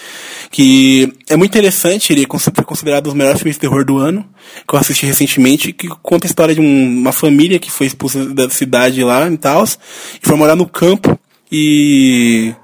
que 0.50 1.12
é 1.28 1.36
muito 1.36 1.50
interessante, 1.50 2.12
ele 2.12 2.26
foi 2.26 2.64
considerado 2.64 3.06
um 3.06 3.10
dos 3.10 3.14
melhores 3.14 3.40
filmes 3.40 3.56
de 3.56 3.60
terror 3.60 3.84
do 3.84 3.98
ano, 3.98 4.26
que 4.66 4.74
eu 4.74 4.78
assisti 4.78 5.06
recentemente, 5.06 5.72
que 5.72 5.88
conta 6.02 6.26
a 6.26 6.28
história 6.28 6.54
de 6.54 6.60
um, 6.60 6.98
uma 7.00 7.12
família 7.12 7.58
que 7.58 7.70
foi 7.70 7.86
expulsa 7.86 8.26
da 8.26 8.48
cidade 8.50 9.02
lá 9.04 9.28
em 9.28 9.36
Taos, 9.36 9.78
e 10.22 10.26
foi 10.26 10.36
morar 10.36 10.56
no 10.56 10.66
campo, 10.66 11.18
e 11.50 12.54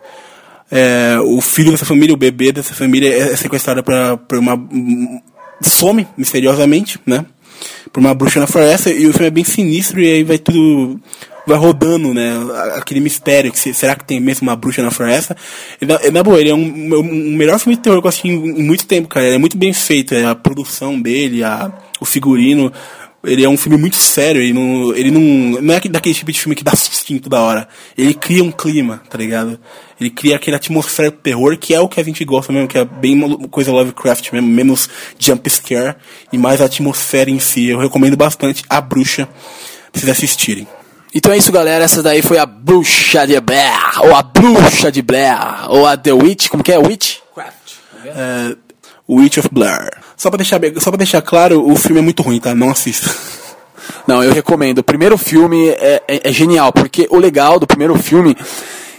é, 0.71 1.19
o 1.23 1.41
filho 1.41 1.71
dessa 1.71 1.85
família, 1.85 2.15
o 2.15 2.19
bebê 2.19 2.53
dessa 2.53 2.75
família 2.75 3.15
é 3.15 3.37
sequestrado 3.37 3.83
por 3.83 4.39
uma 4.39 4.59
some 5.63 6.07
misteriosamente, 6.17 7.01
né? 7.07 7.25
Por 7.93 8.01
uma 8.01 8.15
bruxa 8.15 8.39
na 8.39 8.47
floresta, 8.47 8.91
e 8.91 9.07
o 9.07 9.13
filme 9.13 9.27
é 9.27 9.31
bem 9.31 9.45
sinistro, 9.45 10.01
e 10.01 10.07
aí 10.07 10.25
vai 10.25 10.39
tudo. 10.39 11.01
Vai 11.49 11.57
rodando, 11.57 12.13
né? 12.13 12.33
Aquele 12.77 13.01
mistério, 13.01 13.51
que 13.51 13.59
se, 13.59 13.73
será 13.73 13.97
que 13.97 14.05
tem 14.05 14.21
mesmo 14.21 14.47
uma 14.47 14.55
bruxa 14.55 14.83
na 14.83 14.91
floresta? 14.91 15.35
E 15.81 15.87
na, 15.87 15.99
na 16.13 16.23
boa, 16.23 16.39
ele 16.39 16.51
é 16.51 16.55
um, 16.55 16.95
um, 16.95 17.37
melhor 17.37 17.59
filme 17.59 17.75
de 17.75 17.83
terror 17.83 18.01
que 18.01 18.07
eu 18.07 18.09
assisti 18.09 18.29
em, 18.29 18.61
em 18.61 18.63
muito 18.63 18.87
tempo, 18.87 19.09
cara. 19.09 19.27
Ele 19.27 19.37
é 19.37 19.39
muito 19.39 19.57
bem 19.57 19.73
feito, 19.73 20.15
é, 20.15 20.27
a 20.27 20.35
produção 20.35 21.01
dele, 21.01 21.43
a, 21.43 21.73
o 22.01 22.05
figurino. 22.05 22.71
Ele 23.25 23.45
é 23.45 23.49
um 23.49 23.57
filme 23.57 23.77
muito 23.77 23.97
sério, 23.97 24.41
ele 24.41 24.53
não, 24.53 24.95
ele 24.95 25.11
não, 25.11 25.61
não 25.61 25.75
é 25.75 25.81
daquele 25.81 26.15
tipo 26.15 26.31
de 26.31 26.39
filme 26.39 26.55
que 26.55 26.63
dá 26.63 26.77
sustinho 26.77 27.19
toda 27.19 27.41
hora. 27.41 27.69
Ele 27.97 28.15
cria 28.15 28.45
um 28.45 28.51
clima, 28.51 29.03
tá 29.11 29.19
ligado? 29.19 29.59
Ele 30.01 30.11
cria 30.11 30.37
aquele 30.37 30.57
atmosfera 30.57 31.11
de 31.11 31.17
terror, 31.17 31.57
que 31.59 31.75
é 31.75 31.81
o 31.81 31.89
que 31.89 32.01
a 32.01 32.05
gente 32.05 32.25
gosta 32.25 32.53
mesmo, 32.53 32.69
que 32.69 32.79
é 32.79 32.85
bem 32.85 33.19
coisa 33.49 33.73
Lovecraft 33.73 34.33
mesmo, 34.33 34.49
menos 34.49 34.89
jump 35.19 35.51
scare 35.51 35.97
e 36.33 36.39
mais 36.39 36.61
a 36.61 36.67
atmosfera 36.67 37.29
em 37.29 37.41
si. 37.41 37.67
Eu 37.67 37.79
recomendo 37.79 38.17
bastante 38.17 38.63
A 38.69 38.81
Bruxa, 38.81 39.27
pra 39.91 40.01
vocês 40.01 40.11
assistirem. 40.11 40.69
Então 41.15 41.33
é 41.33 41.37
isso, 41.37 41.51
galera. 41.51 41.85
Essa 41.85 42.03
daí 42.03 42.23
foi 42.23 42.39
a 42.39 42.47
Bruxa 42.47 43.27
de 43.27 43.41
Blair, 43.41 44.01
ou 44.03 44.15
a 44.15 44.23
Bruxa 44.23 44.93
de 44.93 45.03
Blair, 45.03 45.71
ou 45.71 45.87
a 45.87 45.97
The 45.97 46.13
Witch, 46.13 46.49
como 46.49 46.63
que 46.63 46.73
é? 46.73 46.79
Witch? 46.79 47.19
É, 48.05 48.57
Witch 49.09 49.39
of 49.39 49.49
Blair. 49.51 49.91
Só 50.17 50.31
pra, 50.31 50.37
deixar, 50.37 50.61
só 50.79 50.91
pra 50.91 50.99
deixar 50.99 51.23
claro, 51.23 51.67
o 51.67 51.77
filme 51.77 52.01
é 52.01 52.03
muito 52.03 52.23
ruim, 52.23 52.41
tá? 52.41 52.55
Não 52.55 52.71
assista. 52.71 53.11
Não, 54.07 54.23
eu 54.23 54.33
recomendo. 54.33 54.79
O 54.79 54.83
primeiro 54.83 55.17
filme 55.17 55.69
é, 55.69 56.03
é, 56.09 56.29
é 56.29 56.33
genial, 56.33 56.73
porque 56.73 57.07
o 57.11 57.19
legal 57.19 57.59
do 57.59 57.67
primeiro 57.67 57.95
filme 57.97 58.37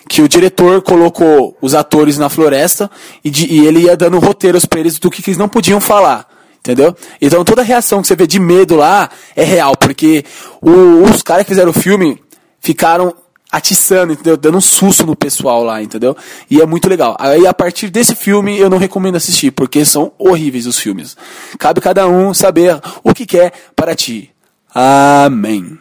que 0.07 0.21
o 0.21 0.27
diretor 0.27 0.81
colocou 0.81 1.55
os 1.61 1.75
atores 1.75 2.17
na 2.17 2.29
floresta 2.29 2.89
e, 3.23 3.29
de, 3.29 3.45
e 3.45 3.65
ele 3.65 3.81
ia 3.81 3.95
dando 3.95 4.17
roteiros 4.17 4.65
para 4.65 4.79
eles 4.79 4.97
do 4.97 5.11
que, 5.11 5.21
que 5.21 5.29
eles 5.29 5.37
não 5.37 5.47
podiam 5.47 5.79
falar. 5.79 6.27
Entendeu? 6.69 6.95
Então 7.19 7.43
toda 7.43 7.63
reação 7.63 7.99
que 7.99 8.07
você 8.07 8.15
vê 8.15 8.27
de 8.27 8.39
medo 8.39 8.75
lá 8.75 9.09
é 9.35 9.43
real, 9.43 9.75
porque 9.75 10.23
o, 10.61 11.01
os 11.01 11.23
caras 11.23 11.43
que 11.43 11.49
fizeram 11.49 11.71
o 11.71 11.73
filme 11.73 12.21
ficaram 12.59 13.11
atiçando, 13.51 14.13
entendeu? 14.13 14.37
Dando 14.37 14.59
um 14.59 14.61
susto 14.61 15.03
no 15.03 15.15
pessoal 15.15 15.63
lá, 15.63 15.81
entendeu? 15.81 16.15
E 16.47 16.61
é 16.61 16.65
muito 16.67 16.87
legal. 16.87 17.17
Aí 17.19 17.47
a 17.47 17.53
partir 17.55 17.89
desse 17.89 18.13
filme 18.13 18.59
eu 18.59 18.69
não 18.69 18.77
recomendo 18.77 19.15
assistir, 19.15 19.49
porque 19.49 19.83
são 19.83 20.11
horríveis 20.19 20.67
os 20.67 20.77
filmes. 20.77 21.17
Cabe 21.57 21.81
cada 21.81 22.07
um 22.07 22.35
saber 22.35 22.79
o 23.03 23.15
que 23.15 23.25
quer 23.25 23.51
para 23.75 23.95
ti. 23.95 24.29
Amém. 24.71 25.79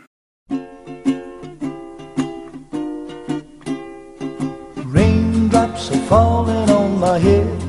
Raindrops 4.90 5.90
are 5.90 6.00
falling 6.08 6.70
on 6.70 6.98
my 6.98 7.18
head. 7.18 7.67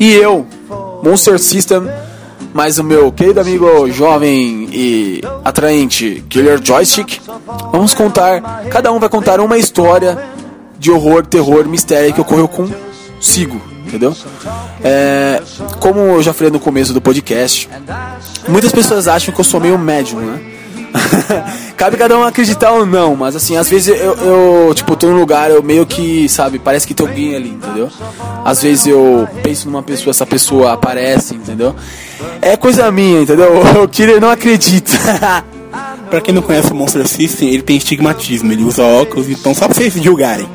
E 0.00 0.14
eu, 0.14 0.46
Monster 1.02 1.38
System, 1.38 1.82
mais 2.54 2.78
o 2.78 2.84
meu 2.84 3.12
querido 3.12 3.38
amigo 3.38 3.90
jovem 3.90 4.68
e 4.72 5.20
atraente 5.44 6.24
Killer 6.28 6.58
Joystick, 6.64 7.20
vamos 7.70 7.92
contar, 7.92 8.40
cada 8.70 8.90
um 8.92 8.98
vai 8.98 9.10
contar 9.10 9.40
uma 9.40 9.58
história 9.58 10.18
de 10.78 10.90
horror, 10.90 11.26
terror, 11.26 11.68
mistério 11.68 12.14
que 12.14 12.20
ocorreu 12.20 12.48
consigo, 12.48 13.60
entendeu? 13.86 14.16
É, 14.82 15.42
como 15.80 15.98
eu 16.00 16.22
já 16.22 16.32
falei 16.32 16.50
no 16.50 16.60
começo 16.60 16.94
do 16.94 17.00
podcast, 17.00 17.68
muitas 18.48 18.72
pessoas 18.72 19.06
acham 19.06 19.34
que 19.34 19.40
eu 19.40 19.44
sou 19.44 19.60
meio 19.60 19.78
médium, 19.78 20.20
né? 20.20 20.57
Cabe 21.76 21.96
cada 21.96 22.18
um 22.18 22.22
acreditar 22.22 22.72
ou 22.72 22.84
não, 22.84 23.14
mas 23.14 23.36
assim, 23.36 23.56
às 23.56 23.68
vezes 23.68 23.88
eu, 23.88 24.14
eu, 24.14 24.74
tipo, 24.74 24.96
tô 24.96 25.08
num 25.08 25.18
lugar, 25.18 25.50
eu 25.50 25.62
meio 25.62 25.86
que, 25.86 26.28
sabe, 26.28 26.58
parece 26.58 26.86
que 26.86 26.94
tem 26.94 27.06
alguém 27.06 27.36
ali, 27.36 27.50
entendeu? 27.50 27.90
Às 28.44 28.62
vezes 28.62 28.86
eu 28.86 29.28
penso 29.42 29.66
numa 29.68 29.82
pessoa, 29.82 30.10
essa 30.10 30.26
pessoa 30.26 30.72
aparece, 30.72 31.34
entendeu? 31.34 31.74
É 32.40 32.56
coisa 32.56 32.90
minha, 32.90 33.22
entendeu? 33.22 33.48
O 33.82 33.88
Killer 33.88 34.20
não 34.20 34.30
acredita. 34.30 34.92
Pra 36.10 36.22
quem 36.22 36.34
não 36.34 36.40
conhece 36.40 36.72
o 36.72 36.74
Monster 36.74 37.06
System, 37.06 37.50
ele 37.50 37.62
tem 37.62 37.76
estigmatismo, 37.76 38.50
ele 38.50 38.64
usa 38.64 38.82
óculos, 38.82 39.28
então 39.28 39.54
só 39.54 39.66
pra 39.66 39.74
vocês 39.74 39.92
julgarem. 39.92 40.48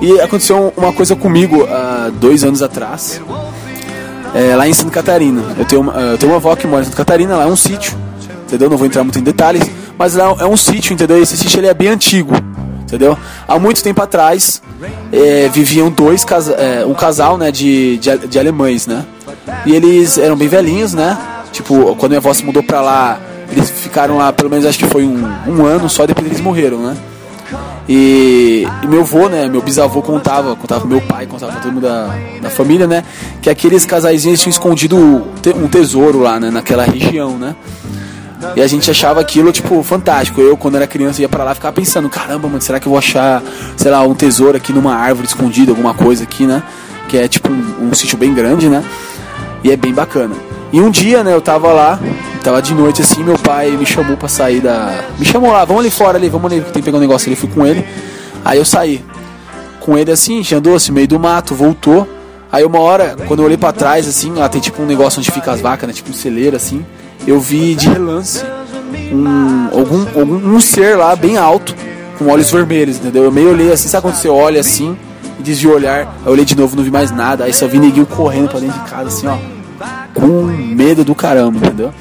e 0.00 0.20
aconteceu 0.20 0.74
uma 0.76 0.92
coisa 0.92 1.14
comigo 1.14 1.64
há 1.70 2.10
dois 2.12 2.42
anos 2.42 2.62
atrás, 2.62 3.20
é, 4.34 4.56
lá 4.56 4.66
em 4.66 4.72
Santa 4.72 4.90
Catarina. 4.90 5.54
Eu 5.56 5.64
tenho, 5.64 5.82
uma, 5.82 5.92
eu 5.92 6.18
tenho 6.18 6.32
uma 6.32 6.38
avó 6.38 6.56
que 6.56 6.66
mora 6.66 6.82
em 6.82 6.84
Santa 6.86 6.96
Catarina, 6.96 7.36
lá 7.36 7.44
é 7.44 7.46
um 7.46 7.54
sítio, 7.54 7.96
entendeu? 8.46 8.70
Não 8.70 8.76
vou 8.76 8.86
entrar 8.86 9.02
muito 9.02 9.18
em 9.18 9.22
detalhes, 9.22 9.62
mas 9.98 10.14
lá 10.14 10.34
é 10.38 10.46
um 10.46 10.56
sítio, 10.56 10.94
entendeu? 10.94 11.20
Esse 11.20 11.36
sítio 11.36 11.60
ele 11.60 11.66
é 11.66 11.74
bem 11.74 11.88
antigo, 11.88 12.32
entendeu? 12.82 13.18
Há 13.46 13.58
muito 13.58 13.82
tempo 13.82 14.00
atrás 14.00 14.62
é, 15.12 15.48
viviam 15.48 15.90
dois 15.90 16.24
casa 16.24 16.52
é, 16.52 16.86
um 16.86 16.94
casal, 16.94 17.36
né, 17.36 17.50
de, 17.50 17.98
de, 17.98 18.28
de 18.28 18.38
alemães, 18.38 18.86
né? 18.86 19.04
E 19.64 19.74
eles 19.74 20.16
eram 20.18 20.36
bem 20.36 20.48
velhinhos, 20.48 20.94
né? 20.94 21.18
Tipo, 21.52 21.94
quando 21.96 22.12
minha 22.12 22.18
avó 22.18 22.32
se 22.32 22.44
mudou 22.44 22.62
pra 22.62 22.80
lá, 22.80 23.20
eles 23.50 23.70
ficaram 23.70 24.18
lá, 24.18 24.32
pelo 24.32 24.50
menos 24.50 24.64
acho 24.66 24.78
que 24.78 24.86
foi 24.86 25.04
um, 25.04 25.24
um 25.46 25.64
ano 25.64 25.88
só, 25.88 26.06
depois 26.06 26.26
eles 26.26 26.40
morreram, 26.40 26.78
né? 26.78 26.96
E, 27.88 28.66
e 28.82 28.86
meu 28.86 29.02
avô, 29.02 29.28
né, 29.28 29.48
meu 29.48 29.62
bisavô 29.62 30.02
contava, 30.02 30.56
contava 30.56 30.80
pro 30.80 30.90
meu 30.90 31.00
pai, 31.00 31.26
contava 31.26 31.52
pra 31.52 31.60
todo 31.60 31.72
mundo 31.72 31.84
da, 31.84 32.12
da 32.42 32.50
família, 32.50 32.86
né, 32.86 33.04
que 33.40 33.48
aqueles 33.48 33.84
casaizinhos 33.84 34.40
tinham 34.40 34.50
escondido 34.50 34.96
um 34.96 35.68
tesouro 35.68 36.18
lá, 36.18 36.40
né, 36.40 36.50
naquela 36.50 36.84
região, 36.84 37.38
né. 37.38 37.54
E 38.54 38.62
a 38.62 38.66
gente 38.66 38.90
achava 38.90 39.20
aquilo, 39.20 39.52
tipo, 39.52 39.82
fantástico. 39.82 40.40
Eu, 40.40 40.56
quando 40.56 40.76
era 40.76 40.86
criança, 40.86 41.20
ia 41.20 41.28
pra 41.28 41.44
lá 41.44 41.54
ficava 41.54 41.72
pensando, 41.72 42.08
caramba, 42.08 42.48
mano, 42.48 42.60
será 42.60 42.78
que 42.78 42.86
eu 42.86 42.90
vou 42.90 42.98
achar, 42.98 43.42
sei 43.76 43.90
lá, 43.90 44.02
um 44.02 44.14
tesouro 44.14 44.56
aqui 44.56 44.72
numa 44.72 44.94
árvore 44.94 45.26
escondida, 45.26 45.72
alguma 45.72 45.94
coisa 45.94 46.24
aqui, 46.24 46.46
né? 46.46 46.62
Que 47.08 47.18
é 47.18 47.28
tipo 47.28 47.50
um, 47.50 47.88
um 47.88 47.94
sítio 47.94 48.18
bem 48.18 48.32
grande, 48.34 48.68
né? 48.68 48.84
E 49.64 49.70
é 49.70 49.76
bem 49.76 49.92
bacana. 49.92 50.34
E 50.72 50.80
um 50.80 50.90
dia, 50.90 51.22
né, 51.22 51.32
eu 51.32 51.40
tava 51.40 51.72
lá, 51.72 51.98
tava 52.42 52.60
de 52.60 52.74
noite 52.74 53.00
assim, 53.00 53.22
meu 53.22 53.38
pai 53.38 53.70
me 53.70 53.86
chamou 53.86 54.16
pra 54.16 54.28
sair 54.28 54.60
da. 54.60 55.04
Me 55.18 55.24
chamou 55.24 55.52
lá, 55.52 55.64
vamos 55.64 55.80
ali 55.80 55.90
fora 55.90 56.18
ali, 56.18 56.28
vamos 56.28 56.52
ali, 56.52 56.60
tem 56.60 56.74
que 56.74 56.82
pegar 56.82 56.98
um 56.98 57.00
negócio 57.00 57.28
ali, 57.28 57.36
fui 57.36 57.48
com 57.48 57.66
ele. 57.66 57.86
Aí 58.44 58.58
eu 58.58 58.64
saí. 58.64 59.04
Com 59.80 59.96
ele 59.96 60.10
assim, 60.10 60.42
andou 60.52 60.74
assim, 60.74 60.92
meio 60.92 61.06
do 61.06 61.18
mato, 61.18 61.54
voltou. 61.54 62.08
Aí 62.50 62.64
uma 62.64 62.80
hora, 62.80 63.16
quando 63.26 63.40
eu 63.40 63.46
olhei 63.46 63.56
pra 63.56 63.72
trás, 63.72 64.08
assim, 64.08 64.32
lá 64.34 64.48
tem 64.48 64.60
tipo 64.60 64.82
um 64.82 64.86
negócio 64.86 65.20
onde 65.20 65.30
fica 65.30 65.52
as 65.52 65.60
vacas, 65.60 65.86
né? 65.86 65.92
Tipo 65.92 66.10
um 66.10 66.14
celeiro 66.14 66.56
assim. 66.56 66.84
Eu 67.26 67.40
vi 67.40 67.74
de 67.74 67.88
relance 67.88 68.44
um, 69.12 69.68
algum, 69.76 70.20
algum 70.20 70.54
um 70.54 70.60
ser 70.60 70.96
lá 70.96 71.14
bem 71.16 71.36
alto, 71.36 71.74
com 72.18 72.26
olhos 72.26 72.50
vermelhos, 72.50 72.96
entendeu? 72.96 73.24
Eu 73.24 73.32
meio 73.32 73.50
olhei 73.50 73.72
assim, 73.72 73.88
sabe 73.88 74.02
quando 74.02 74.14
você 74.14 74.28
olha 74.28 74.60
assim 74.60 74.96
e 75.38 75.42
desvia 75.42 75.70
o 75.70 75.74
olhar? 75.74 76.00
Aí 76.00 76.26
eu 76.26 76.32
olhei 76.32 76.44
de 76.44 76.56
novo, 76.56 76.76
não 76.76 76.84
vi 76.84 76.90
mais 76.90 77.10
nada. 77.10 77.44
Aí 77.44 77.52
só 77.52 77.66
vi 77.66 77.78
neguinho 77.78 78.06
correndo 78.06 78.48
pra 78.48 78.60
dentro 78.60 78.78
de 78.80 78.90
casa, 78.90 79.08
assim, 79.08 79.26
ó 79.26 79.36
com 80.16 80.44
medo 80.44 81.04
do 81.04 81.14
caramba, 81.14 81.58
entendeu? 81.58 81.92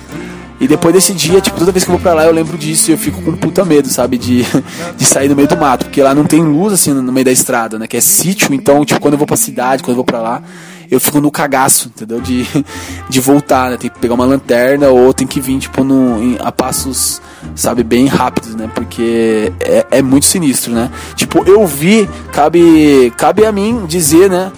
E 0.59 0.67
depois 0.69 0.93
desse 0.93 1.13
dia, 1.13 1.41
tipo, 1.41 1.57
toda 1.59 1.71
vez 1.71 1.83
que 1.83 1.91
eu 1.91 1.95
vou 1.95 2.01
pra 2.01 2.13
lá 2.13 2.25
eu 2.25 2.31
lembro 2.31 2.57
disso 2.57 2.89
e 2.89 2.93
eu 2.93 2.97
fico 2.97 3.21
com 3.21 3.33
puta 3.33 3.65
medo, 3.65 3.89
sabe? 3.89 4.17
De, 4.17 4.45
de 4.95 5.05
sair 5.05 5.27
no 5.27 5.35
meio 5.35 5.49
do 5.49 5.57
mato, 5.57 5.85
porque 5.85 6.01
lá 6.01 6.15
não 6.15 6.23
tem 6.23 6.41
luz 6.41 6.73
assim 6.73 6.93
no 6.93 7.11
meio 7.11 7.25
da 7.25 7.31
estrada, 7.31 7.77
né? 7.77 7.87
Que 7.87 7.97
é 7.97 8.01
sítio, 8.01 8.53
então, 8.53 8.85
tipo, 8.85 9.01
quando 9.01 9.15
eu 9.15 9.17
vou 9.17 9.27
pra 9.27 9.35
cidade, 9.35 9.83
quando 9.83 9.91
eu 9.91 9.95
vou 9.97 10.05
pra 10.05 10.21
lá, 10.21 10.41
eu 10.89 10.99
fico 10.99 11.19
no 11.19 11.31
cagaço, 11.31 11.89
entendeu? 11.89 12.21
De, 12.21 12.47
de 13.09 13.19
voltar, 13.19 13.71
né? 13.71 13.77
Tem 13.77 13.89
que 13.89 13.99
pegar 13.99 14.13
uma 14.13 14.25
lanterna 14.25 14.89
ou 14.89 15.13
tem 15.13 15.27
que 15.27 15.39
vir, 15.39 15.59
tipo, 15.59 15.83
no, 15.83 16.21
em, 16.21 16.37
a 16.39 16.51
passos, 16.51 17.21
sabe, 17.55 17.83
bem 17.83 18.07
rápidos, 18.07 18.55
né? 18.55 18.69
Porque 18.73 19.51
é, 19.59 19.85
é 19.91 20.01
muito 20.01 20.25
sinistro, 20.25 20.73
né? 20.73 20.89
Tipo, 21.15 21.43
eu 21.47 21.65
vi, 21.65 22.09
cabe, 22.31 23.13
cabe 23.17 23.45
a 23.45 23.51
mim 23.51 23.85
dizer, 23.87 24.29
né? 24.29 24.51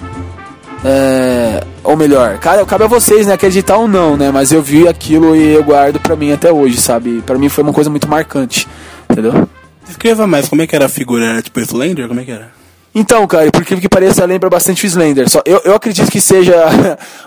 É, 0.86 1.64
ou 1.84 1.98
melhor, 1.98 2.38
cabe, 2.38 2.84
a 2.84 2.88
vocês, 2.88 3.26
né, 3.26 3.34
acreditar 3.34 3.78
ou 3.78 3.88
não, 3.88 4.16
né? 4.16 4.32
Mas 4.32 4.52
eu 4.52 4.62
vi 4.62 4.88
aquilo 4.88 5.36
e 5.36 5.54
eu 5.54 5.64
guardo 5.64 6.00
pra 6.00 6.16
mim 6.16 6.32
até 6.32 6.52
hoje, 6.52 6.78
sabe? 6.78 7.22
Pra 7.26 7.38
mim 7.38 7.50
foi 7.50 7.64
uma 7.64 7.74
coisa 7.74 7.90
muito 7.90 8.08
marcante, 8.08 8.68
entendeu? 9.10 9.48
Descreva 9.86 10.28
mais, 10.28 10.48
como 10.48 10.62
é 10.62 10.68
que 10.68 10.76
era 10.76 10.86
a 10.86 10.90
figura? 10.90 11.26
Era 11.26 11.42
tipo 11.42 11.60
Slender? 11.60 12.08
Como 12.08 12.20
é 12.20 12.24
que 12.24 12.32
era? 12.32 12.57
Então, 13.00 13.28
cara, 13.28 13.52
por 13.52 13.64
que 13.64 13.88
pareça, 13.88 14.26
lembra 14.26 14.50
bastante 14.50 14.84
o 14.84 14.88
Slender. 14.88 15.30
Só, 15.30 15.44
eu, 15.46 15.62
eu 15.64 15.76
acredito 15.76 16.10
que 16.10 16.20
seja, 16.20 16.56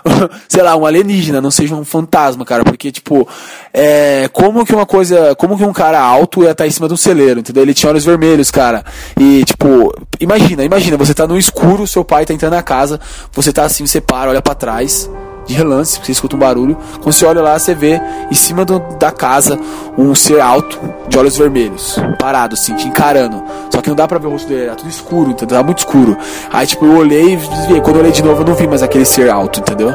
sei 0.45 0.61
lá, 0.61 0.75
um 0.75 0.85
alienígena, 0.85 1.39
não 1.39 1.49
seja 1.49 1.73
um 1.73 1.85
fantasma, 1.85 2.43
cara. 2.43 2.65
Porque, 2.65 2.91
tipo, 2.91 3.25
é, 3.73 4.29
como 4.33 4.65
que 4.65 4.75
uma 4.75 4.85
coisa. 4.85 5.33
Como 5.35 5.57
que 5.57 5.63
um 5.63 5.71
cara 5.71 5.97
alto 5.97 6.43
ia 6.43 6.51
estar 6.51 6.67
em 6.67 6.71
cima 6.71 6.89
de 6.89 6.93
um 6.93 6.97
celeiro, 6.97 7.39
entendeu? 7.39 7.63
Ele 7.63 7.73
tinha 7.73 7.89
olhos 7.89 8.03
vermelhos, 8.03 8.51
cara. 8.51 8.83
E, 9.17 9.45
tipo, 9.45 9.93
imagina, 10.19 10.65
imagina, 10.65 10.97
você 10.97 11.13
tá 11.13 11.25
no 11.25 11.37
escuro, 11.37 11.87
seu 11.87 12.03
pai 12.03 12.25
tá 12.25 12.33
entrando 12.33 12.51
na 12.51 12.63
casa, 12.63 12.99
você 13.31 13.53
tá 13.53 13.63
assim, 13.63 13.87
você 13.87 14.01
para, 14.01 14.29
olha 14.29 14.41
para 14.41 14.55
trás 14.55 15.09
de 15.45 15.53
relance, 15.53 15.99
você 16.03 16.11
escuta 16.11 16.35
um 16.35 16.39
barulho. 16.39 16.77
Quando 17.01 17.13
você 17.13 17.25
olha 17.25 17.41
lá, 17.41 17.57
você 17.57 17.73
vê 17.73 18.01
em 18.29 18.33
cima 18.33 18.63
do, 18.63 18.79
da 18.97 19.11
casa 19.11 19.59
um 19.97 20.13
ser 20.15 20.39
alto, 20.39 20.79
de 21.07 21.17
olhos 21.17 21.37
vermelhos, 21.37 21.97
parado 22.19 22.53
assim, 22.53 22.75
te 22.75 22.87
encarando. 22.87 23.43
Só 23.69 23.81
que 23.81 23.89
não 23.89 23.95
dá 23.95 24.07
pra 24.07 24.17
ver 24.17 24.27
o 24.27 24.31
rosto 24.31 24.47
dele, 24.47 24.63
era 24.63 24.75
tudo 24.75 24.89
escuro, 24.89 25.31
entendeu? 25.31 25.57
Tá 25.57 25.63
muito 25.63 25.79
escuro. 25.79 26.17
Aí, 26.51 26.65
tipo, 26.65 26.85
eu 26.85 26.97
olhei 26.97 27.33
e 27.33 27.37
desviei. 27.37 27.81
Quando 27.81 27.97
eu 27.97 28.01
olhei 28.01 28.11
de 28.11 28.23
novo, 28.23 28.41
eu 28.41 28.45
não 28.45 28.55
vi 28.55 28.67
mais 28.67 28.83
aquele 28.83 29.05
ser 29.05 29.29
alto, 29.29 29.59
entendeu? 29.59 29.91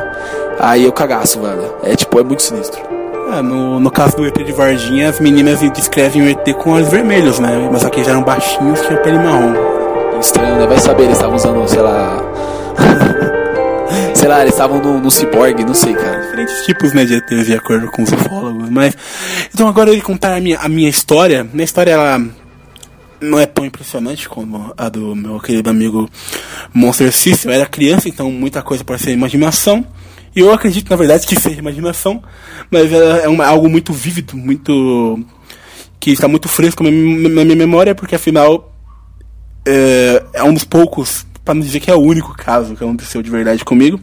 Aí 0.59 0.84
eu 0.84 0.92
cagaço, 0.92 1.40
velho. 1.40 1.74
É, 1.82 1.94
tipo, 1.94 2.18
é 2.18 2.24
muito 2.24 2.42
sinistro. 2.42 2.80
É, 3.32 3.42
no, 3.42 3.80
no 3.80 3.90
caso 3.90 4.16
do 4.16 4.26
ET 4.26 4.36
de 4.36 4.53
Varginha, 4.53 5.11
as 5.11 5.18
meninas 5.18 5.61
descrevem 5.72 6.22
o 6.22 6.28
ET 6.28 6.55
com 6.55 6.70
olhos 6.70 6.88
vermelhos, 6.88 7.38
né? 7.38 7.68
Mas 7.72 7.84
aqui 7.84 8.05
já 8.05 8.12
eram 8.12 8.22
baixinhos, 8.22 8.80
tinha 8.82 8.99
pele 8.99 9.18
marrom. 9.18 9.55
Estranho, 10.20 10.57
né? 10.57 10.66
Vai 10.66 10.78
saber, 10.78 11.05
eles 11.05 11.16
estavam 11.16 11.36
usando, 11.36 11.68
sei 11.68 11.82
lá. 11.82 12.22
sei 14.26 14.28
lá, 14.28 14.40
eles 14.40 14.54
estavam 14.54 14.82
no, 14.82 15.00
no 15.00 15.08
ciborgue, 15.08 15.64
não 15.64 15.72
sei, 15.72 15.94
cara. 15.94 16.20
Diferentes 16.22 16.64
tipos, 16.64 16.92
né, 16.92 17.04
de 17.04 17.14
ETs, 17.14 17.46
de 17.46 17.54
acordo 17.54 17.88
com 17.92 18.02
os 18.02 18.10
ufólogos. 18.10 18.68
Mas. 18.68 18.96
Então 19.54 19.68
agora 19.68 19.92
ele 19.92 20.02
contar 20.02 20.34
a 20.34 20.40
minha, 20.40 20.58
a 20.58 20.68
minha 20.68 20.88
história. 20.88 21.44
Minha 21.44 21.64
história, 21.64 21.92
ela 21.92 22.26
não 23.20 23.38
é 23.38 23.46
tão 23.46 23.64
impressionante 23.64 24.28
como 24.28 24.74
a 24.76 24.88
do 24.88 25.14
meu 25.14 25.38
querido 25.38 25.70
amigo 25.70 26.10
Monster 26.74 27.12
System. 27.12 27.52
Eu 27.52 27.60
era 27.60 27.66
criança, 27.66 28.08
então 28.08 28.28
muita 28.32 28.62
coisa 28.62 28.82
pode 28.82 29.00
ser 29.00 29.12
imaginação. 29.12 29.86
E 30.34 30.40
eu 30.40 30.52
acredito, 30.52 30.90
na 30.90 30.96
verdade, 30.96 31.24
que 31.24 31.38
seja 31.38 31.60
imaginação, 31.60 32.20
mas 32.68 32.92
é 32.92 33.28
uma, 33.28 33.46
algo 33.46 33.68
muito 33.68 33.92
vívido, 33.92 34.36
muito. 34.36 35.24
que 36.00 36.10
está 36.10 36.26
muito 36.26 36.48
fresco 36.48 36.82
na 36.82 36.90
minha 36.90 37.56
memória, 37.56 37.94
porque 37.94 38.16
afinal 38.16 38.74
é, 39.64 40.24
é 40.34 40.42
um 40.42 40.52
dos 40.52 40.64
poucos, 40.64 41.24
para 41.44 41.54
não 41.54 41.62
dizer 41.62 41.78
que 41.78 41.92
é 41.92 41.94
o 41.94 42.00
único 42.00 42.36
caso 42.36 42.74
que 42.74 42.82
aconteceu 42.82 43.22
de 43.22 43.30
verdade 43.30 43.64
comigo. 43.64 44.00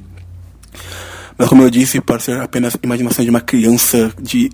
Mas 1.38 1.49
como 1.49 1.63
eu 1.63 1.69
disse, 1.69 1.99
pode 1.99 2.24
ser 2.24 2.39
apenas 2.39 2.76
imaginação 2.82 3.24
de 3.24 3.30
uma 3.30 3.41
criança 3.41 4.11
de 4.19 4.51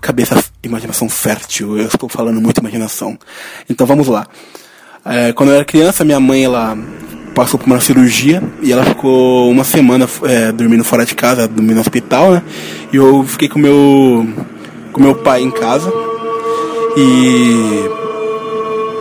cabeça, 0.00 0.42
imaginação 0.62 1.08
fértil. 1.08 1.78
Eu 1.78 1.86
estou 1.86 2.08
falando 2.08 2.40
muito 2.40 2.58
imaginação. 2.58 3.18
Então 3.70 3.86
vamos 3.86 4.08
lá. 4.08 4.26
É, 5.04 5.32
quando 5.32 5.50
eu 5.50 5.56
era 5.56 5.64
criança, 5.64 6.04
minha 6.04 6.20
mãe 6.20 6.44
ela 6.44 6.76
passou 7.34 7.58
por 7.58 7.66
uma 7.66 7.80
cirurgia 7.80 8.42
e 8.62 8.72
ela 8.72 8.84
ficou 8.84 9.50
uma 9.50 9.64
semana 9.64 10.08
é, 10.24 10.52
dormindo 10.52 10.84
fora 10.84 11.06
de 11.06 11.14
casa, 11.14 11.48
dormindo 11.48 11.76
no 11.76 11.80
hospital, 11.80 12.32
né? 12.32 12.42
E 12.92 12.96
eu 12.96 13.24
fiquei 13.24 13.48
com 13.48 13.58
meu 13.58 14.26
com 14.92 15.00
meu 15.00 15.14
pai 15.14 15.40
em 15.40 15.50
casa 15.50 15.90
e 16.96 17.90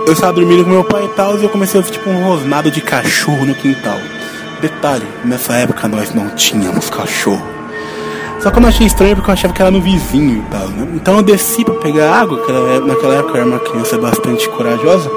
eu 0.08 0.14
estava 0.14 0.34
dormindo 0.34 0.64
com 0.64 0.70
meu 0.70 0.84
pai 0.86 1.06
e 1.06 1.10
tal 1.10 1.38
e 1.38 1.44
eu 1.44 1.50
comecei 1.50 1.80
a 1.80 1.84
ouvir 1.84 1.92
tipo 1.92 2.10
um 2.10 2.24
rosnado 2.24 2.72
de 2.72 2.80
cachorro 2.82 3.46
no 3.46 3.54
quintal. 3.54 3.98
Detalhe, 4.62 5.08
nessa 5.26 5.54
época 5.54 5.88
nós 5.88 6.14
não 6.14 6.30
tínhamos 6.36 6.88
cachorro. 6.88 7.42
Só 8.40 8.52
que 8.52 8.58
eu 8.58 8.62
não 8.62 8.70
achei 8.70 8.86
estranho 8.86 9.16
porque 9.16 9.32
eu 9.32 9.34
achava 9.34 9.54
que 9.54 9.62
era 9.62 9.72
no 9.72 9.82
vizinho 9.82 10.38
e 10.38 10.52
tal, 10.52 10.68
né? 10.68 10.88
Então 10.94 11.18
eu 11.18 11.24
desci 11.24 11.66
pra 11.66 11.74
pegar 11.76 12.14
água, 12.14 12.46
que 12.46 12.52
naquela 12.52 13.16
época 13.16 13.38
eu 13.38 13.42
era 13.42 13.46
uma 13.46 13.60
criança 13.60 13.98
bastante 13.98 14.48
corajosa. 14.50 15.10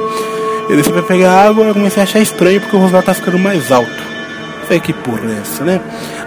Eu 0.68 0.76
desci 0.76 0.90
pra 0.90 1.02
pegar 1.02 1.46
água 1.46 1.68
e 1.68 1.74
comecei 1.74 2.02
a 2.02 2.04
achar 2.04 2.20
estranho 2.20 2.58
porque 2.58 2.74
o 2.74 2.80
rosnado 2.80 3.04
tá 3.04 3.12
ficando 3.12 3.38
mais 3.38 3.70
alto. 3.70 3.90
Falei, 4.62 4.80
que 4.80 4.94
porra 4.94 5.20
é 5.26 5.40
essa, 5.42 5.62
né? 5.62 5.78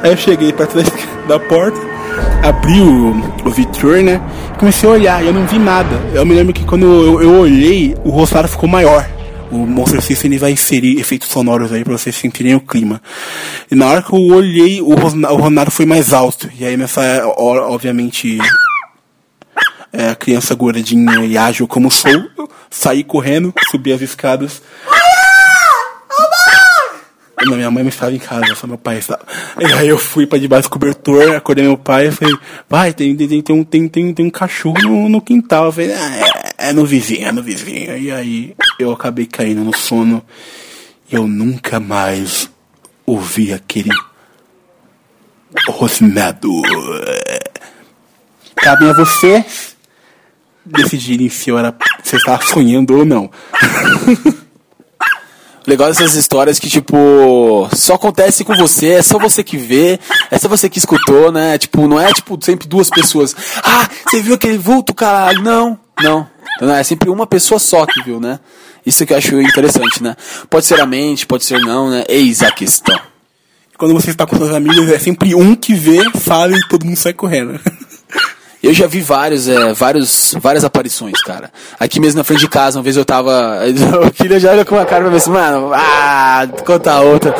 Aí 0.03 0.11
eu 0.11 0.17
cheguei 0.17 0.53
perto 0.53 0.77
da, 0.77 0.83
da 1.27 1.39
porta, 1.39 1.79
abri 2.43 2.81
o, 2.81 3.15
o 3.45 3.49
vitrô, 3.49 3.93
né? 3.93 4.21
Comecei 4.59 4.87
a 4.87 4.91
olhar 4.91 5.23
e 5.23 5.27
eu 5.27 5.33
não 5.33 5.47
vi 5.47 5.57
nada. 5.57 5.95
Eu 6.13 6.23
me 6.23 6.35
lembro 6.35 6.53
que 6.53 6.63
quando 6.63 6.85
eu, 6.85 7.21
eu 7.21 7.39
olhei, 7.39 7.95
o 8.03 8.11
Rosado 8.11 8.47
ficou 8.47 8.69
maior. 8.69 9.16
O 9.51 9.65
Monster 9.65 10.01
System 10.01 10.31
ele 10.31 10.39
vai 10.39 10.51
inserir 10.51 10.99
efeitos 10.99 11.29
sonoros 11.29 11.71
aí 11.71 11.83
pra 11.83 11.97
vocês 11.97 12.15
sentirem 12.15 12.55
o 12.55 12.59
clima. 12.59 13.01
E 13.71 13.75
na 13.75 13.87
hora 13.87 14.01
que 14.01 14.13
eu 14.13 14.19
olhei, 14.19 14.81
o, 14.81 14.93
Ronaldo 14.93 15.71
foi 15.71 15.85
mais 15.85 16.13
alto. 16.13 16.49
E 16.59 16.65
aí 16.65 16.75
nessa 16.75 17.01
hora, 17.37 17.63
obviamente, 17.63 18.37
é, 19.93 20.09
a 20.09 20.15
criança 20.15 20.53
gordinha 20.53 21.25
e 21.25 21.37
ágil 21.37 21.67
como 21.67 21.89
sou, 21.89 22.29
saí 22.69 23.03
correndo, 23.03 23.53
subi 23.71 23.93
as 23.93 24.01
escadas. 24.01 24.61
Minha 27.45 27.69
mãe 27.69 27.83
não 27.83 27.89
estava 27.89 28.11
em 28.11 28.17
casa, 28.17 28.55
só 28.55 28.65
meu 28.65 28.79
pai 28.79 28.97
estava. 28.97 29.21
E 29.59 29.65
aí 29.65 29.87
eu 29.87 29.97
fui 29.97 30.25
pra 30.25 30.39
debaixo 30.39 30.67
do 30.67 30.71
cobertor, 30.71 31.35
acordei 31.35 31.63
meu 31.63 31.77
pai 31.77 32.07
e 32.07 32.11
falei, 32.11 32.35
vai, 32.67 32.91
tem, 32.91 33.15
tem, 33.15 33.41
tem, 33.41 33.55
um, 33.55 33.63
tem, 33.63 33.87
tem, 33.87 34.13
tem 34.13 34.25
um 34.25 34.29
cachorro 34.29 34.81
no, 34.81 35.07
no 35.07 35.21
quintal. 35.21 35.65
Eu 35.65 35.71
falei, 35.71 35.93
ah, 35.93 36.17
é, 36.17 36.46
é 36.57 36.73
no 36.73 36.85
vizinho, 36.85 37.27
é 37.27 37.31
no 37.31 37.43
vizinho. 37.43 37.97
E 37.97 38.11
aí 38.11 38.55
eu 38.79 38.91
acabei 38.91 39.25
caindo 39.25 39.63
no 39.63 39.75
sono 39.75 40.23
e 41.09 41.15
eu 41.15 41.27
nunca 41.27 41.79
mais 41.79 42.49
ouvi 43.05 43.53
aquele 43.53 43.91
rosnado. 45.69 46.49
Cabem 48.55 48.89
a 48.89 48.93
você 48.93 49.45
decidirem 50.65 51.29
se 51.29 51.49
eu 51.49 51.57
era, 51.57 51.73
se 52.03 52.15
eu 52.15 52.17
estava 52.17 52.43
sonhando 52.43 52.97
ou 52.97 53.05
não. 53.05 53.31
Legal 55.65 55.89
dessas 55.89 56.13
histórias 56.15 56.59
que, 56.59 56.69
tipo, 56.69 57.67
só 57.73 57.95
acontece 57.95 58.45
com 58.45 58.55
você, 58.55 58.93
é 58.93 59.01
só 59.01 59.19
você 59.19 59.43
que 59.43 59.57
vê, 59.57 59.99
é 60.31 60.39
só 60.39 60.47
você 60.47 60.69
que 60.69 60.77
escutou, 60.79 61.29
né? 61.29 61.57
Tipo, 61.57 61.89
não 61.89 61.99
é, 61.99 62.13
tipo, 62.13 62.39
sempre 62.41 62.69
duas 62.69 62.89
pessoas. 62.89 63.35
Ah, 63.61 63.89
você 64.05 64.21
viu 64.21 64.35
aquele 64.35 64.57
vulto, 64.57 64.93
caralho? 64.93 65.43
Não, 65.43 65.77
não. 66.03 66.27
Não, 66.61 66.73
é 66.73 66.83
sempre 66.83 67.09
uma 67.09 67.27
pessoa 67.27 67.59
só 67.59 67.85
que 67.85 68.01
viu, 68.03 68.19
né? 68.19 68.39
Isso 68.85 69.05
que 69.05 69.13
eu 69.13 69.17
acho 69.17 69.39
interessante, 69.39 70.01
né? 70.01 70.15
Pode 70.49 70.65
ser 70.65 70.79
a 70.79 70.85
mente, 70.85 71.25
pode 71.25 71.45
ser 71.45 71.59
não, 71.59 71.89
né? 71.89 72.03
Eis 72.07 72.41
a 72.41 72.51
questão. 72.51 72.99
Quando 73.77 73.93
você 73.93 74.09
está 74.09 74.25
com 74.25 74.37
seus 74.37 74.53
amigos, 74.53 74.89
é 74.89 74.97
sempre 74.97 75.35
um 75.35 75.53
que 75.53 75.75
vê, 75.75 75.99
fala 76.19 76.57
e 76.57 76.67
todo 76.67 76.85
mundo 76.85 76.97
sai 76.97 77.13
correndo. 77.13 77.59
Eu 78.63 78.73
já 78.73 78.87
vi 78.87 79.01
vários, 79.01 79.47
é, 79.47 79.71
vários, 79.73 80.35
várias 80.41 80.63
aparições, 80.63 81.21
cara. 81.21 81.51
Aqui 81.79 81.99
mesmo 81.99 82.17
na 82.17 82.23
frente 82.23 82.39
de 82.39 82.49
casa, 82.49 82.79
uma 82.79 82.83
vez 82.83 82.97
eu 82.97 83.05
tava. 83.05 83.61
O 84.05 84.11
Kira 84.11 84.39
já 84.39 84.51
olha 84.51 84.65
com 84.65 84.75
uma 84.75 84.83
cara 84.83 85.03
pra 85.03 85.11
ver 85.11 85.17
assim, 85.17 85.29
mano, 85.29 85.71
ah, 85.73 86.47
vou 86.49 86.65
contar 86.65 87.01
outra. 87.01 87.35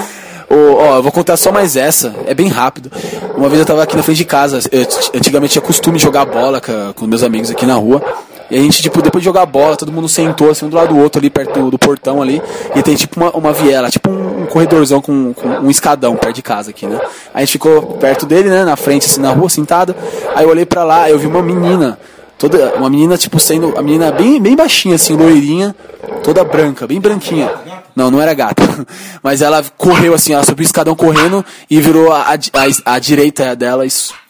Ô, 0.50 0.76
ó, 0.76 0.96
eu 0.98 1.04
vou 1.04 1.12
contar 1.12 1.36
só 1.36 1.52
mais 1.52 1.76
essa, 1.76 2.16
é 2.28 2.34
bem 2.34 2.48
rápido. 2.48 2.92
Uma 3.36 3.50
vez 3.50 3.60
eu 3.60 3.66
tava 3.66 3.84
aqui 3.84 3.98
na 3.98 4.04
frente 4.04 4.18
de 4.18 4.26
casa, 4.26 4.62
eu 4.72 4.88
antigamente 5.14 5.54
tinha 5.54 5.62
costume 5.62 5.98
de 5.98 6.04
jogar 6.04 6.24
bola 6.26 6.62
com, 6.62 6.94
com 6.94 7.08
meus 7.08 7.24
amigos 7.24 7.50
aqui 7.50 7.66
na 7.66 7.76
rua. 7.76 8.02
E 8.50 8.58
a 8.58 8.62
gente, 8.62 8.82
tipo, 8.82 9.02
depois 9.02 9.22
de 9.22 9.26
jogar 9.26 9.46
bola, 9.46 9.76
todo 9.76 9.92
mundo 9.92 10.08
sentou 10.08 10.50
assim 10.50 10.66
um 10.66 10.70
do 10.70 10.76
lado 10.76 10.94
do 10.94 11.00
outro 11.00 11.20
ali, 11.20 11.30
perto 11.30 11.60
do, 11.60 11.72
do 11.72 11.78
portão 11.78 12.22
ali. 12.22 12.42
E 12.76 12.82
tem 12.82 12.96
tipo 12.96 13.20
uma, 13.20 13.32
uma 13.32 13.54
viela, 13.54 13.90
tipo 13.90 14.10
um, 14.10 14.44
um 14.44 14.46
corredorzão 14.46 15.02
com, 15.02 15.34
com 15.34 15.48
um 15.48 15.70
escadão 15.70 16.16
perto 16.16 16.36
de 16.36 16.42
casa 16.42 16.70
aqui, 16.70 16.88
né? 16.88 17.00
A 17.34 17.42
gente 17.42 17.54
ficou 17.54 17.82
perto 17.98 18.26
dele, 18.26 18.50
né? 18.50 18.64
Na 18.64 18.78
frente, 18.78 19.06
assim, 19.06 19.20
na 19.20 19.32
rua, 19.32 19.50
sentado. 19.50 19.94
Aí 20.34 20.46
eu 20.46 20.50
olhei 20.50 20.66
pra 20.66 20.84
lá, 20.84 21.10
eu 21.10 21.20
vi 21.20 21.28
uma 21.28 21.42
menina, 21.42 22.00
toda. 22.38 22.76
Uma 22.76 22.90
menina, 22.90 23.18
tipo, 23.18 23.38
sendo. 23.40 23.78
A 23.78 23.82
menina 23.82 24.12
bem, 24.12 24.42
bem 24.42 24.56
baixinha, 24.56 24.96
assim, 24.96 25.16
loirinha, 25.16 25.76
toda 26.24 26.44
branca, 26.46 26.88
bem 26.88 27.02
branquinha. 27.02 27.52
Não, 27.94 28.10
não 28.12 28.22
era 28.22 28.34
gata. 28.34 28.64
Mas 29.22 29.42
ela 29.42 29.64
correu 29.76 30.14
assim, 30.14 30.32
ela 30.32 30.44
subiu 30.44 30.64
o 30.64 30.66
escadão 30.66 30.96
correndo 30.96 31.44
e 31.70 31.82
virou 31.82 32.14
a, 32.14 32.22
a, 32.22 32.34
a, 32.34 32.94
a 32.94 33.00
direita 33.00 33.56
dela, 33.56 33.84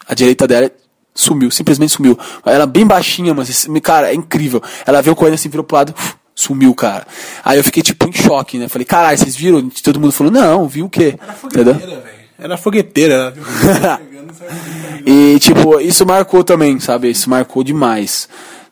a 0.08 0.14
direita 0.14 0.46
dela 0.46 0.70
sumiu, 1.18 1.50
simplesmente 1.50 1.92
sumiu. 1.92 2.18
Ela 2.44 2.66
bem 2.66 2.86
baixinha, 2.86 3.34
mas, 3.34 3.66
cara, 3.82 4.10
é 4.10 4.14
incrível. 4.14 4.62
Ela 4.86 5.02
veio 5.02 5.16
correndo 5.16 5.34
assim, 5.34 5.48
virou 5.48 5.64
pro 5.64 5.76
lado, 5.76 5.94
sumiu, 6.34 6.74
cara. 6.74 7.06
Aí 7.44 7.58
eu 7.58 7.64
fiquei, 7.64 7.82
tipo, 7.82 8.08
em 8.08 8.12
choque, 8.12 8.58
né? 8.58 8.68
Falei, 8.68 8.84
caralho, 8.84 9.18
vocês 9.18 9.36
viram? 9.36 9.68
Todo 9.82 10.00
mundo 10.00 10.12
falou, 10.12 10.32
não, 10.32 10.68
viu 10.68 10.86
o 10.86 10.90
quê? 10.90 11.18
Entendeu? 11.44 11.76
Era 12.38 12.56
fogueteira. 12.56 13.34
E, 15.06 15.38
tipo, 15.38 15.80
isso 15.80 16.04
marcou 16.04 16.44
também, 16.44 16.78
sabe? 16.78 17.10
Isso 17.10 17.30
marcou 17.30 17.64
demais. 17.64 18.28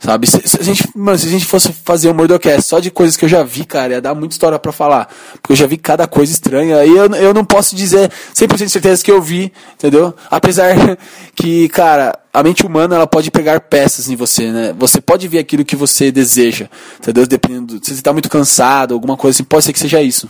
Sabe? 0.06 0.24
Se, 0.30 0.40
se 0.44 0.60
a 0.60 0.62
gente, 0.62 0.88
mano, 0.94 1.18
se 1.18 1.26
a 1.26 1.30
gente 1.30 1.44
fosse 1.44 1.72
fazer 1.72 2.08
um 2.08 2.14
Mordocast 2.14 2.62
só 2.62 2.78
de 2.78 2.92
coisas 2.92 3.16
que 3.16 3.24
eu 3.24 3.28
já 3.28 3.42
vi, 3.42 3.64
cara, 3.64 3.94
ia 3.94 4.00
dar 4.00 4.14
muita 4.14 4.34
história 4.34 4.56
pra 4.56 4.70
falar. 4.70 5.12
Porque 5.32 5.50
eu 5.50 5.56
já 5.56 5.66
vi 5.66 5.76
cada 5.76 6.06
coisa 6.06 6.30
estranha. 6.30 6.84
E 6.84 6.90
eu, 6.90 7.06
eu 7.16 7.34
não 7.34 7.44
posso 7.44 7.74
dizer 7.74 8.08
100% 8.32 8.56
de 8.56 8.70
certeza 8.70 9.02
que 9.02 9.10
eu 9.10 9.20
vi, 9.20 9.52
entendeu? 9.74 10.14
Apesar 10.30 10.96
que, 11.34 11.68
cara, 11.70 12.16
a 12.32 12.40
mente 12.40 12.64
humana 12.64 12.94
ela 12.94 13.06
pode 13.08 13.32
pegar 13.32 13.58
peças 13.62 14.08
em 14.08 14.14
você, 14.14 14.52
né? 14.52 14.72
Você 14.78 15.00
pode 15.00 15.26
ver 15.26 15.40
aquilo 15.40 15.64
que 15.64 15.74
você 15.74 16.12
deseja, 16.12 16.68
entendeu? 17.00 17.26
Dependendo. 17.26 17.80
Se 17.82 17.96
você 17.96 18.00
tá 18.00 18.12
muito 18.12 18.30
cansado, 18.30 18.94
alguma 18.94 19.16
coisa 19.16 19.34
assim, 19.34 19.42
pode 19.44 19.64
ser 19.64 19.72
que 19.72 19.80
seja 19.80 20.00
isso. 20.00 20.28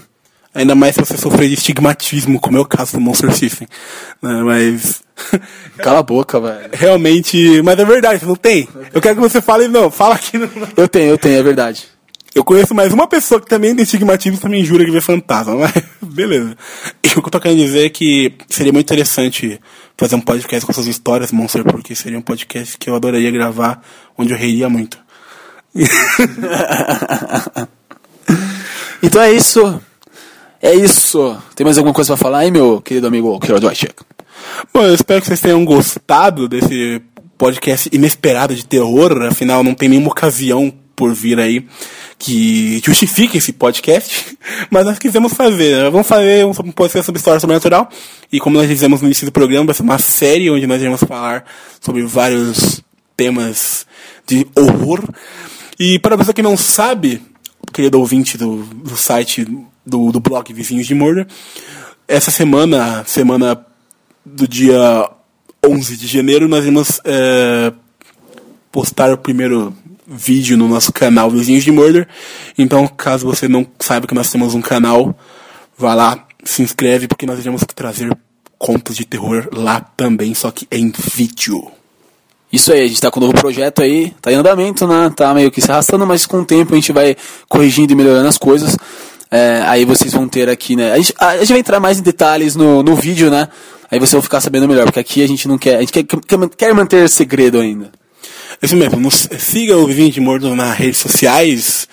Ainda 0.57 0.75
mais 0.75 0.95
se 0.95 1.01
você 1.03 1.19
sofrer 1.19 1.49
de 1.49 1.55
estigmatismo, 1.55 2.41
como 2.41 2.57
é 2.57 2.61
o 2.61 2.65
caso 2.65 2.93
do 2.93 3.01
Monster 3.01 3.31
System. 3.37 3.69
Né, 4.23 4.43
Mas. 4.43 5.03
Cala 5.77 5.99
a 5.99 6.03
boca, 6.03 6.41
velho. 6.41 6.71
Realmente. 6.73 7.61
Mas 7.63 7.79
é 7.79 7.85
verdade, 7.85 8.25
não 8.25 8.35
tem. 8.35 8.67
Eu 8.93 9.03
quero 9.03 9.17
que 9.17 9.21
você 9.21 9.43
fale, 9.43 9.69
não, 9.69 9.91
fala 9.91 10.15
aqui. 10.15 10.39
No... 10.39 10.49
Eu 10.75 10.89
tenho, 10.89 11.11
eu 11.11 11.19
tenho, 11.19 11.39
é 11.39 11.43
verdade. 11.43 11.85
Eu 12.35 12.43
conheço 12.43 12.75
mais 12.75 12.93
uma 12.93 13.07
pessoa 13.07 13.41
que 13.41 13.47
também 13.47 13.75
tem 13.75 13.83
estigmatismo 13.83 14.39
e 14.39 14.41
também 14.41 14.65
jura 14.65 14.85
que 14.85 14.91
vê 14.91 15.01
fantasma, 15.01 15.55
mas 15.57 15.73
beleza. 16.03 16.57
E 17.03 17.09
o 17.19 17.23
que 17.23 17.29
eu 17.29 17.31
tô 17.31 17.41
querendo 17.41 17.59
dizer 17.59 17.87
é 17.87 17.89
que 17.91 18.33
seria 18.49 18.73
muito 18.73 18.87
interessante 18.87 19.61
fazer 19.97 20.17
um 20.17 20.21
podcast 20.21 20.67
com 20.67 20.73
suas 20.73 20.87
histórias, 20.87 21.33
Monster, 21.33 21.65
porque 21.65 21.95
seria 21.95 22.19
um 22.19 22.23
podcast 22.23 22.77
que 22.79 22.89
eu 22.89 22.95
adoraria 22.95 23.31
gravar, 23.31 23.83
onde 24.19 24.33
eu 24.33 24.39
reiria 24.39 24.69
muito. 24.69 24.99
Então 29.03 29.21
é 29.23 29.33
isso. 29.33 29.81
É 30.67 30.75
isso. 30.75 31.41
Tem 31.55 31.65
mais 31.65 31.79
alguma 31.79 31.95
coisa 31.95 32.09
pra 32.09 32.17
falar 32.17 32.39
aí, 32.39 32.51
meu 32.51 32.81
querido 32.81 33.07
amigo 33.07 33.39
Kiro 33.39 33.61
Deutsche? 33.61 33.89
Bom, 34.75 34.83
eu 34.83 34.95
espero 34.97 35.21
que 35.21 35.29
vocês 35.29 35.41
tenham 35.41 35.65
gostado 35.65 36.49
desse 36.49 37.01
podcast 37.39 37.89
inesperado 37.93 38.53
de 38.53 38.67
terror, 38.67 39.23
afinal 39.23 39.63
não 39.63 39.77
tem 39.77 39.89
nenhuma 39.89 40.09
ocasião 40.09 40.75
por 40.97 41.15
vir 41.15 41.39
aí 41.39 41.65
que 42.19 42.83
justifique 42.85 43.39
esse 43.39 43.53
podcast, 43.53 44.37
mas 44.69 44.85
nós 44.85 44.99
quisemos 44.99 45.35
fazer. 45.35 45.85
né? 45.85 45.89
Vamos 45.89 46.09
fazer 46.09 46.45
um 46.45 46.51
um 46.51 46.73
podcast 46.73 47.07
sobre 47.07 47.21
história 47.21 47.39
sobrenatural, 47.39 47.89
e 48.33 48.41
como 48.41 48.59
nós 48.59 48.69
dizemos 48.69 49.01
no 49.01 49.07
início 49.07 49.25
do 49.25 49.31
programa, 49.31 49.67
vai 49.67 49.75
ser 49.75 49.83
uma 49.83 49.99
série 49.99 50.51
onde 50.51 50.67
nós 50.67 50.81
iremos 50.81 51.01
falar 51.05 51.45
sobre 51.81 52.03
vários 52.03 52.83
temas 53.17 53.87
de 54.27 54.45
horror. 54.57 55.01
E 55.79 56.01
para 56.01 56.17
você 56.17 56.33
que 56.33 56.43
não 56.43 56.57
sabe, 56.57 57.23
querido 57.73 58.01
ouvinte 58.01 58.37
do, 58.37 58.65
do 58.65 58.97
site 58.97 59.47
do, 59.87 60.11
do 60.11 60.21
blog 60.21 60.53
Vizinhos 60.53 60.87
de 60.87 60.95
Murder, 60.95 61.27
essa 62.09 62.31
semana, 62.31 63.05
semana 63.07 63.65
do 64.25 64.47
dia 64.47 65.11
11 65.65 65.97
de 65.97 66.07
janeiro, 66.07 66.49
nós 66.49 66.65
vamos 66.65 67.01
é, 67.05 67.73
postar 68.71 69.13
o 69.13 69.19
primeiro 69.19 69.75
vídeo 70.07 70.57
no 70.57 70.69
nosso 70.69 70.93
canal 70.93 71.31
Vizinhos 71.31 71.65
de 71.65 71.73
Murder. 71.73 72.07
Então, 72.57 72.87
caso 72.87 73.27
você 73.27 73.49
não 73.49 73.67
saiba 73.81 74.07
que 74.07 74.15
nós 74.15 74.31
temos 74.31 74.55
um 74.55 74.61
canal, 74.61 75.17
vá 75.77 75.95
lá, 75.95 76.27
se 76.45 76.63
inscreve, 76.63 77.09
porque 77.09 77.27
nós 77.27 77.39
iremos 77.41 77.63
trazer 77.75 78.17
contos 78.59 78.97
de 78.97 79.05
terror 79.05 79.49
lá 79.53 79.81
também, 79.81 80.35
só 80.35 80.51
que 80.51 80.67
em 80.71 80.93
vídeo. 81.15 81.71
Isso 82.53 82.73
aí, 82.73 82.85
a 82.85 82.87
gente 82.87 83.01
tá 83.01 83.11
com 83.11 83.19
um 83.19 83.25
novo 83.25 83.35
projeto 83.35 83.83
aí, 83.83 84.15
tá 84.23 84.31
em 84.31 84.37
andamento, 84.37 84.87
né? 84.87 85.13
Tá 85.15 85.35
meio 85.35 85.51
que 85.51 85.61
se 85.61 85.71
arrastando, 85.71 86.07
mas 86.07 86.25
com 86.25 86.41
o 86.41 86.45
tempo 86.45 86.73
a 86.73 86.77
gente 86.77 86.93
vai 86.93 87.17
corrigindo 87.49 87.93
e 87.93 87.97
melhorando 87.97 88.29
as 88.29 88.39
coisas. 88.39 88.77
É, 89.37 89.63
aí 89.67 89.85
vocês 89.85 90.15
vão 90.15 90.27
ter 90.27 90.49
aqui, 90.49 90.75
né? 90.75 90.93
A 90.93 90.97
gente, 90.97 91.15
a 91.19 91.37
gente 91.37 91.49
vai 91.51 91.59
entrar 91.59 91.79
mais 91.79 91.99
em 91.99 92.03
detalhes 92.03 92.57
no, 92.57 92.83
no 92.83 92.95
vídeo, 92.95 93.31
né? 93.31 93.49
Aí 93.91 93.99
vocês 93.99 94.13
vão 94.13 94.23
ficar 94.23 94.41
sabendo 94.41 94.67
melhor, 94.67 94.85
porque 94.85 94.99
aqui 94.99 95.23
a 95.23 95.29
gente 95.29 95.47
não 95.47 95.59
quer. 95.59 95.77
A 95.77 95.81
gente 95.81 95.93
quer, 95.93 96.05
quer, 96.05 96.49
quer 96.57 96.75
manter 96.75 97.07
segredo 97.09 97.61
ainda. 97.61 97.91
Isso 98.63 98.75
mesmo, 98.75 98.99
nos, 98.99 99.29
siga 99.39 99.77
o 99.77 99.87
Vizinho 99.87 100.11
de 100.11 100.21
Murder 100.21 100.55
nas 100.55 100.75
redes 100.75 100.97
sociais, 100.97 101.87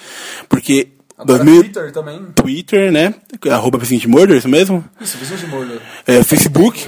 porque 0.48 0.88
2000, 1.26 1.72
também. 1.92 2.28
Twitter, 2.34 2.90
né? 2.90 3.14
Arroba 3.52 3.78
Vizinho 3.78 4.00
de 4.00 4.08
Murder, 4.08 4.38
isso 4.38 4.48
mesmo? 4.48 4.84
Isso, 5.02 5.18
Vizinhos 5.18 5.42
de 5.42 5.48
Murder. 5.48 5.82
É, 6.08 6.24
Facebook, 6.24 6.86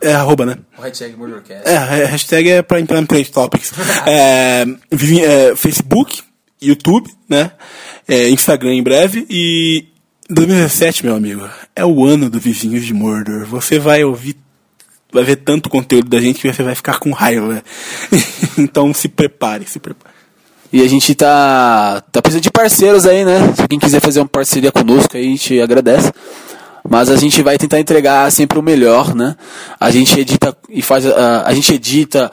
é 0.00 0.14
arroba, 0.14 0.46
né? 0.46 0.56
O 0.76 0.82
hashtag 0.82 1.16
Murdercast. 1.16 1.68
É, 1.68 1.76
a 1.76 2.06
hashtag 2.06 2.50
é 2.50 2.62
pra 2.62 2.80
entrar 2.80 3.00
no 3.00 3.06
Trade 3.06 3.30
Topics. 3.30 3.72
é, 4.04 4.64
é, 4.90 5.56
Facebook, 5.56 6.22
YouTube, 6.60 7.10
né? 7.28 7.52
É, 8.06 8.28
Instagram 8.28 8.74
em 8.74 8.82
breve 8.82 9.26
e 9.28 9.86
2017, 10.28 11.04
meu 11.04 11.14
amigo, 11.14 11.48
é 11.74 11.84
o 11.84 12.04
ano 12.04 12.28
do 12.28 12.38
Vizinhos 12.38 12.84
de 12.84 12.94
Mordor. 12.94 13.46
Você 13.46 13.78
vai 13.78 14.04
ouvir, 14.04 14.36
vai 15.12 15.24
ver 15.24 15.36
tanto 15.36 15.70
conteúdo 15.70 16.08
da 16.08 16.20
gente 16.20 16.40
que 16.40 16.52
você 16.52 16.62
vai 16.62 16.74
ficar 16.74 16.98
com 16.98 17.10
raiva. 17.10 17.62
então 18.58 18.92
se 18.92 19.08
prepare, 19.08 19.66
se 19.66 19.78
prepare. 19.78 20.14
E 20.72 20.82
a 20.82 20.88
gente 20.88 21.14
tá, 21.16 22.00
tá 22.12 22.22
precisando 22.22 22.44
de 22.44 22.50
parceiros 22.50 23.04
aí, 23.04 23.24
né? 23.24 23.52
Se 23.54 23.62
alguém 23.62 23.78
quiser 23.78 24.00
fazer 24.00 24.20
uma 24.20 24.28
parceria 24.28 24.70
conosco 24.70 25.16
aí, 25.16 25.26
a 25.26 25.30
gente 25.30 25.60
agradece. 25.60 26.12
Mas 26.88 27.10
a 27.10 27.16
gente 27.16 27.42
vai 27.42 27.58
tentar 27.58 27.80
entregar 27.80 28.30
sempre 28.30 28.58
o 28.58 28.62
melhor, 28.62 29.14
né? 29.14 29.36
A 29.78 29.90
gente 29.90 30.18
edita 30.18 30.56
e 30.68 30.80
faz. 30.80 31.04
A, 31.06 31.42
a 31.46 31.52
gente 31.52 31.74
edita, 31.74 32.30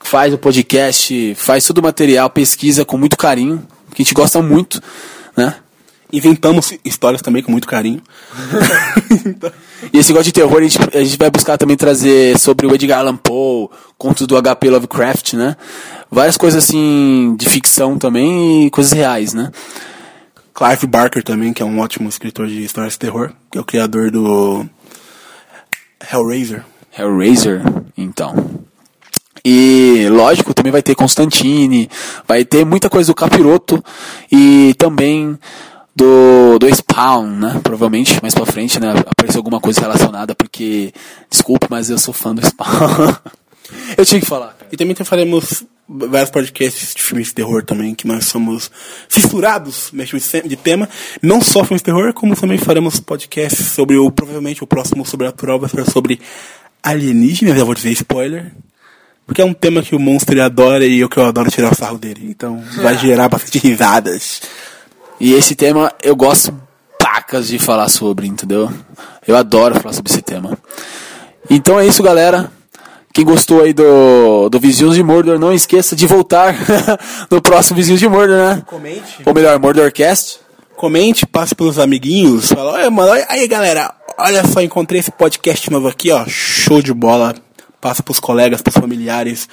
faz 0.00 0.32
o 0.32 0.38
podcast, 0.38 1.34
faz 1.34 1.64
todo 1.64 1.78
o 1.78 1.82
material, 1.82 2.30
pesquisa 2.30 2.84
com 2.84 2.96
muito 2.96 3.16
carinho, 3.16 3.66
que 3.94 4.02
a 4.02 4.04
gente 4.04 4.14
gosta 4.14 4.40
muito, 4.42 4.82
né? 5.36 5.56
Inventamos 6.12 6.72
histórias 6.84 7.20
também 7.20 7.42
com 7.42 7.50
muito 7.50 7.68
carinho. 7.68 8.02
E 9.92 9.98
esse 9.98 10.10
negócio 10.10 10.24
de 10.24 10.32
terror 10.32 10.58
a 10.58 10.62
gente, 10.62 10.78
a 10.92 11.04
gente 11.04 11.16
vai 11.16 11.30
buscar 11.30 11.56
também 11.56 11.76
trazer 11.76 12.36
sobre 12.38 12.66
o 12.66 12.74
Edgar 12.74 12.98
Allan 12.98 13.16
Poe, 13.16 13.68
contos 13.96 14.26
do 14.26 14.40
HP 14.40 14.70
Lovecraft, 14.70 15.34
né? 15.34 15.56
Várias 16.10 16.36
coisas 16.36 16.64
assim 16.64 17.36
de 17.38 17.48
ficção 17.48 17.96
também 17.96 18.66
e 18.66 18.70
coisas 18.70 18.92
reais, 18.92 19.34
né? 19.34 19.52
Clive 20.52 20.86
Barker 20.88 21.22
também, 21.22 21.52
que 21.52 21.62
é 21.62 21.66
um 21.66 21.78
ótimo 21.78 22.08
escritor 22.08 22.48
de 22.48 22.64
histórias 22.64 22.94
de 22.94 22.98
terror, 22.98 23.32
que 23.50 23.58
é 23.58 23.60
o 23.60 23.64
criador 23.64 24.10
do 24.10 24.68
Hellraiser. 26.12 26.64
Hellraiser, 26.98 27.62
então. 27.96 28.66
E 29.44 30.06
lógico, 30.10 30.54
também 30.54 30.72
vai 30.72 30.82
ter 30.82 30.94
Constantine, 30.94 31.88
vai 32.26 32.44
ter 32.44 32.64
muita 32.64 32.90
coisa 32.90 33.12
do 33.12 33.14
Capiroto 33.14 33.82
e 34.30 34.74
também 34.78 35.38
do, 35.98 36.58
do 36.58 36.74
Spawn, 36.74 37.26
né? 37.26 37.60
Provavelmente 37.62 38.20
mais 38.22 38.34
pra 38.34 38.46
frente, 38.46 38.78
né? 38.78 38.94
Apareceu 39.06 39.40
alguma 39.40 39.60
coisa 39.60 39.80
relacionada, 39.80 40.34
porque. 40.34 40.92
Desculpe, 41.28 41.66
mas 41.68 41.90
eu 41.90 41.98
sou 41.98 42.14
fã 42.14 42.34
do 42.34 42.44
Spawn. 42.46 43.14
eu 43.98 44.06
tinha 44.06 44.20
que 44.20 44.26
falar. 44.26 44.56
E 44.70 44.76
também 44.76 44.94
faremos 44.94 45.64
vários 45.88 46.30
podcasts 46.30 46.94
de 46.94 47.02
filmes 47.02 47.28
de 47.28 47.34
terror 47.34 47.64
também, 47.64 47.94
que 47.94 48.06
nós 48.06 48.26
somos 48.26 48.70
fissurados 49.08 49.90
nesse 49.92 50.42
de 50.46 50.56
tema. 50.56 50.88
Não 51.22 51.40
só 51.40 51.64
filmes 51.64 51.80
de 51.80 51.86
terror, 51.86 52.12
como 52.12 52.36
também 52.36 52.58
faremos 52.58 53.00
podcasts 53.00 53.66
sobre 53.68 53.96
o, 53.96 54.10
provavelmente, 54.10 54.62
o 54.62 54.66
próximo 54.66 55.04
Sobrenatural 55.04 55.58
vai 55.58 55.68
ser 55.68 55.90
sobre 55.90 56.20
alienígenas, 56.82 57.56
já 57.56 57.64
vou 57.64 57.74
dizer 57.74 57.90
spoiler. 57.90 58.52
Porque 59.28 59.42
é 59.42 59.44
um 59.44 59.52
tema 59.52 59.82
que 59.82 59.94
o 59.94 59.98
Monster 59.98 60.40
adora 60.40 60.86
e 60.86 61.00
eu 61.00 61.08
que 61.08 61.18
eu 61.18 61.26
adoro 61.26 61.50
tirar 61.50 61.70
o 61.70 61.76
sarro 61.76 61.98
dele. 61.98 62.26
Então 62.30 62.64
vai 62.78 62.96
gerar 62.96 63.28
bastante 63.28 63.58
risadas. 63.58 64.40
E 65.20 65.34
esse 65.34 65.54
tema 65.54 65.92
eu 66.02 66.16
gosto 66.16 66.58
pacas 66.98 67.48
de 67.48 67.58
falar 67.58 67.90
sobre, 67.90 68.26
entendeu? 68.26 68.72
Eu 69.26 69.36
adoro 69.36 69.78
falar 69.78 69.92
sobre 69.92 70.10
esse 70.10 70.22
tema. 70.22 70.56
Então 71.50 71.78
é 71.78 71.86
isso, 71.86 72.02
galera. 72.02 72.50
Quem 73.12 73.22
gostou 73.22 73.62
aí 73.62 73.74
do, 73.74 74.48
do 74.48 74.58
Vizinhos 74.58 74.94
de 74.94 75.02
Mordor, 75.02 75.38
não 75.38 75.52
esqueça 75.52 75.94
de 75.94 76.06
voltar 76.06 76.56
no 77.30 77.42
próximo 77.42 77.76
Vizinhos 77.76 78.00
de 78.00 78.08
Mordor, 78.08 78.38
né? 78.38 78.62
Comente. 78.64 79.20
Ou 79.26 79.34
melhor, 79.34 79.58
Mordorcast. 79.58 80.40
Comente, 80.74 81.26
passe 81.26 81.54
pelos 81.54 81.78
amiguinhos. 81.78 82.50
Fala, 82.50 82.72
olha, 82.72 82.90
mano, 82.90 83.12
aí 83.28 83.46
galera, 83.46 83.92
olha 84.16 84.42
só, 84.46 84.62
encontrei 84.62 85.00
esse 85.00 85.10
podcast 85.10 85.70
novo 85.70 85.86
aqui, 85.88 86.10
ó. 86.10 86.24
Show 86.26 86.80
de 86.80 86.94
bola. 86.94 87.34
Passa 87.80 88.02
pros 88.02 88.18
colegas, 88.18 88.60
pros 88.60 88.74
familiares, 88.74 89.48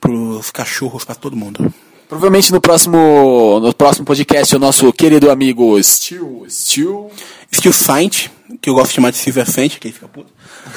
pros 0.00 0.50
cachorros, 0.50 1.04
pra 1.04 1.14
todo 1.14 1.36
mundo. 1.36 1.72
Provavelmente 2.08 2.52
no 2.52 2.60
próximo, 2.60 3.60
no 3.60 3.74
próximo 3.74 4.04
podcast 4.04 4.54
o 4.54 4.58
nosso 4.58 4.92
querido 4.92 5.30
amigo 5.30 5.82
Steel, 5.82 6.44
Steel 6.48 7.10
Steel 7.52 7.72
Saint, 7.72 8.28
que 8.60 8.68
eu 8.68 8.74
gosto 8.74 8.90
de 8.90 8.96
chamar 8.96 9.10
de 9.10 9.16
Silver 9.16 9.50
Saint, 9.50 9.78
que 9.78 9.88
aí 9.88 9.92
fica 9.92 10.06
puto. 10.06 10.32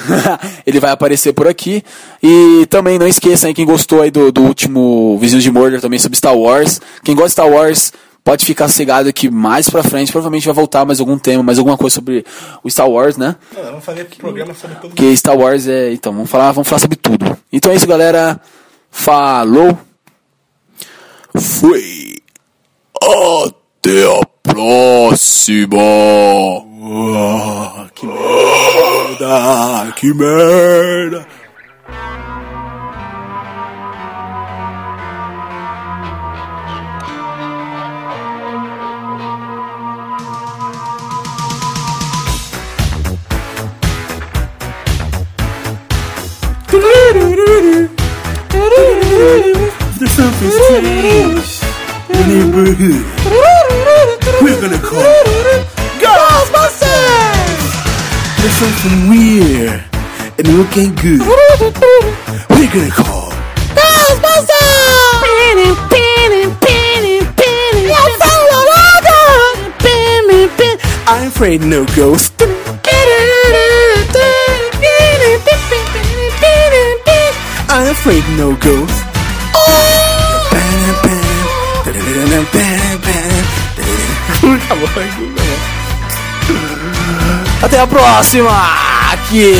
ele 0.65 0.79
vai 0.79 0.91
aparecer 0.91 1.33
por 1.33 1.47
aqui. 1.47 1.83
E 2.23 2.65
também 2.69 2.97
não 2.97 3.07
esqueça 3.07 3.47
aí, 3.47 3.53
quem 3.53 3.65
gostou 3.65 4.01
aí 4.01 4.11
do, 4.11 4.31
do 4.31 4.41
último 4.41 5.17
Vizinhos 5.19 5.43
de 5.43 5.51
Mordor 5.51 5.81
também 5.81 5.99
sobre 5.99 6.17
Star 6.17 6.35
Wars. 6.35 6.79
Quem 7.03 7.15
gosta 7.15 7.27
de 7.27 7.31
Star 7.33 7.49
Wars 7.49 7.91
pode 8.28 8.43
ficar 8.43 8.67
cegado 8.67 9.13
que 9.13 9.30
mais 9.32 9.69
pra 9.69 9.82
frente 9.82 10.11
provavelmente 10.11 10.45
vai 10.45 10.53
voltar 10.53 10.84
mais 10.84 10.99
algum 10.99 11.17
tema, 11.17 11.41
mais 11.41 11.57
alguma 11.57 11.78
coisa 11.78 11.93
sobre 11.93 12.25
o 12.61 12.69
Star 12.69 12.89
Wars, 12.89 13.15
né? 13.15 13.38
vamos 13.53 13.86
fazer 13.86 14.03
programa 14.17 14.53
sobre 14.53 14.75
tudo. 14.75 14.89
Porque 14.89 15.15
Star 15.15 15.38
Wars 15.38 15.65
é. 15.65 15.93
Então, 15.93 16.11
vamos 16.11 16.30
falar, 16.30 16.51
vamos 16.51 16.67
falar 16.67 16.82
sobre 16.82 16.97
tudo. 16.97 17.38
Então 17.53 17.71
é 17.71 17.75
isso, 17.75 17.88
galera. 17.88 18.38
Falou! 18.91 19.80
Foi. 21.38 22.15
Até 23.01 24.03
a 24.13 24.25
próxima! 24.43 25.78
Oh, 26.82 27.86
que 27.95 28.05
merda, 28.07 29.93
que 29.95 30.13
merda. 30.13 31.25
There's 49.18 50.11
something 50.11 50.51
strange 50.51 51.49
in 52.09 52.15
the 52.18 52.26
neighborhood. 52.30 53.05
We're 54.43 54.61
gonna 54.61 54.78
call 54.78 55.01
Ghostbusters! 55.97 57.61
There's 58.38 58.57
something 58.61 59.09
weird 59.09 59.82
and 60.38 60.47
looking 60.57 60.93
good. 60.95 61.22
We're 62.51 62.72
gonna 62.72 62.91
call. 62.91 63.32
Ghostbusters! 63.74 65.22
Penny, 65.26 65.70
penny. 65.89 66.43
Eu 67.89 68.05
sou 68.22 68.41
o 68.51 68.70
I'm 71.07 71.28
afraid 71.28 71.61
no 71.61 71.86
ghost. 71.95 72.34
I'm 77.70 77.88
afraid 77.91 78.24
no 78.38 78.55
ghost. 78.55 79.07
Até 87.62 87.80
a 87.80 87.88
próxima! 87.88 88.51
Aqui 89.12 89.53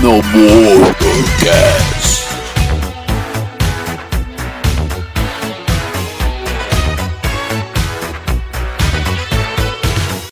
no 0.00 0.22
Mordorcast! 0.22 1.97